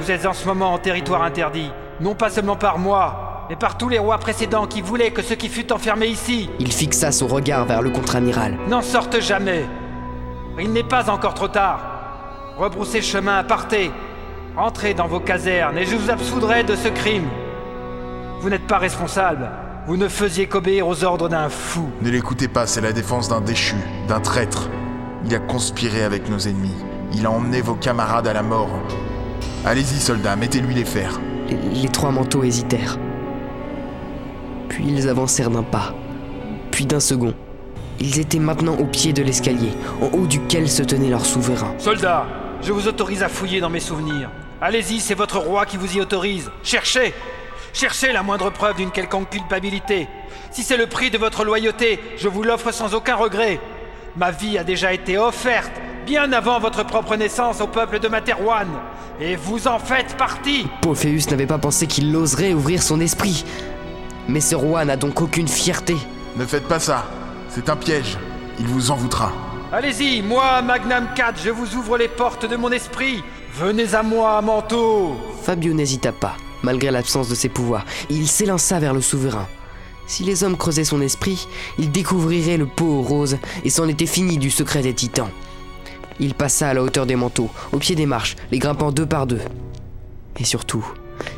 Vous 0.00 0.10
êtes 0.10 0.26
en 0.26 0.32
ce 0.32 0.46
moment 0.46 0.72
en 0.72 0.78
territoire 0.78 1.22
interdit, 1.22 1.70
non 2.00 2.14
pas 2.14 2.30
seulement 2.30 2.56
par 2.56 2.78
moi, 2.78 3.46
mais 3.50 3.56
par 3.56 3.76
tous 3.76 3.88
les 3.88 3.98
rois 3.98 4.18
précédents 4.18 4.66
qui 4.66 4.80
voulaient 4.80 5.10
que 5.10 5.22
ce 5.22 5.34
qui 5.34 5.48
fut 5.48 5.72
enfermé 5.72 6.06
ici. 6.06 6.48
Il 6.60 6.72
fixa 6.72 7.10
son 7.10 7.26
regard 7.26 7.66
vers 7.66 7.82
le 7.82 7.90
contre-amiral. 7.90 8.56
N'en 8.68 8.82
sorte 8.82 9.20
jamais. 9.20 9.64
Il 10.60 10.72
n'est 10.72 10.84
pas 10.84 11.10
encore 11.10 11.34
trop 11.34 11.48
tard. 11.48 11.80
Rebroussez 12.56 13.02
chemin, 13.02 13.42
partez. 13.42 13.90
Entrez 14.56 14.94
dans 14.94 15.08
vos 15.08 15.20
casernes 15.20 15.78
et 15.78 15.86
je 15.86 15.96
vous 15.96 16.10
absoudrai 16.10 16.62
de 16.62 16.76
ce 16.76 16.88
crime. 16.88 17.28
Vous 18.40 18.50
n'êtes 18.50 18.66
pas 18.66 18.78
responsable. 18.78 19.50
Vous 19.86 19.96
ne 19.96 20.06
faisiez 20.06 20.46
qu'obéir 20.46 20.86
aux 20.86 21.02
ordres 21.02 21.28
d'un 21.28 21.48
fou. 21.48 21.90
Ne 22.02 22.10
l'écoutez 22.10 22.46
pas, 22.46 22.66
c'est 22.66 22.80
la 22.80 22.92
défense 22.92 23.28
d'un 23.28 23.40
déchu, 23.40 23.74
d'un 24.06 24.20
traître. 24.20 24.68
Il 25.24 25.34
a 25.34 25.38
conspiré 25.38 26.02
avec 26.02 26.28
nos 26.28 26.38
ennemis. 26.38 26.74
Il 27.14 27.26
a 27.26 27.30
emmené 27.30 27.60
vos 27.60 27.74
camarades 27.74 28.26
à 28.26 28.32
la 28.32 28.42
mort. 28.42 28.70
Allez-y, 29.64 30.00
soldats, 30.00 30.36
mettez-lui 30.36 30.74
les 30.74 30.84
fers. 30.84 31.20
Les, 31.48 31.82
les 31.82 31.88
trois 31.88 32.10
manteaux 32.10 32.42
hésitèrent. 32.42 32.98
Puis 34.68 34.84
ils 34.88 35.08
avancèrent 35.08 35.50
d'un 35.50 35.62
pas, 35.62 35.94
puis 36.70 36.86
d'un 36.86 37.00
second. 37.00 37.34
Ils 38.00 38.18
étaient 38.18 38.38
maintenant 38.38 38.74
au 38.76 38.84
pied 38.84 39.12
de 39.12 39.22
l'escalier, 39.22 39.72
en 40.00 40.06
haut 40.16 40.26
duquel 40.26 40.68
se 40.68 40.82
tenait 40.82 41.10
leur 41.10 41.24
souverain. 41.24 41.74
Soldats, 41.78 42.26
je 42.62 42.72
vous 42.72 42.88
autorise 42.88 43.22
à 43.22 43.28
fouiller 43.28 43.60
dans 43.60 43.70
mes 43.70 43.80
souvenirs. 43.80 44.30
Allez-y, 44.60 45.00
c'est 45.00 45.14
votre 45.14 45.38
roi 45.38 45.66
qui 45.66 45.76
vous 45.76 45.96
y 45.96 46.00
autorise. 46.00 46.50
Cherchez 46.62 47.14
Cherchez 47.72 48.12
la 48.12 48.22
moindre 48.22 48.50
preuve 48.50 48.76
d'une 48.76 48.90
quelconque 48.90 49.30
culpabilité. 49.30 50.06
Si 50.50 50.62
c'est 50.62 50.76
le 50.76 50.86
prix 50.86 51.10
de 51.10 51.16
votre 51.16 51.44
loyauté, 51.44 51.98
je 52.18 52.28
vous 52.28 52.42
l'offre 52.42 52.70
sans 52.70 52.94
aucun 52.94 53.14
regret. 53.16 53.60
Ma 54.16 54.30
vie 54.30 54.58
a 54.58 54.64
déjà 54.64 54.92
été 54.92 55.16
offerte, 55.16 55.72
bien 56.04 56.32
avant 56.32 56.60
votre 56.60 56.84
propre 56.84 57.16
naissance 57.16 57.62
au 57.62 57.66
peuple 57.66 57.98
de 57.98 58.08
Materwan. 58.08 58.68
Et 59.18 59.36
vous 59.36 59.68
en 59.68 59.78
faites 59.78 60.16
partie 60.18 60.66
Pophéus 60.82 61.30
n'avait 61.30 61.46
pas 61.46 61.58
pensé 61.58 61.86
qu'il 61.86 62.14
oserait 62.14 62.52
ouvrir 62.52 62.82
son 62.82 63.00
esprit. 63.00 63.44
Mais 64.28 64.40
ce 64.40 64.54
roi 64.54 64.84
n'a 64.84 64.96
donc 64.96 65.22
aucune 65.22 65.48
fierté. 65.48 65.96
Ne 66.36 66.44
faites 66.44 66.68
pas 66.68 66.78
ça. 66.78 67.06
C'est 67.48 67.70
un 67.70 67.76
piège. 67.76 68.18
Il 68.60 68.66
vous 68.66 68.90
en 68.90 68.96
voudra. 68.96 69.32
Allez-y, 69.72 70.20
moi, 70.20 70.60
Magnam 70.60 71.08
4, 71.16 71.40
je 71.42 71.50
vous 71.50 71.74
ouvre 71.76 71.96
les 71.96 72.08
portes 72.08 72.44
de 72.44 72.56
mon 72.56 72.70
esprit. 72.70 73.24
Venez 73.54 73.94
à 73.94 74.02
moi, 74.02 74.42
manteau 74.42 75.16
Fabio 75.42 75.72
n'hésita 75.72 76.12
pas, 76.12 76.36
malgré 76.62 76.90
l'absence 76.90 77.30
de 77.30 77.34
ses 77.34 77.48
pouvoirs. 77.48 77.86
Il 78.10 78.28
s'élança 78.28 78.78
vers 78.78 78.92
le 78.92 79.00
souverain. 79.00 79.46
Si 80.06 80.24
les 80.24 80.44
hommes 80.44 80.56
creusaient 80.56 80.84
son 80.84 81.00
esprit, 81.00 81.46
ils 81.78 81.90
découvriraient 81.90 82.56
le 82.56 82.66
pot 82.66 82.86
aux 82.86 83.02
roses 83.02 83.38
et 83.64 83.70
c'en 83.70 83.88
était 83.88 84.06
fini 84.06 84.38
du 84.38 84.50
secret 84.50 84.82
des 84.82 84.94
titans. 84.94 85.30
Il 86.20 86.34
passa 86.34 86.68
à 86.68 86.74
la 86.74 86.82
hauteur 86.82 87.06
des 87.06 87.16
manteaux, 87.16 87.50
au 87.72 87.78
pied 87.78 87.94
des 87.94 88.06
marches, 88.06 88.36
les 88.50 88.58
grimpant 88.58 88.92
deux 88.92 89.06
par 89.06 89.26
deux. 89.26 89.40
Et 90.38 90.44
surtout, 90.44 90.84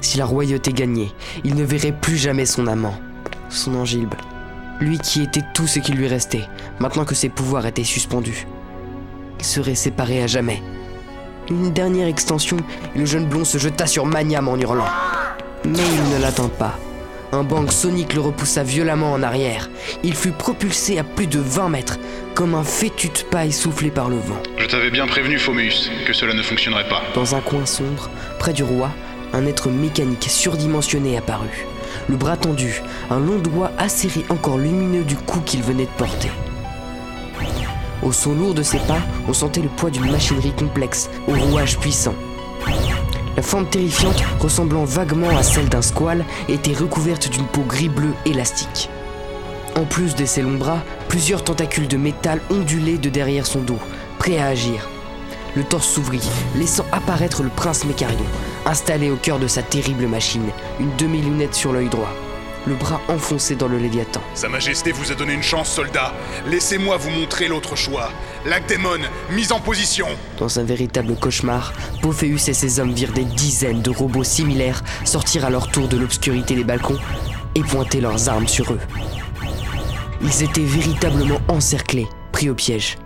si 0.01 0.19
la 0.19 0.27
royauté 0.27 0.73
gagnait, 0.73 1.11
il 1.45 1.55
ne 1.55 1.65
verrait 1.65 1.99
plus 1.99 2.17
jamais 2.17 2.47
son 2.47 2.67
amant, 2.67 2.95
son 3.49 3.75
Angilbe. 3.77 4.15
Lui 4.81 4.99
qui 4.99 5.23
était 5.23 5.45
tout 5.55 5.67
ce 5.67 5.79
qui 5.79 5.93
lui 5.93 6.09
restait, 6.09 6.45
maintenant 6.81 7.05
que 7.05 7.15
ses 7.15 7.29
pouvoirs 7.29 7.67
étaient 7.67 7.85
suspendus. 7.85 8.47
Ils 9.39 9.45
seraient 9.45 9.75
séparés 9.75 10.23
à 10.23 10.27
jamais. 10.27 10.63
Une 11.49 11.73
dernière 11.73 12.09
extension, 12.09 12.57
et 12.95 12.99
le 12.99 13.07
jeune 13.07 13.27
blond 13.27 13.45
se 13.45 13.59
jeta 13.59 13.87
sur 13.87 14.07
Magnam 14.07 14.49
en 14.49 14.57
hurlant. 14.57 14.89
Mais 15.65 15.73
il 15.79 16.15
ne 16.17 16.21
l'atteint 16.21 16.49
pas. 16.49 16.79
Un 17.33 17.43
bang 17.43 17.71
sonique 17.71 18.15
le 18.15 18.21
repoussa 18.21 18.63
violemment 18.63 19.13
en 19.13 19.23
arrière. 19.23 19.69
Il 20.03 20.15
fut 20.15 20.31
propulsé 20.31 20.99
à 20.99 21.05
plus 21.05 21.27
de 21.27 21.41
20 21.41 21.69
mètres, 21.69 21.99
comme 22.35 22.55
un 22.55 22.65
fétu 22.65 23.09
de 23.09 23.23
paille 23.31 23.53
soufflé 23.53 23.91
par 23.91 24.09
le 24.09 24.17
vent. 24.17 24.41
Je 24.59 24.67
t'avais 24.67 24.91
bien 24.91 25.07
prévenu, 25.07 25.39
Phomeus, 25.39 25.91
que 26.07 26.13
cela 26.13 26.35
ne 26.35 26.43
fonctionnerait 26.43 26.89
pas. 26.89 27.03
Dans 27.15 27.35
un 27.35 27.41
coin 27.41 27.67
sombre, 27.67 28.11
près 28.39 28.53
du 28.53 28.63
roi, 28.63 28.91
un 29.33 29.47
être 29.47 29.69
mécanique 29.69 30.25
surdimensionné 30.29 31.17
apparut. 31.17 31.67
Le 32.09 32.17
bras 32.17 32.37
tendu, 32.37 32.83
un 33.11 33.19
long 33.19 33.39
doigt 33.39 33.73
acéré 33.79 34.25
encore 34.29 34.59
lumineux 34.59 35.05
du 35.05 35.17
coup 35.17 35.41
qu'il 35.41 35.63
venait 35.63 35.87
de 35.87 35.99
porter. 35.99 36.31
Au 38.03 38.13
son 38.13 38.35
lourd 38.35 38.55
de 38.55 38.63
ses 38.63 38.79
pas, 38.81 39.01
on 39.29 39.33
sentait 39.33 39.63
le 39.63 39.69
poids 39.69 39.91
d'une 39.91 40.11
machinerie 40.11 40.53
complexe, 40.53 41.09
au 41.27 41.33
rouage 41.33 41.79
puissant. 41.79 42.15
La 43.37 43.43
forme 43.43 43.67
terrifiante, 43.67 44.23
ressemblant 44.39 44.85
vaguement 44.85 45.37
à 45.37 45.43
celle 45.43 45.69
d'un 45.69 45.83
squale, 45.83 46.25
était 46.49 46.73
recouverte 46.73 47.29
d'une 47.29 47.47
peau 47.47 47.63
gris-bleu 47.63 48.13
élastique. 48.25 48.89
En 49.77 49.85
plus 49.85 50.15
de 50.15 50.25
ses 50.25 50.43
longs 50.43 50.59
bras, 50.59 50.85
plusieurs 51.09 51.43
tentacules 51.43 51.89
de 51.89 51.97
métal 51.97 52.41
ondulaient 52.51 52.99
de 52.99 53.09
derrière 53.09 53.47
son 53.47 53.61
dos, 53.61 53.79
prêts 54.19 54.39
à 54.39 54.47
agir. 54.47 54.89
Le 55.57 55.65
torse 55.65 55.89
s'ouvrit, 55.89 56.29
laissant 56.57 56.87
apparaître 56.93 57.43
le 57.43 57.49
prince 57.49 57.85
Mécarion, 57.85 58.25
installé 58.67 59.11
au 59.11 59.17
cœur 59.17 59.39
de 59.39 59.49
sa 59.49 59.63
terrible 59.63 60.07
machine, 60.07 60.49
une 60.79 60.95
demi-lunette 60.97 61.55
sur 61.55 61.73
l'œil 61.73 61.89
droit, 61.89 62.13
le 62.67 62.75
bras 62.75 63.01
enfoncé 63.09 63.55
dans 63.55 63.69
le 63.69 63.79
Léviathan. 63.79 64.21
Sa 64.35 64.49
Majesté 64.49 64.93
vous 64.93 65.13
a 65.13 65.15
donné 65.15 65.35
une 65.35 65.43
chance, 65.43 65.71
soldat. 65.71 66.13
Laissez-moi 66.47 66.97
vous 66.97 67.11
montrer 67.11 67.49
l'autre 67.49 67.77
choix. 67.77 68.11
L'Acdémon, 68.47 68.99
mise 69.31 69.53
en 69.53 69.61
position. 69.61 70.07
Dans 70.39 70.59
un 70.59 70.65
véritable 70.65 71.17
cauchemar, 71.17 71.73
Pophéus 72.03 72.49
et 72.49 72.55
ses 72.55 72.81
hommes 72.81 72.93
virent 72.93 73.13
des 73.13 73.25
dizaines 73.25 73.83
de 73.83 73.91
robots 73.91 74.25
similaires 74.25 74.83
sortir 75.05 75.45
à 75.45 75.51
leur 75.51 75.69
tour 75.69 75.89
de 75.89 75.97
l'obscurité 75.97 76.55
des 76.55 76.65
balcons 76.65 76.99
et 77.55 77.63
pointer 77.63 78.01
leurs 78.01 78.29
armes 78.29 78.49
sur 78.49 78.73
eux. 78.73 78.81
Ils 80.23 80.43
étaient 80.43 80.61
véritablement 80.61 81.41
encerclés, 81.49 82.09
pris 82.33 82.49
au 82.49 82.55
piège. 82.55 82.97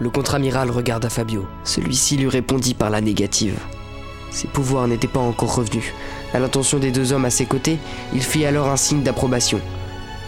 Le 0.00 0.10
contre-amiral 0.10 0.70
regarda 0.70 1.08
Fabio. 1.08 1.46
Celui-ci 1.62 2.16
lui 2.16 2.28
répondit 2.28 2.74
par 2.74 2.90
la 2.90 3.00
négative. 3.00 3.56
Ses 4.30 4.48
pouvoirs 4.48 4.88
n'étaient 4.88 5.06
pas 5.06 5.20
encore 5.20 5.54
revenus. 5.54 5.92
À 6.34 6.40
l'intention 6.40 6.80
des 6.80 6.90
deux 6.90 7.12
hommes 7.12 7.24
à 7.24 7.30
ses 7.30 7.46
côtés, 7.46 7.78
il 8.12 8.22
fit 8.22 8.44
alors 8.44 8.68
un 8.68 8.76
signe 8.76 9.04
d'approbation, 9.04 9.60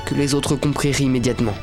que 0.07 0.15
les 0.15 0.35
autres 0.35 0.55
comprirent 0.55 1.01
immédiatement. 1.01 1.55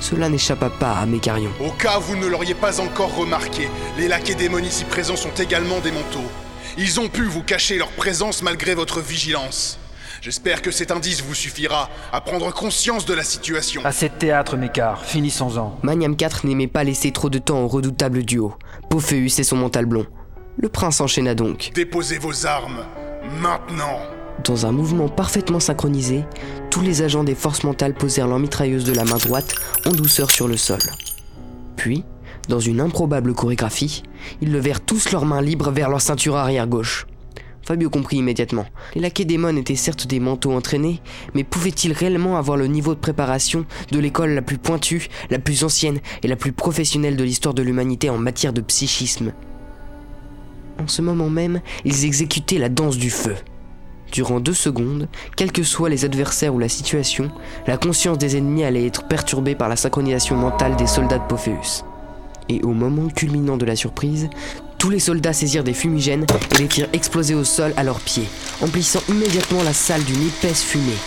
Cela 0.00 0.28
n'échappa 0.28 0.68
pas 0.68 0.94
à 0.94 1.06
Mécarion. 1.06 1.50
Au 1.64 1.70
cas 1.70 2.00
où 2.00 2.02
vous 2.02 2.16
ne 2.16 2.26
l'auriez 2.26 2.54
pas 2.54 2.80
encore 2.80 3.14
remarqué, 3.14 3.68
les 3.96 4.08
laquais 4.08 4.34
démons 4.34 4.58
ici 4.58 4.84
présents 4.84 5.14
sont 5.14 5.32
également 5.38 5.78
des 5.78 5.92
manteaux. 5.92 6.28
Ils 6.76 6.98
ont 6.98 7.08
pu 7.08 7.22
vous 7.22 7.44
cacher 7.44 7.78
leur 7.78 7.90
présence 7.92 8.42
malgré 8.42 8.74
votre 8.74 9.00
vigilance. 9.00 9.78
J'espère 10.20 10.60
que 10.60 10.72
cet 10.72 10.90
indice 10.90 11.22
vous 11.22 11.34
suffira 11.34 11.88
à 12.12 12.20
prendre 12.20 12.52
conscience 12.52 13.06
de 13.06 13.14
la 13.14 13.22
situation. 13.22 13.82
Assez 13.84 14.08
de 14.08 14.14
théâtre, 14.14 14.56
Mécart, 14.56 15.04
finissons-en. 15.04 15.78
Magnam 15.84 16.16
4 16.16 16.46
n'aimait 16.48 16.66
pas 16.66 16.82
laisser 16.82 17.12
trop 17.12 17.30
de 17.30 17.38
temps 17.38 17.60
au 17.60 17.68
redoutable 17.68 18.24
duo, 18.24 18.54
Pophéus 18.90 19.38
et 19.38 19.44
son 19.44 19.56
mental 19.56 19.86
blond. 19.86 20.06
Le 20.56 20.68
prince 20.68 21.00
enchaîna 21.00 21.36
donc. 21.36 21.70
Déposez 21.74 22.18
vos 22.18 22.46
armes, 22.46 22.84
maintenant 23.40 24.00
Dans 24.44 24.66
un 24.66 24.72
mouvement 24.72 25.08
parfaitement 25.08 25.60
synchronisé, 25.60 26.24
tous 26.70 26.80
les 26.80 27.02
agents 27.02 27.24
des 27.24 27.34
forces 27.34 27.64
mentales 27.64 27.94
posèrent 27.94 28.28
leur 28.28 28.38
mitrailleuse 28.38 28.84
de 28.84 28.94
la 28.94 29.04
main 29.04 29.18
droite 29.18 29.54
en 29.86 29.90
douceur 29.90 30.30
sur 30.30 30.48
le 30.48 30.56
sol. 30.56 30.80
Puis, 31.76 32.04
dans 32.48 32.60
une 32.60 32.80
improbable 32.80 33.34
chorégraphie, 33.34 34.02
ils 34.40 34.52
levèrent 34.52 34.80
tous 34.80 35.12
leurs 35.12 35.26
mains 35.26 35.42
libres 35.42 35.70
vers 35.70 35.88
leur 35.88 36.00
ceinture 36.00 36.36
arrière 36.36 36.66
gauche. 36.66 37.06
Fabio 37.64 37.90
comprit 37.90 38.16
immédiatement. 38.16 38.66
Les 38.94 39.00
laquais 39.00 39.24
démons 39.24 39.56
étaient 39.56 39.76
certes 39.76 40.08
des 40.08 40.18
manteaux 40.18 40.52
entraînés, 40.52 41.00
mais 41.34 41.44
pouvaient-ils 41.44 41.92
réellement 41.92 42.36
avoir 42.36 42.56
le 42.56 42.66
niveau 42.66 42.94
de 42.94 43.00
préparation 43.00 43.64
de 43.92 43.98
l'école 44.00 44.30
la 44.30 44.42
plus 44.42 44.58
pointue, 44.58 45.08
la 45.30 45.38
plus 45.38 45.62
ancienne 45.62 46.00
et 46.24 46.28
la 46.28 46.36
plus 46.36 46.52
professionnelle 46.52 47.16
de 47.16 47.24
l'histoire 47.24 47.54
de 47.54 47.62
l'humanité 47.62 48.10
en 48.10 48.18
matière 48.18 48.52
de 48.52 48.60
psychisme? 48.60 49.32
En 50.82 50.88
ce 50.88 51.00
moment 51.00 51.30
même, 51.30 51.60
ils 51.84 52.04
exécutaient 52.04 52.58
la 52.58 52.68
danse 52.68 52.96
du 52.96 53.08
feu. 53.08 53.36
Durant 54.10 54.40
deux 54.40 54.52
secondes, 54.52 55.06
quels 55.36 55.52
que 55.52 55.62
soient 55.62 55.88
les 55.88 56.04
adversaires 56.04 56.52
ou 56.54 56.58
la 56.58 56.68
situation, 56.68 57.30
la 57.68 57.76
conscience 57.76 58.18
des 58.18 58.36
ennemis 58.36 58.64
allait 58.64 58.86
être 58.86 59.06
perturbée 59.06 59.54
par 59.54 59.68
la 59.68 59.76
synchronisation 59.76 60.34
mentale 60.34 60.74
des 60.74 60.88
soldats 60.88 61.18
de 61.18 61.26
Pophéus. 61.28 61.84
Et 62.48 62.62
au 62.62 62.72
moment 62.72 63.08
culminant 63.08 63.56
de 63.56 63.64
la 63.64 63.76
surprise, 63.76 64.28
tous 64.76 64.90
les 64.90 64.98
soldats 64.98 65.32
saisirent 65.32 65.62
des 65.62 65.72
fumigènes 65.72 66.26
et 66.52 66.58
les 66.58 66.68
firent 66.68 66.88
exploser 66.92 67.36
au 67.36 67.44
sol 67.44 67.72
à 67.76 67.84
leurs 67.84 68.00
pieds, 68.00 68.28
emplissant 68.60 69.00
immédiatement 69.08 69.62
la 69.62 69.72
salle 69.72 70.02
d'une 70.02 70.26
épaisse 70.26 70.64
fumée. 70.64 70.98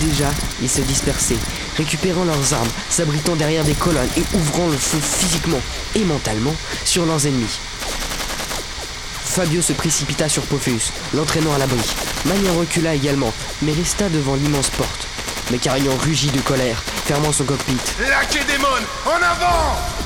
Déjà, 0.00 0.30
ils 0.62 0.70
se 0.70 0.80
dispersaient, 0.80 1.36
récupérant 1.76 2.24
leurs 2.24 2.54
armes, 2.54 2.70
s'abritant 2.88 3.36
derrière 3.36 3.64
des 3.64 3.74
colonnes 3.74 4.08
et 4.16 4.36
ouvrant 4.36 4.68
le 4.68 4.76
feu 4.76 4.98
physiquement 4.98 5.60
et 5.94 6.04
mentalement 6.04 6.54
sur 6.86 7.04
leurs 7.04 7.26
ennemis. 7.26 7.58
Fabio 9.36 9.60
se 9.60 9.74
précipita 9.74 10.30
sur 10.30 10.44
Pophéus, 10.44 10.94
l'entraînant 11.12 11.52
à 11.52 11.58
l'abri. 11.58 11.78
Mania 12.24 12.52
recula 12.52 12.94
également, 12.94 13.34
mais 13.60 13.72
resta 13.72 14.08
devant 14.08 14.34
l'immense 14.34 14.70
porte. 14.70 15.06
Mais 15.50 15.58
Carignan 15.58 15.94
rugit 15.94 16.30
de 16.30 16.40
colère, 16.40 16.82
fermant 17.04 17.32
son 17.32 17.44
cockpit. 17.44 17.76
Laquais 18.08 18.46
démon, 18.46 18.66
en 19.04 19.16
avant 19.16 20.05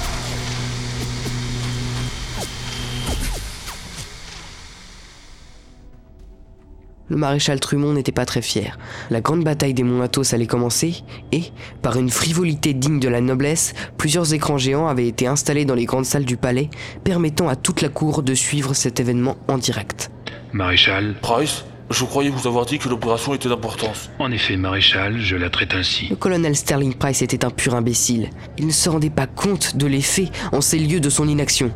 Le 7.10 7.16
maréchal 7.16 7.58
Trumont 7.58 7.92
n'était 7.92 8.12
pas 8.12 8.24
très 8.24 8.40
fier. 8.40 8.78
La 9.10 9.20
grande 9.20 9.42
bataille 9.42 9.74
des 9.74 9.82
monts 9.82 10.00
Athos 10.00 10.32
allait 10.32 10.46
commencer, 10.46 11.02
et, 11.32 11.42
par 11.82 11.98
une 11.98 12.08
frivolité 12.08 12.72
digne 12.72 13.00
de 13.00 13.08
la 13.08 13.20
noblesse, 13.20 13.74
plusieurs 13.98 14.32
écrans 14.32 14.58
géants 14.58 14.86
avaient 14.86 15.08
été 15.08 15.26
installés 15.26 15.64
dans 15.64 15.74
les 15.74 15.86
grandes 15.86 16.04
salles 16.04 16.24
du 16.24 16.36
palais, 16.36 16.70
permettant 17.02 17.48
à 17.48 17.56
toute 17.56 17.82
la 17.82 17.88
cour 17.88 18.22
de 18.22 18.32
suivre 18.32 18.74
cet 18.74 19.00
événement 19.00 19.36
en 19.48 19.58
direct. 19.58 20.12
Maréchal 20.52 21.16
Price, 21.20 21.64
je 21.90 22.04
croyais 22.04 22.30
vous 22.30 22.46
avoir 22.46 22.64
dit 22.64 22.78
que 22.78 22.88
l'opération 22.88 23.34
était 23.34 23.48
d'importance. 23.48 24.10
En 24.20 24.30
effet, 24.30 24.56
maréchal, 24.56 25.20
je 25.20 25.34
la 25.34 25.50
traite 25.50 25.74
ainsi. 25.74 26.06
Le 26.10 26.16
colonel 26.16 26.54
Sterling 26.54 26.94
Price 26.94 27.22
était 27.22 27.44
un 27.44 27.50
pur 27.50 27.74
imbécile. 27.74 28.30
Il 28.56 28.68
ne 28.68 28.72
se 28.72 28.88
rendait 28.88 29.10
pas 29.10 29.26
compte 29.26 29.76
de 29.76 29.88
l'effet 29.88 30.28
en 30.52 30.60
ces 30.60 30.78
lieux 30.78 31.00
de 31.00 31.10
son 31.10 31.26
inaction. 31.26 31.72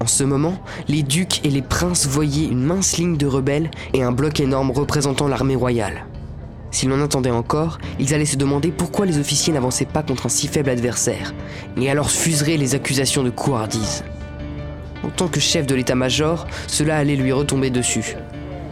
En 0.00 0.06
ce 0.06 0.24
moment, 0.24 0.54
les 0.86 1.02
ducs 1.02 1.44
et 1.44 1.50
les 1.50 1.62
princes 1.62 2.06
voyaient 2.06 2.46
une 2.46 2.62
mince 2.62 2.96
ligne 2.96 3.16
de 3.16 3.26
rebelles 3.26 3.70
et 3.94 4.02
un 4.02 4.12
bloc 4.12 4.40
énorme 4.40 4.70
représentant 4.70 5.28
l'armée 5.28 5.56
royale. 5.56 6.06
S'ils 6.70 6.92
en 6.92 7.00
attendaient 7.00 7.30
encore, 7.30 7.78
ils 7.98 8.14
allaient 8.14 8.24
se 8.24 8.36
demander 8.36 8.70
pourquoi 8.70 9.06
les 9.06 9.18
officiers 9.18 9.52
n'avançaient 9.52 9.86
pas 9.86 10.02
contre 10.02 10.26
un 10.26 10.28
si 10.28 10.48
faible 10.48 10.70
adversaire, 10.70 11.34
et 11.76 11.90
alors 11.90 12.10
fuseraient 12.10 12.58
les 12.58 12.74
accusations 12.74 13.22
de 13.22 13.30
couardise. 13.30 14.04
En 15.02 15.08
tant 15.08 15.28
que 15.28 15.40
chef 15.40 15.66
de 15.66 15.74
l'état-major, 15.74 16.46
cela 16.66 16.96
allait 16.96 17.16
lui 17.16 17.32
retomber 17.32 17.70
dessus. 17.70 18.16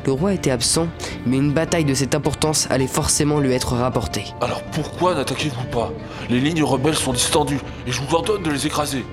Le 0.04 0.12
roi 0.12 0.34
était 0.34 0.50
absent, 0.52 0.86
mais 1.26 1.38
une 1.38 1.52
bataille 1.52 1.84
de 1.84 1.94
cette 1.94 2.14
importance 2.14 2.68
allait 2.70 2.86
forcément 2.86 3.40
lui 3.40 3.52
être 3.52 3.72
rapportée. 3.72 4.24
Alors 4.40 4.62
pourquoi 4.62 5.14
n'attaquez-vous 5.14 5.64
pas? 5.72 5.92
Les 6.30 6.38
lignes 6.38 6.62
rebelles 6.62 6.94
sont 6.94 7.12
distendues, 7.12 7.60
et 7.86 7.92
je 7.92 8.00
vous 8.00 8.14
ordonne 8.14 8.42
de 8.42 8.50
les 8.50 8.66
écraser. 8.66 9.04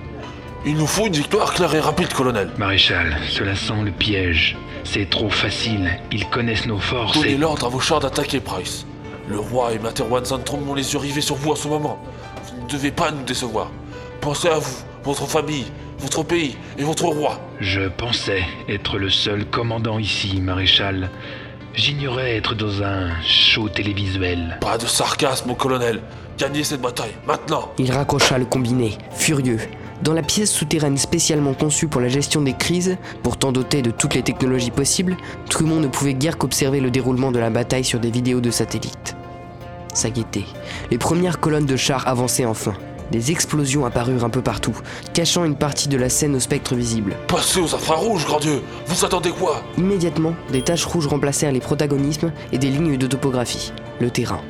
Il 0.66 0.76
nous 0.78 0.88
faut 0.88 1.08
une 1.08 1.14
victoire 1.14 1.54
claire 1.54 1.76
et 1.76 1.82
rapide, 1.82 2.14
colonel. 2.14 2.50
Maréchal, 2.58 3.18
cela 3.30 3.54
sent 3.54 3.82
le 3.84 3.92
piège. 3.92 4.56
C'est 4.86 5.10
trop 5.10 5.30
facile. 5.30 6.00
Ils 6.10 6.26
connaissent 6.28 6.66
nos 6.66 6.80
forces 6.80 7.18
Donnez 7.18 7.34
et... 7.34 7.38
l'ordre 7.38 7.66
à 7.66 7.70
vos 7.70 7.82
chars 7.82 8.00
d'attaquer, 8.00 8.40
Price. 8.40 8.86
Le 9.28 9.40
roi 9.40 9.74
et 9.74 9.80
Materwan 9.80 10.24
Santrom 10.24 10.70
ont 10.70 10.74
les 10.74 10.94
yeux 10.94 11.00
rivés 11.00 11.20
sur 11.20 11.36
vous 11.36 11.52
en 11.52 11.56
ce 11.56 11.68
moment. 11.68 12.00
Vous 12.48 12.64
ne 12.64 12.70
devez 12.70 12.92
pas 12.92 13.12
nous 13.12 13.24
décevoir. 13.24 13.72
Pensez 14.22 14.48
à 14.48 14.60
vous, 14.60 14.78
votre 15.04 15.26
famille, 15.28 15.66
votre 16.00 16.24
pays 16.24 16.56
et 16.78 16.84
votre 16.84 17.06
roi. 17.06 17.42
Je 17.60 17.90
pensais 17.90 18.44
être 18.70 18.98
le 18.98 19.10
seul 19.10 19.46
commandant 19.46 20.00
ici, 20.00 20.40
maréchal. 20.40 21.10
J'ignorais 21.74 22.38
être 22.38 22.56
dans 22.56 22.84
un 22.84 23.10
show 23.22 23.68
télévisuel. 23.68 24.60
Pas 24.62 24.78
de 24.78 24.86
sarcasme, 24.86 25.56
colonel. 25.56 26.00
Gagnez 26.38 26.64
cette 26.64 26.82
bataille, 26.82 27.16
maintenant. 27.28 27.74
Il 27.78 27.92
raccrocha 27.92 28.38
le 28.38 28.46
combiné, 28.46 28.98
furieux. 29.12 29.60
Dans 30.04 30.12
la 30.12 30.22
pièce 30.22 30.52
souterraine 30.52 30.98
spécialement 30.98 31.54
conçue 31.54 31.88
pour 31.88 32.02
la 32.02 32.10
gestion 32.10 32.42
des 32.42 32.52
crises, 32.52 32.98
pourtant 33.22 33.54
dotée 33.54 33.82
de 33.82 33.90
toutes 33.90 34.16
les 34.16 34.22
technologies 34.22 34.70
possibles, 34.70 35.16
Trumont 35.50 35.80
ne 35.80 35.88
pouvait 35.88 36.14
guère 36.14 36.38
qu'observer 36.38 36.82
le 36.82 36.92
déroulement 36.92 37.32
de 37.32 37.40
la 37.40 37.50
bataille 37.50 37.86
sur 37.86 38.02
des 38.02 38.12
vidéos 38.12 38.42
de 38.42 38.52
satellite. 38.52 39.16
Ça 39.94 40.10
guettait. 40.10 40.44
Les 40.92 40.98
premières 40.98 41.40
colonnes 41.40 41.66
de 41.66 41.78
chars 41.78 42.06
avançaient 42.06 42.44
enfin. 42.44 42.74
Des 43.12 43.32
explosions 43.32 43.86
apparurent 43.86 44.26
un 44.26 44.30
peu 44.30 44.42
partout, 44.42 44.76
cachant 45.14 45.46
une 45.46 45.56
partie 45.56 45.88
de 45.88 45.96
la 45.96 46.10
scène 46.10 46.36
au 46.36 46.42
spectre 46.42 46.76
visible. 46.76 47.16
Passez 47.30 47.62
aux 47.62 47.74
infrarouges, 47.74 48.26
grand 48.26 48.40
Dieu 48.40 48.62
Vous 48.88 49.06
attendez 49.06 49.30
quoi? 49.30 49.64
Immédiatement, 49.78 50.34
des 50.52 50.64
taches 50.64 50.84
rouges 50.84 51.08
remplacèrent 51.08 51.54
les 51.54 51.62
protagonismes 51.62 52.34
et 52.52 52.58
des 52.58 52.70
lignes 52.70 52.98
de 52.98 53.08
topographie, 53.08 53.72
le 54.02 54.10
terrain. 54.10 54.42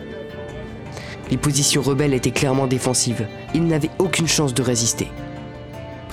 Les 1.30 1.38
positions 1.38 1.84
rebelles 1.84 2.16
étaient 2.16 2.32
clairement 2.32 2.66
défensives. 2.66 3.28
Ils 3.54 3.68
n'avaient 3.68 3.92
aucune 4.00 4.28
chance 4.28 4.56
de 4.56 4.64
résister. 4.64 5.10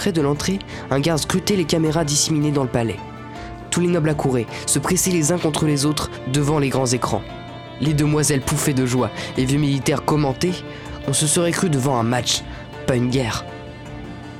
Près 0.01 0.13
de 0.13 0.23
l'entrée, 0.23 0.59
un 0.91 0.99
garde 0.99 1.21
scrutait 1.21 1.57
les 1.57 1.67
caméras 1.67 2.07
disséminées 2.07 2.53
dans 2.53 2.63
le 2.63 2.71
palais. 2.71 2.97
Tous 3.69 3.83
les 3.83 3.87
nobles 3.87 4.09
accouraient, 4.09 4.47
se 4.65 4.79
pressaient 4.79 5.11
les 5.11 5.31
uns 5.31 5.37
contre 5.37 5.67
les 5.67 5.85
autres 5.85 6.11
devant 6.33 6.59
les 6.59 6.71
grands 6.71 6.87
écrans. 6.87 7.21
Les 7.83 7.93
demoiselles 7.93 8.41
pouffaient 8.41 8.73
de 8.73 8.87
joie, 8.87 9.11
les 9.37 9.45
vieux 9.45 9.59
militaires 9.59 10.07
commentaient. 10.07 10.55
On 11.07 11.13
se 11.13 11.27
serait 11.27 11.51
cru 11.51 11.69
devant 11.69 11.99
un 11.99 12.03
match, 12.03 12.41
pas 12.87 12.97
une 12.97 13.11
guerre. 13.11 13.45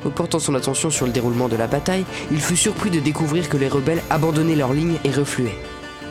Reportant 0.03 0.39
son 0.39 0.55
attention 0.55 0.89
sur 0.89 1.05
le 1.05 1.13
déroulement 1.13 1.51
de 1.51 1.57
la 1.57 1.67
bataille, 1.67 2.07
il 2.31 2.41
fut 2.41 2.57
surpris 2.57 2.89
de 2.89 2.99
découvrir 2.99 3.51
que 3.51 3.59
les 3.59 3.69
rebelles 3.69 4.03
abandonnaient 4.09 4.57
leurs 4.57 4.73
lignes 4.73 4.97
et 5.05 5.11
refluaient. 5.11 5.59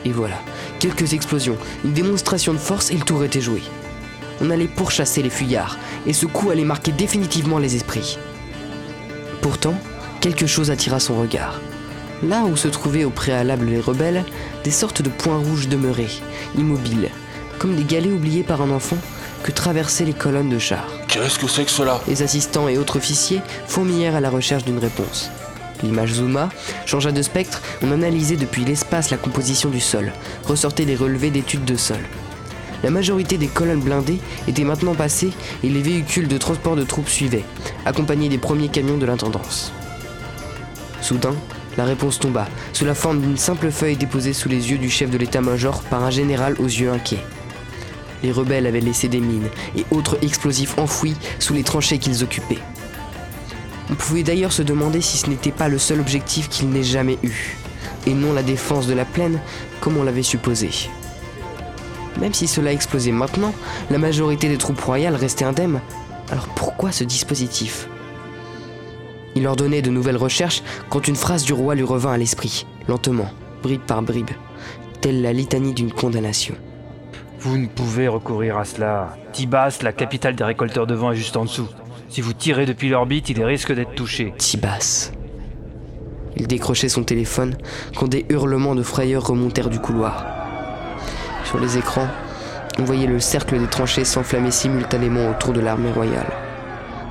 Et 0.05 0.11
voilà, 0.11 0.37
quelques 0.77 1.13
explosions, 1.13 1.57
une 1.83 1.93
démonstration 1.93 2.53
de 2.53 2.59
force 2.59 2.91
et 2.91 2.97
le 2.97 3.03
tour 3.03 3.23
était 3.23 3.41
joué. 3.41 3.63
On 4.41 4.51
allait 4.51 4.67
pourchasser 4.67 5.23
les 5.23 5.31
fuyards, 5.31 5.79
et 6.05 6.13
ce 6.13 6.27
coup 6.27 6.51
allait 6.51 6.63
marquer 6.63 6.91
définitivement 6.91 7.57
les 7.57 7.75
esprits. 7.75 8.19
Pourtant, 9.41 9.75
quelque 10.21 10.47
chose 10.47 10.71
attira 10.71 10.99
son 10.99 11.19
regard. 11.19 11.61
Là 12.23 12.43
où 12.43 12.57
se 12.57 12.67
trouvaient 12.67 13.05
au 13.05 13.09
préalable 13.09 13.67
les 13.67 13.79
rebelles, 13.79 14.25
des 14.63 14.71
sortes 14.71 15.01
de 15.01 15.09
points 15.09 15.37
rouges 15.37 15.69
demeuraient, 15.69 16.07
immobiles, 16.57 17.09
comme 17.57 17.75
des 17.75 17.85
galets 17.85 18.11
oubliés 18.11 18.43
par 18.43 18.61
un 18.61 18.71
enfant 18.71 18.97
que 19.43 19.51
traversaient 19.51 20.05
les 20.05 20.13
colonnes 20.13 20.49
de 20.49 20.59
chars. 20.59 20.91
Qu'est-ce 21.07 21.39
que 21.39 21.47
c'est 21.47 21.63
que 21.63 21.71
cela? 21.71 22.01
Les 22.07 22.21
assistants 22.21 22.67
et 22.67 22.77
autres 22.77 22.97
officiers 22.97 23.41
fourmillèrent 23.67 24.15
à 24.15 24.21
la 24.21 24.29
recherche 24.29 24.65
d'une 24.65 24.79
réponse. 24.79 25.29
L'image 25.81 26.15
zooma, 26.15 26.49
changea 26.85 27.13
de 27.13 27.21
spectre, 27.21 27.61
on 27.81 27.91
analysait 27.91 28.35
depuis 28.35 28.65
l'espace 28.65 29.11
la 29.11 29.17
composition 29.17 29.69
du 29.69 29.79
sol, 29.79 30.11
ressortaient 30.43 30.85
des 30.85 30.97
relevés 30.97 31.31
d'études 31.31 31.63
de 31.63 31.77
sol. 31.77 31.99
La 32.84 32.91
majorité 32.91 33.38
des 33.38 33.47
colonnes 33.47 33.82
blindées 33.82 34.19
étaient 34.47 34.63
maintenant 34.63 34.95
passées 34.95 35.32
et 35.63 35.69
les 35.69 35.82
véhicules 35.82 36.27
de 36.27 36.38
transport 36.38 36.75
de 36.75 36.84
troupes 36.84 37.09
suivaient, 37.09 37.43
accompagnés 37.86 38.30
des 38.30 38.38
premiers 38.38 38.69
camions 38.69 38.97
de 38.97 39.05
l'intendance. 39.05 39.73
Soudain, 41.01 41.36
la 41.77 41.86
réponse 41.86 42.19
tomba, 42.19 42.47
sous 42.73 42.86
la 42.86 42.95
forme 42.95 43.21
d'une 43.21 43.38
simple 43.38 43.71
feuille 43.71 43.97
déposée 43.97 44.34
sous 44.34 44.49
les 44.49 44.71
yeux 44.71 44.77
du 44.77 44.89
chef 44.89 45.09
de 45.09 45.17
l'état-major 45.17 45.82
par 45.84 46.03
un 46.03 46.09
général 46.09 46.55
aux 46.59 46.65
yeux 46.65 46.91
inquiets. 46.91 47.23
Les 48.23 48.32
rebelles 48.32 48.67
avaient 48.67 48.82
laissé 48.82 49.07
des 49.07 49.21
mines 49.21 49.47
et 49.77 49.86
autres 49.91 50.17
explosifs 50.21 50.77
enfouis 50.77 51.15
sous 51.39 51.53
les 51.53 51.63
tranchées 51.63 51.99
qu'ils 51.99 52.23
occupaient. 52.23 52.59
On 53.89 53.95
pouvait 53.95 54.23
d'ailleurs 54.23 54.51
se 54.51 54.61
demander 54.61 55.01
si 55.01 55.17
ce 55.17 55.30
n'était 55.30 55.51
pas 55.51 55.67
le 55.67 55.77
seul 55.77 55.99
objectif 55.99 56.49
qu'ils 56.49 56.69
n'aient 56.69 56.84
jamais 56.84 57.17
eu, 57.23 57.55
et 58.05 58.13
non 58.13 58.34
la 58.34 58.43
défense 58.43 58.88
de 58.88 58.93
la 58.93 59.05
plaine 59.05 59.39
comme 59.80 59.97
on 59.97 60.03
l'avait 60.03 60.21
supposé. 60.23 60.69
Même 62.20 62.34
si 62.34 62.47
cela 62.47 62.72
explosait 62.72 63.12
maintenant, 63.12 63.53
la 63.89 63.97
majorité 63.97 64.49
des 64.49 64.57
troupes 64.57 64.82
royales 64.82 65.16
restaient 65.16 65.45
indemnes. 65.45 65.82
Alors 66.32 66.47
pourquoi 66.55 66.91
ce 66.91 67.03
dispositif? 67.03 67.88
Il 69.36 69.47
ordonnait 69.47 69.82
de 69.82 69.89
nouvelles 69.89 70.18
recherches 70.18 70.64
quand 70.89 71.07
une 71.07 71.16
phrase 71.16 71.43
du 71.43 71.53
roi 71.53 71.76
lui 71.76 71.84
revint 71.84 72.12
à 72.12 72.18
l'esprit, 72.18 72.66
lentement, 72.88 73.30
bribe 73.64 73.82
par 73.82 74.01
bribe, 74.01 74.32
telle 75.01 75.22
la 75.22 75.34
litanie 75.34 75.74
d'une 75.74 75.91
condamnation. 75.91 76.55
Vous 77.39 77.57
ne 77.57 77.68
pouvez 77.68 78.07
recourir 78.07 78.57
à 78.57 78.66
cela. 78.66 79.16
Tibas, 79.32 79.80
la 79.82 79.93
capitale 79.93 80.36
des 80.36 80.43
récolteurs 80.43 80.88
de 80.88 80.95
vent, 80.95 81.12
est 81.12 81.16
juste 81.16 81.38
en 81.38 81.45
dessous. 81.45 81.70
Si 82.10 82.22
vous 82.22 82.34
tirez 82.34 82.66
depuis 82.66 82.89
l'orbite, 82.89 83.30
il 83.30 83.41
risque 83.43 83.74
d'être 83.74 83.95
touché. 83.95 84.34
Tibas. 84.38 85.12
Il 86.36 86.47
décrochait 86.47 86.89
son 86.89 87.03
téléphone 87.03 87.55
quand 87.95 88.07
des 88.07 88.26
hurlements 88.30 88.76
de 88.76 88.84
frayeur 88.84 89.26
remontèrent 89.26 89.70
du 89.70 89.80
couloir. 89.80 90.38
Sur 91.49 91.59
les 91.59 91.79
écrans, 91.79 92.07
on 92.77 92.83
voyait 92.83 93.07
le 93.07 93.19
cercle 93.19 93.57
des 93.57 93.65
tranchées 93.65 94.05
s'enflammer 94.05 94.51
simultanément 94.51 95.31
autour 95.31 95.51
de 95.51 95.59
l'armée 95.59 95.91
royale. 95.91 96.31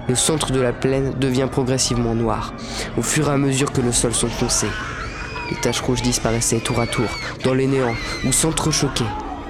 Le 0.09 0.15
centre 0.15 0.53
de 0.53 0.61
la 0.61 0.73
plaine 0.73 1.15
devient 1.19 1.49
progressivement 1.51 2.15
noir, 2.15 2.55
au 2.97 3.03
fur 3.03 3.29
et 3.29 3.33
à 3.33 3.37
mesure 3.37 3.73
que 3.73 3.81
le 3.81 3.91
sol 3.91 4.15
s'enfonçait. 4.15 4.71
Les 5.51 5.57
taches 5.57 5.81
rouges 5.81 6.03
disparaissaient 6.03 6.61
tour 6.61 6.79
à 6.79 6.87
tour, 6.87 7.09
dans 7.43 7.53
les 7.53 7.67
néants, 7.67 7.97
ou 8.25 8.31
s'entrechoquaient, 8.31 9.03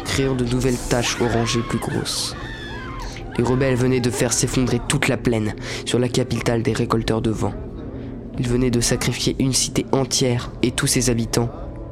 créant 0.07 0.35
de 0.35 0.47
nouvelles 0.47 0.79
taches 0.89 1.21
orangées 1.21 1.61
plus 1.69 1.79
grosses. 1.79 2.35
Les 3.37 3.45
rebelles 3.45 3.77
venaient 3.77 4.01
de 4.01 4.11
faire 4.11 4.33
s'effondrer 4.33 4.81
toute 4.89 5.09
la 5.09 5.19
plaine 5.19 5.55
sur 5.85 5.99
la 5.99 6.09
capitale 6.09 6.63
des 6.63 6.73
récolteurs 6.73 7.21
de 7.21 7.31
vent. 7.31 7.53
Ils 8.39 8.49
venaient 8.49 8.71
de 8.71 8.81
sacrifier 8.81 9.37
une 9.39 9.53
cité 9.53 9.85
entière 9.93 10.51
et 10.63 10.71
tous 10.71 10.87
ses 10.87 11.11
habitants 11.11 11.51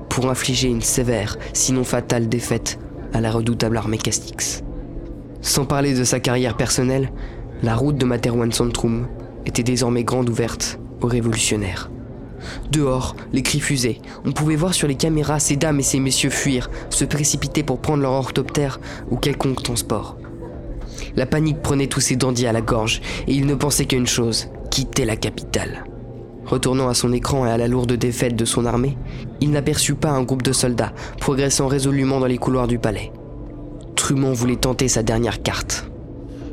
pour 0.09 0.31
infliger 0.31 0.69
une 0.69 0.81
sévère, 0.81 1.37
sinon 1.53 1.85
fatale 1.85 2.31
défaite 2.31 2.79
la 3.21 3.31
redoutable 3.31 3.77
armée 3.77 3.99
Castix. 3.99 4.63
Sans 5.41 5.65
parler 5.65 5.95
de 5.95 6.05
sa 6.05 6.21
carrière 6.21 6.57
personnelle, 6.57 7.13
la 7.63 7.77
route 7.77 7.97
de 7.97 8.05
Materwan 8.05 8.53
Centrum 8.53 9.07
était 9.47 9.63
désormais 9.63 10.05
grande 10.05 10.29
ouverte 10.29 10.79
aux 11.01 11.07
révolutionnaires. 11.07 11.91
Dehors, 12.71 13.17
les 13.33 13.43
cris 13.43 13.61
fusaient. 13.61 14.01
On 14.25 14.33
pouvait 14.33 14.57
voir 14.57 14.75
sur 14.75 14.89
les 14.89 14.95
caméras 14.95 15.39
ces 15.39 15.57
dames 15.57 15.81
et 15.81 15.85
ces 15.85 16.01
messieurs 16.01 16.31
fuir, 16.31 16.71
se 16.91 17.05
précipiter 17.05 17.63
pour 17.63 17.81
prendre 17.81 18.03
leur 18.03 18.13
orthoptère 18.13 18.81
ou 19.11 19.17
quelconque 19.17 19.63
transport. 19.63 20.17
La 21.15 21.27
panique 21.27 21.63
prenait 21.63 21.87
tous 21.87 22.01
ces 22.01 22.17
dandys 22.17 22.47
à 22.47 22.53
la 22.53 22.61
gorge 22.61 23.01
et 23.27 23.33
ils 23.33 23.47
ne 23.47 23.55
pensaient 23.55 23.87
qu'à 23.87 23.97
une 23.97 24.07
chose 24.07 24.49
quitter 24.71 25.05
la 25.05 25.17
capitale. 25.17 25.85
Retournant 26.47 26.89
à 26.89 26.95
son 26.95 27.13
écran 27.13 27.47
et 27.47 27.51
à 27.51 27.59
la 27.59 27.69
lourde 27.69 27.93
défaite 27.93 28.37
de 28.37 28.45
son 28.45 28.67
armée, 28.67 28.97
il 29.41 29.51
n'aperçut 29.51 29.95
pas 29.95 30.11
un 30.11 30.23
groupe 30.23 30.43
de 30.43 30.53
soldats 30.53 30.93
progressant 31.21 31.67
résolument 31.67 32.21
dans 32.21 32.27
les 32.27 32.39
couloirs 32.39 32.69
du 32.69 32.79
palais. 32.79 33.13
Trumont 33.97 34.33
voulait 34.33 34.57
tenter 34.57 34.89
sa 34.89 35.03
dernière 35.03 35.43
carte. 35.43 35.91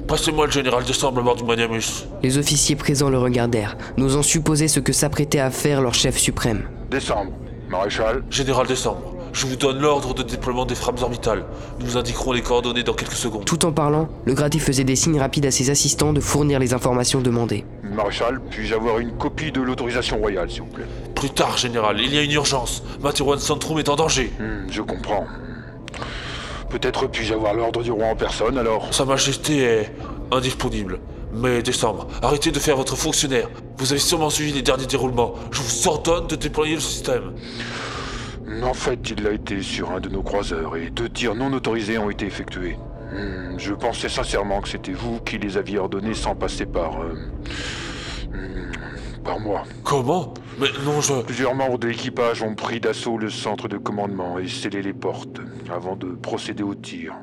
Passez-moi 0.07 0.47
le 0.47 0.51
général 0.51 0.83
Décembre 0.83 1.19
à 1.19 1.23
bord 1.23 1.35
du 1.35 1.43
Maniamus. 1.43 2.07
Les 2.23 2.37
officiers 2.37 2.75
présents 2.75 3.09
le 3.09 3.17
regardèrent, 3.17 3.77
n'osant 3.97 4.23
supposer 4.23 4.67
ce 4.67 4.79
que 4.79 4.91
s'apprêtait 4.91 5.39
à 5.39 5.49
faire 5.51 5.81
leur 5.81 5.93
chef 5.93 6.17
suprême. 6.17 6.63
Décembre. 6.89 7.31
Maréchal. 7.69 8.23
Général 8.29 8.67
Décembre. 8.67 9.12
Je 9.34 9.47
vous 9.47 9.55
donne 9.55 9.79
l'ordre 9.79 10.13
de 10.13 10.21
déploiement 10.21 10.63
des 10.63 10.75
frappes 10.75 11.01
orbitales. 11.01 11.43
Nous 11.79 11.88
vous 11.88 11.97
indiquerons 11.97 12.34
les 12.34 12.43
coordonnées 12.43 12.84
dans 12.84 12.93
quelques 12.93 13.13
secondes. 13.13 13.45
Tout 13.45 13.65
en 13.65 13.71
parlant, 13.71 14.07
le 14.25 14.36
gradé 14.36 14.59
faisait 14.59 14.84
des 14.84 14.95
signes 14.95 15.19
rapides 15.19 15.47
à 15.47 15.51
ses 15.51 15.71
assistants 15.71 16.13
de 16.13 16.19
fournir 16.21 16.59
les 16.59 16.75
informations 16.75 17.19
demandées. 17.19 17.65
Maréchal, 17.81 18.39
puis-je 18.51 18.75
avoir 18.75 18.99
une 18.99 19.11
copie 19.17 19.51
de 19.51 19.59
l'autorisation 19.59 20.19
royale, 20.19 20.51
s'il 20.51 20.61
vous 20.61 20.67
plaît? 20.67 20.86
Plus 21.15 21.31
tard, 21.31 21.57
général, 21.57 21.99
il 21.99 22.13
y 22.13 22.19
a 22.19 22.21
une 22.21 22.31
urgence. 22.31 22.84
Materwan 23.01 23.39
Centrum 23.39 23.79
est 23.79 23.89
en 23.89 23.95
danger. 23.95 24.31
Hmm, 24.39 24.69
je 24.69 24.84
comprends. 24.84 25.25
Peut-être 26.69 27.07
puis-je 27.07 27.34
avoir 27.34 27.55
l'ordre 27.55 27.81
du 27.81 27.91
roi 27.91 28.05
en 28.07 28.15
personne 28.15 28.57
alors? 28.57 28.93
Sa 28.93 29.03
Majesté 29.05 29.63
est 29.63 29.91
indisponible. 30.31 30.99
Mais 31.34 31.63
décembre, 31.63 32.07
arrêtez 32.21 32.51
de 32.51 32.59
faire 32.59 32.77
votre 32.77 32.95
fonctionnaire. 32.95 33.49
Vous 33.77 33.91
avez 33.91 33.99
sûrement 33.99 34.29
suivi 34.29 34.53
les 34.53 34.61
derniers 34.61 34.86
déroulements. 34.86 35.34
Je 35.51 35.61
vous 35.61 35.88
ordonne 35.88 36.27
de 36.27 36.36
déployer 36.36 36.75
le 36.75 36.81
système. 36.81 37.34
En 38.62 38.74
fait, 38.74 39.10
il 39.10 39.26
a 39.26 39.32
été 39.32 39.62
sur 39.62 39.91
un 39.91 39.99
de 39.99 40.10
nos 40.10 40.22
croiseurs 40.22 40.76
et 40.76 40.89
deux 40.89 41.10
tirs 41.10 41.36
non 41.36 41.51
autorisés 41.54 41.97
ont 41.97 42.10
été 42.10 42.26
effectués. 42.26 42.78
Hmm, 43.12 43.58
je 43.58 43.74
pensais 43.74 44.10
sincèrement 44.10 44.62
que 44.62 44.70
c'était 44.70 44.91
vous 44.91 45.20
qui 45.20 45.38
les 45.38 45.58
aviez 45.58 45.80
ordonnés 45.80 46.14
sans 46.14 46.36
passer 46.36 46.66
par. 46.66 47.01
Euh, 47.01 47.14
hmm, 48.32 48.72
par 49.24 49.39
moi. 49.39 49.64
Comment? 49.84 50.34
Mais 50.60 50.68
non, 50.86 51.01
je. 51.01 51.22
Plusieurs 51.22 51.56
membres 51.56 51.78
de 51.78 51.88
l'équipage 51.88 52.41
ont 52.41 52.56
pris 52.56 52.80
d'assaut 52.80 53.18
le 53.18 53.30
centre 53.30 53.68
de 53.68 53.78
commandement 53.78 54.39
et 54.39 54.47
scellé 54.47 54.82
les 54.82 54.93
portes 54.93 55.39
avant 55.72 55.95
de 55.95 56.08
procéder 56.08 56.64
au 56.64 56.76
tir. 56.76 57.14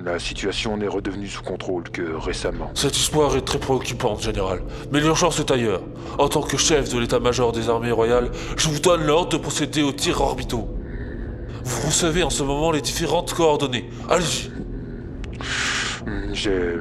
La 0.00 0.18
situation 0.18 0.76
n'est 0.76 0.88
redevenue 0.88 1.28
sous 1.28 1.42
contrôle 1.42 1.84
que 1.84 2.14
récemment. 2.14 2.70
Cette 2.74 2.96
histoire 2.96 3.36
est 3.36 3.42
très 3.42 3.58
préoccupante, 3.58 4.22
général. 4.22 4.62
Mais 4.90 5.00
l'urgence 5.00 5.38
est 5.38 5.50
ailleurs. 5.50 5.82
En 6.18 6.28
tant 6.28 6.42
que 6.42 6.56
chef 6.56 6.92
de 6.92 6.98
l'état-major 6.98 7.52
des 7.52 7.68
armées 7.68 7.92
royales, 7.92 8.30
je 8.56 8.68
vous 8.68 8.80
donne 8.80 9.04
l'ordre 9.04 9.30
de 9.30 9.36
procéder 9.36 9.82
aux 9.82 9.92
tirs 9.92 10.20
orbitaux. 10.20 10.68
Vous 11.64 11.86
recevez 11.86 12.22
en 12.22 12.30
ce 12.30 12.42
moment 12.42 12.72
les 12.72 12.80
différentes 12.80 13.34
coordonnées. 13.34 13.88
Allez-y. 14.08 14.50
J'ai. 16.32 16.76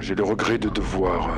J'ai 0.00 0.14
le 0.14 0.24
regret 0.24 0.58
de 0.58 0.68
devoir 0.68 1.30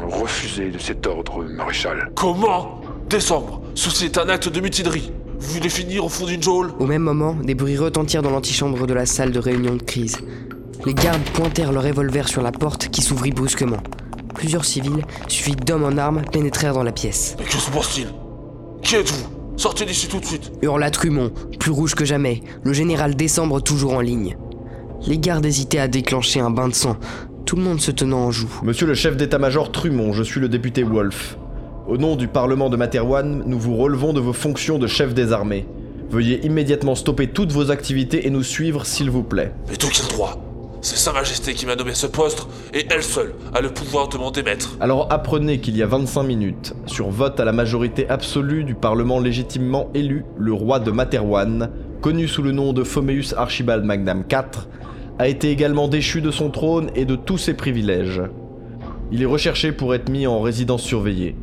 euh, 0.00 0.04
refuser 0.04 0.70
de 0.70 0.78
cet 0.78 1.06
ordre, 1.06 1.44
maréchal. 1.44 2.10
Comment? 2.16 2.80
Décembre. 3.08 3.62
Ceci 3.76 4.06
est 4.06 4.18
un 4.18 4.28
acte 4.28 4.48
de 4.48 4.60
mutinerie. 4.60 5.12
Vous 5.38 5.54
voulez 5.54 5.68
finir 5.68 6.04
au 6.04 6.08
fond 6.08 6.26
d'une 6.26 6.42
geôle 6.42 6.72
Au 6.80 6.86
même 6.86 7.02
moment, 7.02 7.34
des 7.34 7.54
bruits 7.54 7.76
retentirent 7.76 8.22
dans 8.22 8.30
l'antichambre 8.30 8.88
de 8.88 8.94
la 8.94 9.06
salle 9.06 9.30
de 9.30 9.38
réunion 9.38 9.76
de 9.76 9.82
crise. 9.82 10.18
Les 10.86 10.94
gardes 10.94 11.22
pointèrent 11.34 11.72
leur 11.72 11.82
revolver 11.82 12.28
sur 12.28 12.42
la 12.42 12.52
porte 12.52 12.88
qui 12.88 13.02
s'ouvrit 13.02 13.32
brusquement. 13.32 13.78
Plusieurs 14.34 14.64
civils, 14.64 15.04
suivis 15.26 15.56
d'hommes 15.56 15.84
en 15.84 15.98
armes, 15.98 16.22
pénétrèrent 16.30 16.74
dans 16.74 16.82
la 16.82 16.92
pièce. 16.92 17.36
Mais 17.38 17.44
que 17.44 17.52
se 17.52 17.70
passe-t-il? 17.70 18.06
Qui 18.82 18.96
êtes-vous? 18.96 19.26
Sortez 19.56 19.84
d'ici 19.84 20.06
tout 20.06 20.20
de 20.20 20.24
suite 20.24 20.52
Hurla 20.62 20.90
Trumont, 20.90 21.32
plus 21.58 21.72
rouge 21.72 21.96
que 21.96 22.04
jamais, 22.04 22.42
le 22.62 22.72
général 22.72 23.16
Décembre 23.16 23.60
toujours 23.60 23.94
en 23.94 24.00
ligne. 24.00 24.36
Les 25.06 25.18
gardes 25.18 25.46
hésitaient 25.46 25.80
à 25.80 25.88
déclencher 25.88 26.38
un 26.38 26.50
bain 26.50 26.68
de 26.68 26.74
sang, 26.74 26.96
tout 27.44 27.56
le 27.56 27.62
monde 27.62 27.80
se 27.80 27.90
tenant 27.90 28.26
en 28.26 28.30
joue. 28.30 28.60
Monsieur 28.62 28.86
le 28.86 28.94
chef 28.94 29.16
d'état-major 29.16 29.72
Trumont, 29.72 30.12
je 30.12 30.22
suis 30.22 30.38
le 30.38 30.48
député 30.48 30.84
Wolf. 30.84 31.38
Au 31.88 31.96
nom 31.96 32.14
du 32.14 32.28
Parlement 32.28 32.68
de 32.68 32.76
Materwan, 32.76 33.42
nous 33.46 33.58
vous 33.58 33.76
relevons 33.76 34.12
de 34.12 34.20
vos 34.20 34.32
fonctions 34.32 34.78
de 34.78 34.86
chef 34.86 35.12
des 35.12 35.32
armées. 35.32 35.66
Veuillez 36.10 36.44
immédiatement 36.46 36.94
stopper 36.94 37.26
toutes 37.26 37.50
vos 37.50 37.70
activités 37.70 38.26
et 38.26 38.30
nous 38.30 38.42
suivre, 38.42 38.86
s'il 38.86 39.10
vous 39.10 39.22
plaît. 39.22 39.52
Mais 39.68 39.76
tout 39.76 39.88
quel 39.92 40.06
droit 40.06 40.47
c'est 40.80 40.96
Sa 40.96 41.12
Majesté 41.12 41.54
qui 41.54 41.66
m'a 41.66 41.76
nommé 41.76 41.94
ce 41.94 42.06
poste, 42.06 42.46
et 42.72 42.86
elle 42.90 43.02
seule 43.02 43.34
a 43.54 43.60
le 43.60 43.70
pouvoir 43.70 44.08
de 44.08 44.18
m'en 44.18 44.30
démettre. 44.30 44.76
Alors 44.80 45.06
apprenez 45.10 45.60
qu'il 45.60 45.76
y 45.76 45.82
a 45.82 45.86
25 45.86 46.22
minutes, 46.22 46.74
sur 46.86 47.10
vote 47.10 47.40
à 47.40 47.44
la 47.44 47.52
majorité 47.52 48.08
absolue 48.08 48.64
du 48.64 48.74
Parlement 48.74 49.18
légitimement 49.18 49.90
élu, 49.94 50.24
le 50.36 50.52
roi 50.52 50.78
de 50.80 50.90
Materwan, 50.90 51.70
connu 52.00 52.28
sous 52.28 52.42
le 52.42 52.52
nom 52.52 52.72
de 52.72 52.84
Phomeus 52.84 53.34
Archibald 53.36 53.84
Magnam 53.84 54.24
IV, 54.30 54.66
a 55.18 55.28
été 55.28 55.50
également 55.50 55.88
déchu 55.88 56.20
de 56.20 56.30
son 56.30 56.50
trône 56.50 56.90
et 56.94 57.04
de 57.04 57.16
tous 57.16 57.38
ses 57.38 57.54
privilèges. 57.54 58.22
Il 59.10 59.22
est 59.22 59.26
recherché 59.26 59.72
pour 59.72 59.94
être 59.94 60.08
mis 60.08 60.26
en 60.26 60.40
résidence 60.40 60.82
surveillée. 60.82 61.34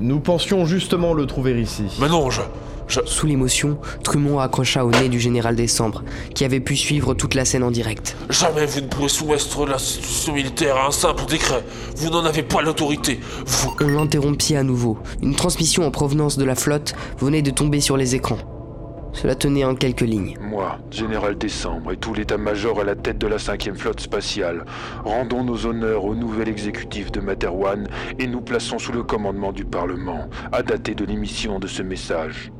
Nous 0.00 0.20
pensions 0.20 0.64
justement 0.64 1.14
le 1.14 1.26
trouver 1.26 1.60
ici. 1.60 1.84
Mais 2.00 2.08
non, 2.08 2.30
je... 2.30 2.40
Sous 2.88 3.26
l'émotion, 3.26 3.78
Trumont 4.04 4.38
accrocha 4.38 4.84
au 4.84 4.90
nez 4.90 5.08
du 5.08 5.18
général 5.18 5.56
Décembre, 5.56 6.02
qui 6.34 6.44
avait 6.44 6.60
pu 6.60 6.76
suivre 6.76 7.14
toute 7.14 7.34
la 7.34 7.44
scène 7.44 7.62
en 7.62 7.70
direct. 7.70 8.16
Jamais 8.30 8.66
vous 8.66 8.80
ne 8.82 8.86
pourrez 8.86 9.08
soumettre 9.08 9.66
l'institution 9.66 10.34
militaire 10.34 10.76
à 10.76 10.86
un 10.86 10.90
simple 10.90 11.24
décret. 11.26 11.64
Vous 11.96 12.10
n'en 12.10 12.24
avez 12.24 12.42
pas 12.42 12.62
l'autorité. 12.62 13.20
Vous... 13.46 13.74
On 13.80 13.88
l'interrompit 13.88 14.56
à 14.56 14.62
nouveau. 14.62 14.98
Une 15.22 15.34
transmission 15.34 15.86
en 15.86 15.90
provenance 15.90 16.36
de 16.36 16.44
la 16.44 16.54
flotte 16.54 16.94
venait 17.18 17.42
de 17.42 17.50
tomber 17.50 17.80
sur 17.80 17.96
les 17.96 18.14
écrans. 18.14 18.38
Cela 19.12 19.34
tenait 19.34 19.64
en 19.64 19.74
quelques 19.74 20.00
lignes. 20.00 20.36
Moi, 20.40 20.78
général 20.90 21.36
Décembre, 21.36 21.92
et 21.92 21.96
tout 21.98 22.14
l'état-major 22.14 22.80
à 22.80 22.84
la 22.84 22.94
tête 22.94 23.18
de 23.18 23.26
la 23.26 23.38
cinquième 23.38 23.76
flotte 23.76 24.00
spatiale, 24.00 24.64
rendons 25.04 25.44
nos 25.44 25.66
honneurs 25.66 26.04
au 26.04 26.14
nouvel 26.14 26.48
exécutif 26.48 27.12
de 27.12 27.20
Materwan 27.20 27.88
et 28.18 28.26
nous 28.26 28.40
plaçons 28.40 28.78
sous 28.78 28.92
le 28.92 29.02
commandement 29.02 29.52
du 29.52 29.66
Parlement, 29.66 30.28
à 30.50 30.62
dater 30.62 30.94
de 30.94 31.04
l'émission 31.04 31.58
de 31.58 31.66
ce 31.66 31.82
message. 31.82 32.52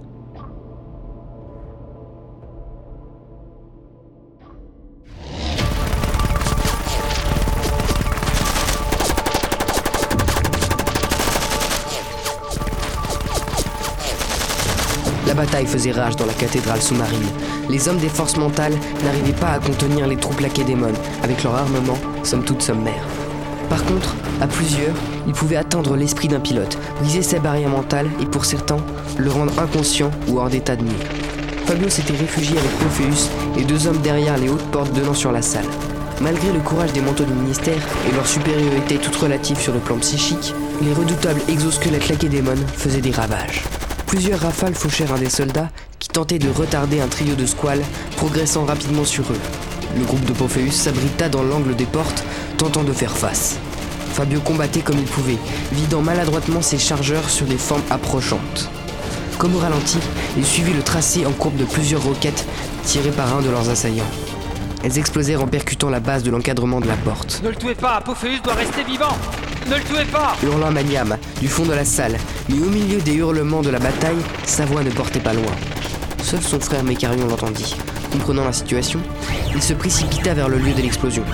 La 15.33 15.45
bataille 15.45 15.65
faisait 15.65 15.93
rage 15.93 16.17
dans 16.17 16.27
la 16.27 16.35
cathédrale 16.35 16.83
sous-marine. 16.83 17.27
Les 17.71 17.89
hommes 17.89 17.97
des 17.97 18.11
forces 18.11 18.37
mentales 18.37 18.75
n'arrivaient 19.03 19.33
pas 19.33 19.53
à 19.53 19.61
contenir 19.61 20.07
les 20.07 20.19
troupes 20.19 20.41
lacédémones, 20.41 20.99
avec 21.23 21.43
leur 21.43 21.55
armement, 21.55 21.97
somme 22.23 22.45
toute 22.45 22.61
sommaire. 22.61 23.03
Par 23.71 23.83
contre, 23.87 24.15
à 24.43 24.47
plusieurs, 24.47 24.95
ils 25.27 25.33
pouvaient 25.33 25.57
atteindre 25.57 25.97
l'esprit 25.97 26.29
d'un 26.29 26.39
pilote, 26.39 26.77
briser 27.01 27.23
ses 27.23 27.39
barrières 27.39 27.71
mentales 27.71 28.11
et 28.21 28.27
pour 28.27 28.45
certains, 28.45 28.77
le 29.17 29.31
rendre 29.31 29.59
inconscient 29.59 30.11
ou 30.29 30.39
hors 30.39 30.51
d'état 30.51 30.77
de 30.77 30.83
nuire. 30.83 31.09
Fabio 31.65 31.89
s'était 31.89 32.13
réfugié 32.13 32.59
avec 32.59 32.71
Pophéus 32.73 33.31
et 33.57 33.65
deux 33.65 33.87
hommes 33.87 34.03
derrière 34.03 34.37
les 34.37 34.51
hautes 34.51 34.71
portes 34.71 34.93
donnant 34.93 35.15
sur 35.15 35.33
la 35.33 35.41
salle. 35.41 35.65
Malgré 36.21 36.53
le 36.53 36.61
courage 36.61 36.93
des 36.93 37.01
manteaux 37.01 37.25
du 37.25 37.33
ministère 37.33 37.81
et 38.07 38.15
leur 38.15 38.27
supériorité 38.27 38.99
toute 38.99 39.17
relative 39.17 39.59
sur 39.59 39.73
le 39.73 39.81
plan 39.81 39.97
psychique, 39.97 40.55
les 40.83 40.93
redoutables 40.93 41.41
exosquelettes 41.49 42.11
lacédémones 42.11 42.67
faisaient 42.77 43.01
des 43.01 43.13
ravages. 43.13 43.63
Plusieurs 44.13 44.41
rafales 44.41 44.75
fauchèrent 44.75 45.15
un 45.15 45.19
des 45.19 45.31
soldats 45.31 45.71
qui 45.99 46.11
tentait 46.11 46.39
de 46.39 46.51
retarder 46.51 47.01
un 47.01 47.09
trio 47.09 47.35
de 47.35 47.47
squales 47.47 47.81
progressant 48.19 48.67
rapidement 48.67 49.07
sur 49.07 49.25
eux. 49.33 49.41
Le 49.97 50.05
groupe 50.05 50.27
de 50.27 50.35
Pophéus 50.35 50.75
s'abrita 50.75 51.31
dans 51.31 51.43
l'angle 51.43 51.75
des 51.75 51.87
portes, 51.87 52.23
tentant 52.59 52.85
de 52.85 52.93
faire 52.93 53.17
face. 53.17 53.57
Fabio 54.13 54.41
combattait 54.41 54.83
comme 54.83 54.99
il 54.99 55.07
pouvait, 55.07 55.39
vidant 55.73 56.03
maladroitement 56.03 56.61
ses 56.61 56.77
chargeurs 56.77 57.31
sur 57.31 57.47
des 57.47 57.57
formes 57.57 57.81
approchantes. 57.89 58.69
Comme 59.39 59.57
au 59.57 59.59
ralenti, 59.59 59.99
il 60.37 60.45
suivit 60.45 60.75
le 60.75 60.83
tracé 60.83 61.25
en 61.25 61.33
courbe 61.33 61.57
de 61.57 61.65
plusieurs 61.65 62.03
roquettes 62.03 62.45
tirées 62.85 63.13
par 63.13 63.35
un 63.35 63.41
de 63.41 63.49
leurs 63.49 63.71
assaillants. 63.71 64.05
Elles 64.85 64.99
explosèrent 64.99 65.43
en 65.43 65.49
percutant 65.49 65.89
la 65.89 66.01
base 66.01 66.23
de 66.23 66.31
l'encadrement 66.31 66.83
de 66.83 66.87
la 66.87 66.97
porte. 66.97 67.41
Ne 67.43 67.49
le 67.49 67.57
tuez 67.57 67.75
pas, 67.75 68.03
Pophéus 68.03 68.43
doit 68.43 68.53
rester 68.53 68.85
vivant 68.85 69.17
Ne 69.69 69.77
le 69.77 69.83
tuez 69.83 70.05
pas 70.11 70.37
Hurlant 70.43 70.71
Maniam, 70.71 71.17
du 71.41 71.49
fond 71.49 71.65
de 71.65 71.73
la 71.73 71.85
salle, 71.85 72.17
mais 72.49 72.59
au 72.59 72.69
milieu 72.69 73.01
des 73.01 73.15
hurlements 73.15 73.63
de 73.63 73.71
la 73.71 73.79
bataille, 73.79 74.17
sa 74.45 74.65
voix 74.65 74.83
ne 74.83 74.91
portait 74.91 75.21
pas 75.21 75.33
loin. 75.33 75.53
Seul 76.23 76.41
son 76.41 76.61
frère 76.61 76.85
Mécarion 76.85 77.27
l'entendit. 77.27 77.77
Comprenant 78.11 78.45
la 78.45 78.53
situation, 78.53 79.01
il 79.55 79.63
se 79.63 79.73
précipita 79.73 80.35
vers 80.35 80.49
le 80.49 80.59
lieu 80.59 80.73
de 80.73 80.83
l'explosion. 80.83 81.25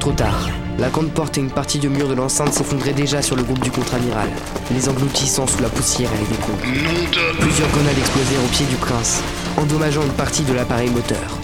Trop 0.00 0.12
tard, 0.12 0.48
la 0.78 0.88
grande 0.90 1.10
porte 1.10 1.38
et 1.38 1.40
une 1.40 1.50
partie 1.50 1.78
du 1.78 1.88
mur 1.88 2.08
de 2.08 2.14
l'enceinte 2.14 2.52
s'effondraient 2.52 2.92
déjà 2.92 3.22
sur 3.22 3.36
le 3.36 3.42
groupe 3.42 3.60
du 3.60 3.70
contre-amiral, 3.70 4.28
les 4.72 4.88
engloutissant 4.88 5.46
sous 5.46 5.62
la 5.62 5.68
poussière 5.68 6.10
et 6.12 6.18
les 6.18 6.36
décombres. 6.36 7.38
Plusieurs 7.40 7.68
grenades 7.70 7.98
explosèrent 7.98 8.44
au 8.44 8.48
pied 8.48 8.66
du 8.66 8.76
prince, 8.76 9.22
endommageant 9.56 10.02
une 10.02 10.12
partie 10.12 10.42
de 10.42 10.52
l'appareil 10.52 10.90
moteur. 10.90 11.38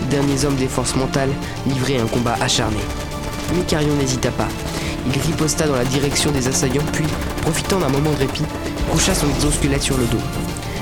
Les 0.00 0.06
derniers 0.06 0.44
hommes 0.44 0.56
des 0.56 0.68
forces 0.68 0.94
mentales 0.94 1.32
livraient 1.66 2.00
un 2.00 2.06
combat 2.06 2.36
acharné. 2.40 2.80
Mécarion 3.56 3.94
n'hésita 3.94 4.30
pas. 4.30 4.48
Il 5.06 5.20
riposta 5.20 5.66
dans 5.66 5.76
la 5.76 5.84
direction 5.84 6.32
des 6.32 6.48
assaillants, 6.48 6.84
puis, 6.92 7.06
profitant 7.42 7.78
d'un 7.78 7.88
moment 7.88 8.12
de 8.12 8.18
répit, 8.18 8.44
coucha 8.90 9.14
son 9.14 9.28
exosquelette 9.30 9.82
sur 9.82 9.96
le 9.96 10.04
dos. 10.06 10.20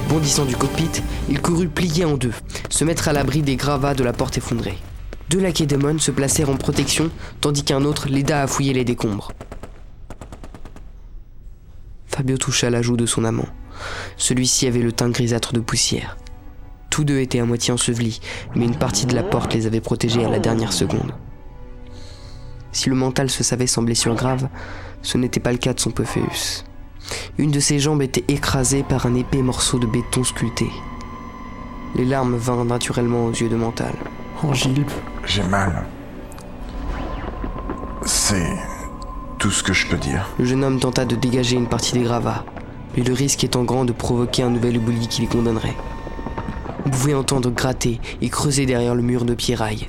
Bondissant 0.08 0.44
du 0.44 0.56
cockpit, 0.56 1.02
il 1.28 1.40
courut 1.40 1.68
plier 1.68 2.04
en 2.04 2.16
deux, 2.16 2.32
se 2.68 2.84
mettre 2.84 3.08
à 3.08 3.12
l'abri 3.12 3.42
des 3.42 3.56
gravats 3.56 3.94
de 3.94 4.04
la 4.04 4.12
porte 4.12 4.38
effondrée. 4.38 4.78
Deux 5.30 5.40
laquais-démons 5.40 5.98
se 5.98 6.10
placèrent 6.10 6.50
en 6.50 6.56
protection, 6.56 7.10
tandis 7.40 7.64
qu'un 7.64 7.84
autre 7.84 8.08
l'aida 8.08 8.42
à 8.42 8.46
fouiller 8.46 8.72
les 8.72 8.84
décombres. 8.84 9.32
Fabio 12.06 12.36
toucha 12.36 12.70
la 12.70 12.82
joue 12.82 12.96
de 12.96 13.06
son 13.06 13.24
amant. 13.24 13.48
Celui-ci 14.16 14.66
avait 14.66 14.82
le 14.82 14.92
teint 14.92 15.10
grisâtre 15.10 15.52
de 15.52 15.60
poussière. 15.60 16.16
Tous 16.90 17.02
deux 17.02 17.18
étaient 17.18 17.40
à 17.40 17.44
moitié 17.44 17.72
ensevelis, 17.72 18.20
mais 18.54 18.66
une 18.66 18.76
partie 18.76 19.06
de 19.06 19.14
la 19.14 19.24
porte 19.24 19.52
les 19.52 19.66
avait 19.66 19.80
protégés 19.80 20.24
à 20.24 20.28
la 20.28 20.38
dernière 20.38 20.72
seconde. 20.72 21.12
Si 22.74 22.90
le 22.90 22.96
mental 22.96 23.30
se 23.30 23.44
savait 23.44 23.68
sans 23.68 23.82
blessure 23.82 24.16
grave, 24.16 24.48
ce 25.00 25.16
n'était 25.16 25.38
pas 25.38 25.52
le 25.52 25.58
cas 25.58 25.72
de 25.72 25.80
son 25.80 25.92
Pophéus. 25.92 26.64
Une 27.38 27.52
de 27.52 27.60
ses 27.60 27.78
jambes 27.78 28.02
était 28.02 28.24
écrasée 28.26 28.82
par 28.82 29.06
un 29.06 29.14
épais 29.14 29.42
morceau 29.42 29.78
de 29.78 29.86
béton 29.86 30.24
sculpté. 30.24 30.66
Les 31.94 32.04
larmes 32.04 32.36
vinrent 32.36 32.64
naturellement 32.64 33.26
aux 33.26 33.30
yeux 33.30 33.48
de 33.48 33.54
Mental. 33.54 33.94
Angile. 34.42 34.84
J'ai 35.24 35.44
mal. 35.44 35.86
C'est 38.04 38.56
tout 39.38 39.52
ce 39.52 39.62
que 39.62 39.72
je 39.72 39.86
peux 39.86 39.96
dire. 39.96 40.28
Le 40.40 40.44
jeune 40.44 40.64
homme 40.64 40.80
tenta 40.80 41.04
de 41.04 41.14
dégager 41.14 41.54
une 41.54 41.68
partie 41.68 41.92
des 41.92 42.02
gravats, 42.02 42.44
mais 42.96 43.04
le 43.04 43.14
risque 43.14 43.44
étant 43.44 43.62
grand 43.62 43.84
de 43.84 43.92
provoquer 43.92 44.42
un 44.42 44.50
nouvel 44.50 44.78
oubli 44.78 45.06
qui 45.06 45.20
les 45.20 45.28
condamnerait. 45.28 45.76
On 46.84 46.90
pouvait 46.90 47.14
entendre 47.14 47.50
gratter 47.50 48.00
et 48.20 48.28
creuser 48.28 48.66
derrière 48.66 48.96
le 48.96 49.02
mur 49.02 49.24
de 49.24 49.34
pierraille. 49.34 49.86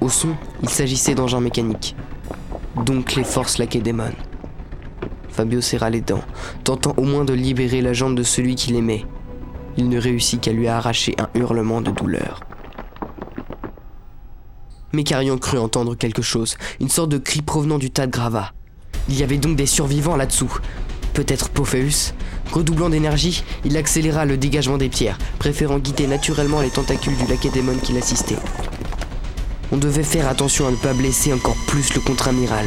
Au 0.00 0.08
son, 0.08 0.34
il 0.62 0.68
s'agissait 0.68 1.14
d'engins 1.14 1.40
mécaniques. 1.40 1.96
Donc 2.84 3.14
les 3.14 3.24
forces 3.24 3.58
laquédémon. 3.58 4.12
Fabio 5.30 5.60
serra 5.60 5.90
les 5.90 6.00
dents, 6.00 6.22
tentant 6.64 6.94
au 6.96 7.02
moins 7.02 7.24
de 7.24 7.32
libérer 7.32 7.80
la 7.80 7.92
jambe 7.92 8.14
de 8.14 8.22
celui 8.22 8.54
qu'il 8.54 8.76
aimait. 8.76 9.04
Il 9.76 9.88
ne 9.88 9.98
réussit 9.98 10.40
qu'à 10.40 10.52
lui 10.52 10.68
arracher 10.68 11.14
un 11.18 11.28
hurlement 11.34 11.80
de 11.80 11.90
douleur. 11.90 12.40
Mécarion 14.92 15.36
crut 15.38 15.60
entendre 15.60 15.94
quelque 15.94 16.22
chose, 16.22 16.56
une 16.80 16.88
sorte 16.88 17.10
de 17.10 17.18
cri 17.18 17.42
provenant 17.42 17.78
du 17.78 17.90
tas 17.90 18.06
de 18.06 18.12
gravats. 18.12 18.52
Il 19.08 19.18
y 19.18 19.22
avait 19.22 19.38
donc 19.38 19.56
des 19.56 19.66
survivants 19.66 20.16
là-dessous. 20.16 20.58
Peut-être 21.12 21.50
Pophéus 21.50 22.14
Redoublant 22.52 22.88
d'énergie, 22.88 23.44
il 23.64 23.76
accéléra 23.76 24.24
le 24.24 24.36
dégagement 24.36 24.78
des 24.78 24.88
pierres, 24.88 25.18
préférant 25.38 25.78
guider 25.78 26.06
naturellement 26.06 26.60
les 26.60 26.70
tentacules 26.70 27.16
du 27.16 27.26
laquédémon 27.26 27.76
qui 27.82 27.92
l'assistait. 27.92 28.36
On 29.70 29.76
devait 29.76 30.02
faire 30.02 30.28
attention 30.28 30.66
à 30.66 30.70
ne 30.70 30.76
pas 30.76 30.94
blesser 30.94 31.32
encore 31.32 31.56
plus 31.66 31.94
le 31.94 32.00
contre-amiral, 32.00 32.66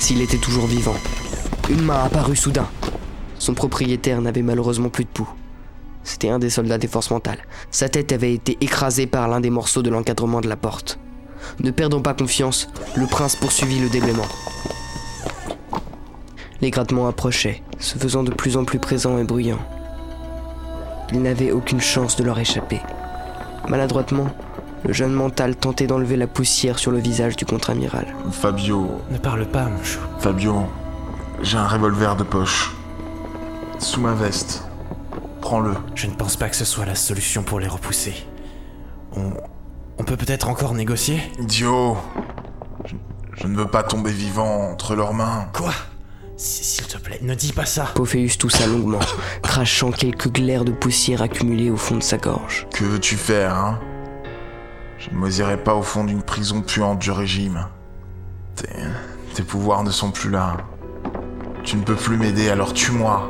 s'il 0.00 0.20
était 0.20 0.38
toujours 0.38 0.66
vivant. 0.66 0.96
Une 1.70 1.82
main 1.82 2.02
apparut 2.04 2.36
soudain. 2.36 2.68
Son 3.38 3.54
propriétaire 3.54 4.20
n'avait 4.20 4.42
malheureusement 4.42 4.88
plus 4.88 5.04
de 5.04 5.08
pouls. 5.08 5.32
C'était 6.02 6.30
un 6.30 6.40
des 6.40 6.50
soldats 6.50 6.78
des 6.78 6.88
forces 6.88 7.10
mentales. 7.10 7.44
Sa 7.70 7.88
tête 7.88 8.10
avait 8.10 8.34
été 8.34 8.58
écrasée 8.60 9.06
par 9.06 9.28
l'un 9.28 9.40
des 9.40 9.50
morceaux 9.50 9.82
de 9.82 9.90
l'encadrement 9.90 10.40
de 10.40 10.48
la 10.48 10.56
porte. 10.56 10.98
Ne 11.60 11.70
perdant 11.70 12.00
pas 12.00 12.14
confiance, 12.14 12.68
le 12.96 13.06
prince 13.06 13.36
poursuivit 13.36 13.78
le 13.78 13.88
déblaiement. 13.88 14.26
Les 16.60 16.70
grattements 16.70 17.06
approchaient, 17.06 17.62
se 17.78 17.98
faisant 17.98 18.24
de 18.24 18.32
plus 18.32 18.56
en 18.56 18.64
plus 18.64 18.78
présents 18.80 19.18
et 19.18 19.24
bruyants. 19.24 19.64
Il 21.12 21.22
n'avait 21.22 21.52
aucune 21.52 21.80
chance 21.80 22.16
de 22.16 22.24
leur 22.24 22.38
échapper. 22.38 22.80
Maladroitement, 23.68 24.26
le 24.84 24.92
jeune 24.92 25.12
mental 25.12 25.56
tentait 25.56 25.86
d'enlever 25.86 26.16
la 26.16 26.26
poussière 26.26 26.78
sur 26.78 26.90
le 26.90 26.98
visage 26.98 27.36
du 27.36 27.44
contre-amiral. 27.44 28.06
Fabio. 28.30 29.00
Ne 29.10 29.18
parle 29.18 29.46
pas, 29.46 29.64
mon 29.64 29.82
chou. 29.82 30.00
Fabio, 30.18 30.66
j'ai 31.42 31.58
un 31.58 31.68
revolver 31.68 32.16
de 32.16 32.24
poche. 32.24 32.72
Sous 33.78 34.00
ma 34.00 34.12
veste. 34.12 34.64
Prends-le. 35.40 35.74
Je 35.94 36.06
ne 36.06 36.14
pense 36.14 36.36
pas 36.36 36.48
que 36.48 36.56
ce 36.56 36.64
soit 36.64 36.86
la 36.86 36.94
solution 36.94 37.42
pour 37.42 37.60
les 37.60 37.68
repousser. 37.68 38.14
On. 39.16 39.32
On 39.98 40.04
peut 40.04 40.16
peut-être 40.16 40.48
encore 40.48 40.74
négocier? 40.74 41.20
Idiot 41.38 41.98
je, 42.86 42.94
je 43.34 43.46
ne 43.46 43.56
veux 43.56 43.66
pas 43.66 43.82
tomber 43.82 44.10
vivant 44.10 44.70
entre 44.70 44.96
leurs 44.96 45.12
mains. 45.12 45.48
Quoi? 45.52 45.72
S'il 46.36 46.86
te 46.86 46.96
plaît, 46.96 47.20
ne 47.22 47.34
dis 47.34 47.52
pas 47.52 47.66
ça. 47.66 47.84
Pophéus 47.94 48.38
toussa 48.38 48.66
longuement, 48.66 48.98
crachant 49.42 49.92
quelques 49.92 50.32
glaires 50.32 50.64
de 50.64 50.72
poussière 50.72 51.22
accumulées 51.22 51.70
au 51.70 51.76
fond 51.76 51.96
de 51.96 52.02
sa 52.02 52.16
gorge. 52.16 52.66
Que 52.72 52.84
veux-tu 52.84 53.16
faire, 53.16 53.54
hein? 53.54 53.78
Je 55.02 55.10
ne 55.10 55.18
m'osirais 55.20 55.56
pas 55.56 55.74
au 55.74 55.82
fond 55.82 56.04
d'une 56.04 56.22
prison 56.22 56.60
puante 56.60 57.00
du 57.00 57.10
régime. 57.10 57.66
Tes, 58.54 58.68
tes 59.34 59.42
pouvoirs 59.42 59.82
ne 59.82 59.90
sont 59.90 60.12
plus 60.12 60.30
là. 60.30 60.58
Tu 61.64 61.76
ne 61.76 61.82
peux 61.82 61.96
plus 61.96 62.16
m'aider, 62.16 62.50
alors 62.50 62.72
tue-moi. 62.72 63.28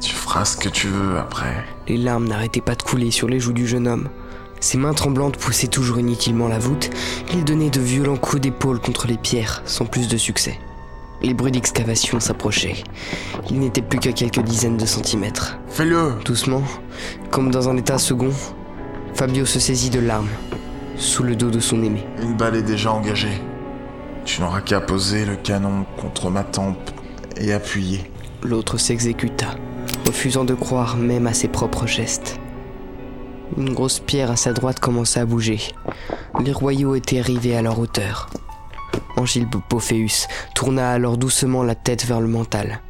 Tu 0.00 0.12
feras 0.12 0.44
ce 0.44 0.56
que 0.56 0.68
tu 0.68 0.88
veux 0.88 1.16
après. 1.16 1.64
Les 1.86 1.96
larmes 1.96 2.26
n'arrêtaient 2.26 2.60
pas 2.60 2.74
de 2.74 2.82
couler 2.82 3.12
sur 3.12 3.28
les 3.28 3.38
joues 3.38 3.52
du 3.52 3.68
jeune 3.68 3.86
homme. 3.86 4.08
Ses 4.58 4.78
mains 4.78 4.94
tremblantes 4.94 5.36
poussaient 5.36 5.68
toujours 5.68 6.00
inutilement 6.00 6.48
la 6.48 6.58
voûte. 6.58 6.90
Il 7.32 7.44
donnait 7.44 7.70
de 7.70 7.80
violents 7.80 8.16
coups 8.16 8.42
d'épaule 8.42 8.80
contre 8.80 9.06
les 9.06 9.18
pierres, 9.18 9.62
sans 9.64 9.84
plus 9.84 10.08
de 10.08 10.16
succès. 10.16 10.58
Les 11.22 11.34
bruits 11.34 11.52
d'excavation 11.52 12.18
s'approchaient. 12.18 12.82
Il 13.48 13.60
n'était 13.60 13.80
plus 13.80 14.00
qu'à 14.00 14.12
quelques 14.12 14.42
dizaines 14.42 14.76
de 14.76 14.86
centimètres. 14.86 15.56
Fais-le 15.68 16.14
Doucement, 16.24 16.64
comme 17.30 17.52
dans 17.52 17.68
un 17.68 17.76
état 17.76 17.98
second, 17.98 18.32
Fabio 19.14 19.46
se 19.46 19.60
saisit 19.60 19.90
de 19.90 20.00
l'arme, 20.00 20.28
sous 20.96 21.22
le 21.22 21.36
dos 21.36 21.50
de 21.50 21.60
son 21.60 21.82
aimé. 21.82 22.04
Une 22.22 22.36
balle 22.36 22.56
est 22.56 22.62
déjà 22.62 22.92
engagée. 22.92 23.40
Tu 24.24 24.40
n'auras 24.40 24.60
qu'à 24.60 24.80
poser 24.80 25.24
le 25.24 25.36
canon 25.36 25.84
contre 25.96 26.30
ma 26.30 26.42
tempe 26.42 26.90
et 27.36 27.52
appuyer. 27.52 28.10
L'autre 28.42 28.78
s'exécuta, 28.78 29.54
refusant 30.06 30.44
de 30.44 30.54
croire 30.54 30.96
même 30.96 31.26
à 31.26 31.34
ses 31.34 31.48
propres 31.48 31.86
gestes. 31.86 32.38
Une 33.56 33.72
grosse 33.72 34.00
pierre 34.00 34.30
à 34.30 34.36
sa 34.36 34.52
droite 34.52 34.80
commença 34.80 35.20
à 35.20 35.24
bouger. 35.24 35.60
Les 36.40 36.52
royaux 36.52 36.94
étaient 36.94 37.20
arrivés 37.20 37.56
à 37.56 37.62
leur 37.62 37.78
hauteur. 37.78 38.28
Angile 39.16 39.46
Pophéus 39.46 40.26
tourna 40.54 40.90
alors 40.90 41.16
doucement 41.16 41.62
la 41.62 41.74
tête 41.74 42.04
vers 42.04 42.20
le 42.20 42.28
mental. 42.28 42.80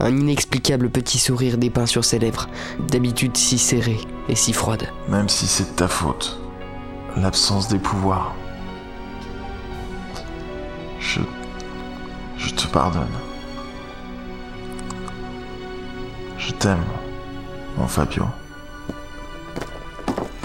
Un 0.00 0.16
inexplicable 0.16 0.88
petit 0.88 1.18
sourire 1.18 1.58
dépeint 1.58 1.86
sur 1.86 2.04
ses 2.04 2.18
lèvres, 2.18 2.48
d'habitude 2.88 3.36
si 3.36 3.58
serrées 3.58 4.00
et 4.28 4.34
si 4.34 4.52
froides. 4.52 4.88
Même 5.08 5.28
si 5.28 5.46
c'est 5.46 5.72
de 5.72 5.76
ta 5.76 5.88
faute, 5.88 6.39
l'absence 7.16 7.68
des 7.68 7.78
pouvoirs. 7.78 8.34
Je. 10.98 11.20
Je 12.36 12.50
te 12.54 12.66
pardonne. 12.68 13.06
Je 16.38 16.52
t'aime, 16.52 16.84
mon 17.76 17.86
Fabio. 17.86 18.24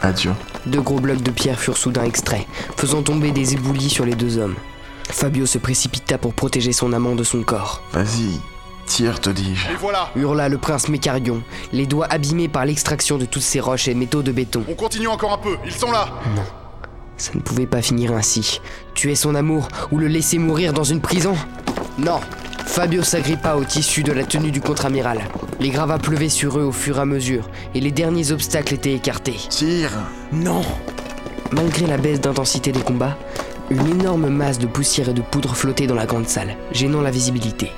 Adieu. 0.02 0.34
Deux 0.66 0.82
gros 0.82 1.00
blocs 1.00 1.22
de 1.22 1.32
pierre 1.32 1.60
furent 1.60 1.78
soudain 1.78 2.04
extraits, 2.04 2.46
faisant 2.78 3.02
tomber 3.02 3.32
des 3.32 3.54
éboulis 3.54 3.90
sur 3.90 4.06
les 4.06 4.16
deux 4.16 4.38
hommes. 4.38 4.56
Fabio 5.10 5.46
se 5.46 5.58
précipita 5.58 6.18
pour 6.18 6.34
protéger 6.34 6.74
son 6.74 6.92
amant 6.94 7.16
de 7.16 7.24
son 7.24 7.44
corps. 7.44 7.82
Vas-y, 7.94 8.40
tire, 8.86 9.20
te 9.20 9.30
dis-je. 9.30 9.72
Et 9.72 9.76
voilà 9.76 10.10
Hurla 10.16 10.50
le 10.50 10.58
prince 10.58 10.90
Mécarion, 10.90 11.42
les 11.74 11.86
doigts 11.86 12.08
abîmés 12.10 12.48
par 12.48 12.66
l'extraction 12.66 13.18
de 13.18 13.26
toutes 13.26 13.42
ces 13.42 13.60
roches 13.60 13.88
et 13.88 13.94
métaux 13.94 14.24
de 14.24 14.32
béton. 14.32 14.64
On 14.70 14.76
continue 14.76 15.08
encore 15.08 15.34
un 15.34 15.38
peu, 15.38 15.58
ils 15.66 15.72
sont 15.72 15.92
là 15.92 16.10
Non. 16.36 16.44
Ça 17.18 17.32
ne 17.34 17.40
pouvait 17.40 17.66
pas 17.66 17.82
finir 17.82 18.12
ainsi. 18.12 18.60
Tuer 18.94 19.16
son 19.16 19.36
amour 19.36 19.68
ou 19.92 19.98
le 19.98 20.08
laisser 20.08 20.38
mourir 20.38 20.74
dans 20.74 20.84
une 20.84 21.02
prison? 21.02 21.36
Non 21.98 22.20
Fabio 22.66 23.04
s'agrippa 23.04 23.56
au 23.56 23.64
tissu 23.64 24.04
de 24.04 24.12
la 24.12 24.26
tenue 24.26 24.52
du 24.52 24.60
contre-amiral. 24.60 25.20
Les 25.60 25.70
gravats 25.70 26.00
pleuvaient 26.00 26.30
sur 26.30 26.60
eux 26.60 26.64
au 26.64 26.72
fur 26.72 26.98
et 26.98 27.02
à 27.02 27.06
mesure, 27.06 27.50
et 27.74 27.80
les 27.80 27.92
derniers 27.92 28.32
obstacles 28.32 28.74
étaient 28.74 28.94
écartés. 28.94 29.38
Tire 29.50 29.92
Non 30.34 30.62
Malgré 31.52 31.86
la 31.86 31.98
baisse 31.98 32.20
d'intensité 32.20 32.72
des 32.72 32.82
combats, 32.82 33.18
une 33.70 33.88
énorme 33.88 34.28
masse 34.30 34.60
de 34.60 34.68
poussière 34.68 35.10
et 35.10 35.14
de 35.14 35.22
poudre 35.22 35.56
flottait 35.56 35.88
dans 35.88 35.96
la 35.96 36.06
grande 36.06 36.28
salle, 36.28 36.58
gênant 36.72 37.02
la 37.02 37.12
visibilité. 37.12 37.72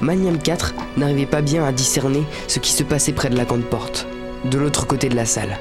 Magnum 0.00 0.38
4 0.38 0.74
n'arrivait 0.96 1.26
pas 1.26 1.42
bien 1.42 1.64
à 1.64 1.72
discerner 1.72 2.22
ce 2.46 2.60
qui 2.60 2.72
se 2.72 2.84
passait 2.84 3.12
près 3.12 3.30
de 3.30 3.36
la 3.36 3.44
grande 3.44 3.64
porte, 3.64 4.06
de 4.44 4.56
l'autre 4.56 4.86
côté 4.86 5.08
de 5.08 5.16
la 5.16 5.26
salle. 5.26 5.58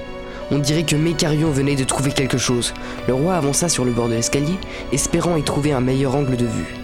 On 0.51 0.59
dirait 0.59 0.83
que 0.83 0.95
Mécarion 0.95 1.49
venait 1.49 1.75
de 1.75 1.83
trouver 1.83 2.11
quelque 2.11 2.37
chose. 2.37 2.73
Le 3.07 3.13
roi 3.13 3.35
avança 3.35 3.67
sur 3.67 3.83
le 3.83 3.91
bord 3.91 4.07
de 4.07 4.13
l'escalier, 4.13 4.57
espérant 4.93 5.37
y 5.37 5.43
trouver 5.43 5.71
un 5.71 5.81
meilleur 5.81 6.15
angle 6.15 6.37
de 6.37 6.45
vue. 6.45 6.75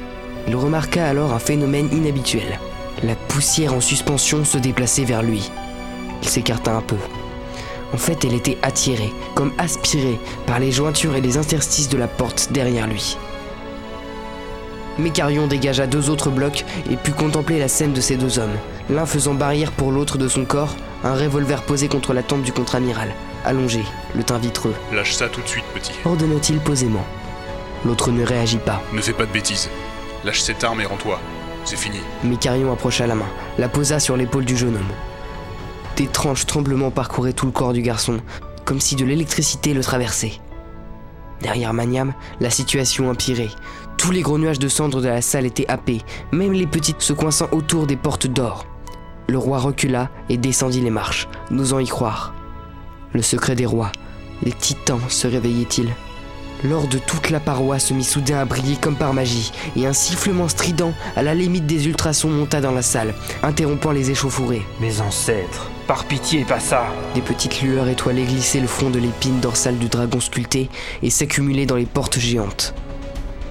Il 0.48 0.56
remarqua 0.56 1.06
alors 1.06 1.32
un 1.32 1.40
phénomène 1.40 1.90
inhabituel. 1.94 2.60
La 3.04 3.16
poussière 3.16 3.74
en 3.74 3.82
suspension 3.82 4.44
se 4.44 4.58
déplaçait 4.58 5.06
vers 5.06 5.24
lui. 5.24 5.50
Il 6.24 6.30
s'écarta 6.30 6.74
un 6.74 6.82
peu. 6.82 6.98
En 7.94 7.98
fait, 7.98 8.26
elle 8.26 8.34
était 8.34 8.58
attirée, 8.64 9.14
comme 9.36 9.54
aspirée, 9.60 10.20
par 10.48 10.60
les 10.60 10.72
jointures 10.72 11.16
et 11.16 11.22
les 11.22 11.38
interstices 11.38 11.90
de 11.90 11.98
la 11.98 12.08
porte 12.08 12.50
derrière 12.52 12.88
lui. 12.88 13.16
Mécarion 15.00 15.48
dégagea 15.48 15.88
deux 15.88 16.10
autres 16.10 16.30
blocs 16.30 16.66
et 16.90 16.98
put 16.98 17.14
contempler 17.14 17.60
la 17.60 17.68
scène 17.68 17.94
de 17.94 18.02
ces 18.02 18.16
deux 18.16 18.38
hommes, 18.38 18.58
l'un 18.90 19.06
faisant 19.06 19.34
barrière 19.34 19.72
pour 19.72 19.92
l'autre 19.92 20.18
de 20.18 20.28
son 20.28 20.46
corps, 20.46 20.76
un 21.04 21.16
revolver 21.16 21.64
posé 21.64 21.88
contre 21.88 22.14
la 22.14 22.24
tempe 22.24 22.44
du 22.44 22.54
contre-amiral, 22.54 23.10
allongé, 23.44 23.84
le 24.16 24.24
teint 24.24 24.38
vitreux. 24.38 24.76
Lâche 24.94 25.14
ça 25.14 25.30
tout 25.30 25.42
de 25.42 25.48
suite, 25.48 25.66
petit. 25.74 25.94
Ordonna-t-il 26.06 26.60
posément. 26.60 27.06
L'autre 27.86 28.12
ne 28.12 28.24
réagit 28.24 28.60
pas. 28.60 28.82
Ne 28.94 29.02
fais 29.02 29.14
pas 29.14 29.26
de 29.26 29.32
bêtises. 29.32 29.70
Lâche 30.24 30.42
cette 30.42 30.64
arme 30.64 30.82
et 30.82 30.86
rends-toi. 30.86 31.20
C'est 31.66 31.78
fini. 31.78 32.00
Mécarion 32.24 32.72
approcha 32.72 33.08
la 33.08 33.16
main, 33.16 33.30
la 33.58 33.70
posa 33.70 34.00
sur 34.00 34.16
l'épaule 34.16 34.46
du 34.46 34.56
jeune 34.56 34.76
homme. 34.76 34.92
D'étranges 35.96 36.46
tremblements 36.46 36.92
parcouraient 36.92 37.34
tout 37.34 37.46
le 37.46 37.52
corps 37.52 37.74
du 37.74 37.82
garçon, 37.82 38.20
comme 38.66 38.80
si 38.80 38.96
de 38.96 39.06
l'électricité 39.06 39.74
le 39.74 39.82
traversait. 39.82 40.34
Derrière 41.44 41.74
Maniam, 41.74 42.14
la 42.40 42.50
situation 42.50 43.10
empirait. 43.10 43.50
Tous 43.98 44.12
les 44.12 44.22
gros 44.22 44.38
nuages 44.38 44.60
de 44.60 44.70
cendres 44.70 45.02
de 45.02 45.10
la 45.10 45.22
salle 45.22 45.46
étaient 45.46 45.70
happés, 45.70 46.02
même 46.32 46.54
les 46.54 46.66
petites 46.66 47.02
se 47.02 47.12
coinçant 47.12 47.50
autour 47.52 47.86
des 47.86 47.98
portes 47.98 48.28
d'or. 48.28 48.66
Le 49.28 49.38
roi 49.38 49.60
recula 49.60 50.10
et 50.30 50.38
descendit 50.38 50.80
les 50.80 50.90
marches, 50.90 51.28
n'osant 51.52 51.80
y 51.80 51.88
croire. 51.88 52.34
Le 53.12 53.22
secret 53.22 53.56
des 53.56 53.66
rois. 53.66 53.92
Les 54.42 54.54
titans 54.54 55.02
se 55.10 55.28
réveillaient-ils? 55.28 55.90
L'or 56.64 56.88
de 56.88 56.98
toute 56.98 57.30
la 57.30 57.42
paroi 57.42 57.78
se 57.78 57.94
mit 57.94 58.06
soudain 58.06 58.40
à 58.40 58.46
briller 58.46 58.78
comme 58.78 58.96
par 58.96 59.14
magie, 59.14 59.52
et 59.76 59.86
un 59.86 59.92
sifflement 59.92 60.48
strident 60.48 60.94
à 61.18 61.24
la 61.24 61.36
limite 61.36 61.66
des 61.66 61.88
ultrasons 61.88 62.30
monta 62.30 62.62
dans 62.62 62.72
la 62.72 62.82
salle, 62.82 63.14
interrompant 63.44 63.92
les 63.92 64.12
échauffourées. 64.12 64.66
Mes 64.80 65.02
ancêtres, 65.02 65.70
par 65.88 66.06
pitié, 66.06 66.46
pas 66.46 66.60
ça 66.60 66.86
Des 67.14 67.22
petites 67.22 67.62
lueurs 67.62 67.88
étoilées 67.88 68.26
glissaient 68.26 68.60
le 68.60 68.68
front 68.68 68.90
de 68.90 69.00
l'épine 69.00 69.40
dorsale 69.40 69.78
du 69.78 69.88
dragon 69.88 70.20
sculpté 70.20 70.70
et 71.02 71.10
s'accumulaient 71.10 71.66
dans 71.66 71.76
les 71.76 71.86
portes 71.86 72.20
géantes. 72.20 72.74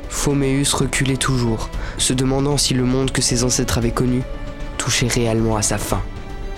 Phoméus 0.08 0.72
reculait 0.74 1.16
toujours, 1.16 1.68
se 1.98 2.12
demandant 2.12 2.56
si 2.56 2.74
le 2.74 2.84
monde 2.84 3.12
que 3.12 3.22
ses 3.22 3.44
ancêtres 3.44 3.78
avaient 3.78 3.90
connu 3.90 4.22
touchait 4.78 5.08
réellement 5.08 5.56
à 5.56 5.62
sa 5.62 5.78
fin. 5.78 6.02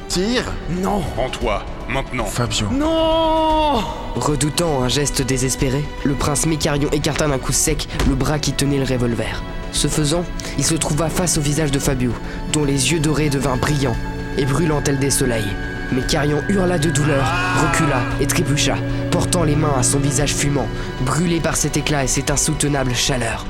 Tire 0.09 0.53
Non 0.71 1.03
Rends-toi, 1.17 1.65
maintenant 1.89 2.25
Fabio. 2.25 2.69
Non 2.71 3.83
Redoutant 4.17 4.83
un 4.83 4.89
geste 4.89 5.23
désespéré, 5.23 5.85
le 6.05 6.15
prince 6.15 6.47
Mécarion 6.47 6.91
écarta 6.93 7.27
d'un 7.27 7.39
coup 7.39 7.53
sec 7.53 7.89
le 8.09 8.15
bras 8.15 8.39
qui 8.39 8.53
tenait 8.53 8.79
le 8.79 8.85
revolver. 8.85 9.43
Ce 9.73 9.89
faisant, 9.89 10.25
il 10.57 10.65
se 10.65 10.75
trouva 10.75 11.09
face 11.09 11.37
au 11.37 11.41
visage 11.41 11.71
de 11.71 11.79
Fabio, 11.79 12.13
dont 12.53 12.65
les 12.65 12.93
yeux 12.93 13.01
dorés 13.01 13.31
devinrent 13.31 13.57
brillants 13.57 13.97
et 14.39 14.45
brûlants 14.45 14.81
tels 14.81 14.99
des 14.99 15.11
soleils. 15.11 15.57
Mécarion 15.93 16.43
hurla 16.49 16.79
de 16.79 16.91
douleur, 16.91 17.25
recula 17.63 18.01
et 18.21 18.27
trébucha, 18.27 18.77
portant 19.11 19.45
les 19.45 19.57
mains 19.57 19.75
à 19.79 19.83
son 19.83 19.99
visage 19.99 20.35
fumant, 20.35 20.67
brûlé 21.03 21.41
par 21.41 21.57
cet 21.57 21.77
éclat 21.77 22.05
et 22.05 22.09
cette 22.09 22.31
insoutenable 22.31 22.95
chaleur. 22.95 23.47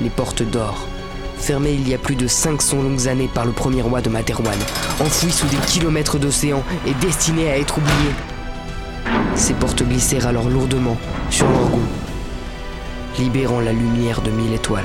Les 0.00 0.10
portes 0.10 0.42
d'or, 0.42 0.86
fermées 1.36 1.72
il 1.72 1.88
y 1.88 1.94
a 1.94 1.98
plus 1.98 2.16
de 2.16 2.26
500 2.26 2.82
longues 2.82 3.08
années 3.08 3.30
par 3.32 3.44
le 3.44 3.52
premier 3.52 3.82
roi 3.82 4.00
de 4.00 4.08
Materwan, 4.08 4.58
enfouies 5.00 5.32
sous 5.32 5.48
des 5.48 5.56
kilomètres 5.66 6.18
d'océan 6.18 6.62
et 6.86 6.94
destinées 6.94 7.50
à 7.50 7.58
être 7.58 7.78
oubliées. 7.78 8.14
Ces 9.34 9.54
portes 9.54 9.82
glissèrent 9.82 10.26
alors 10.26 10.48
lourdement 10.48 10.96
sur 11.30 11.48
leur 11.48 11.68
goût, 11.68 11.88
libérant 13.18 13.60
la 13.60 13.72
lumière 13.72 14.22
de 14.22 14.30
mille 14.30 14.54
étoiles. 14.54 14.84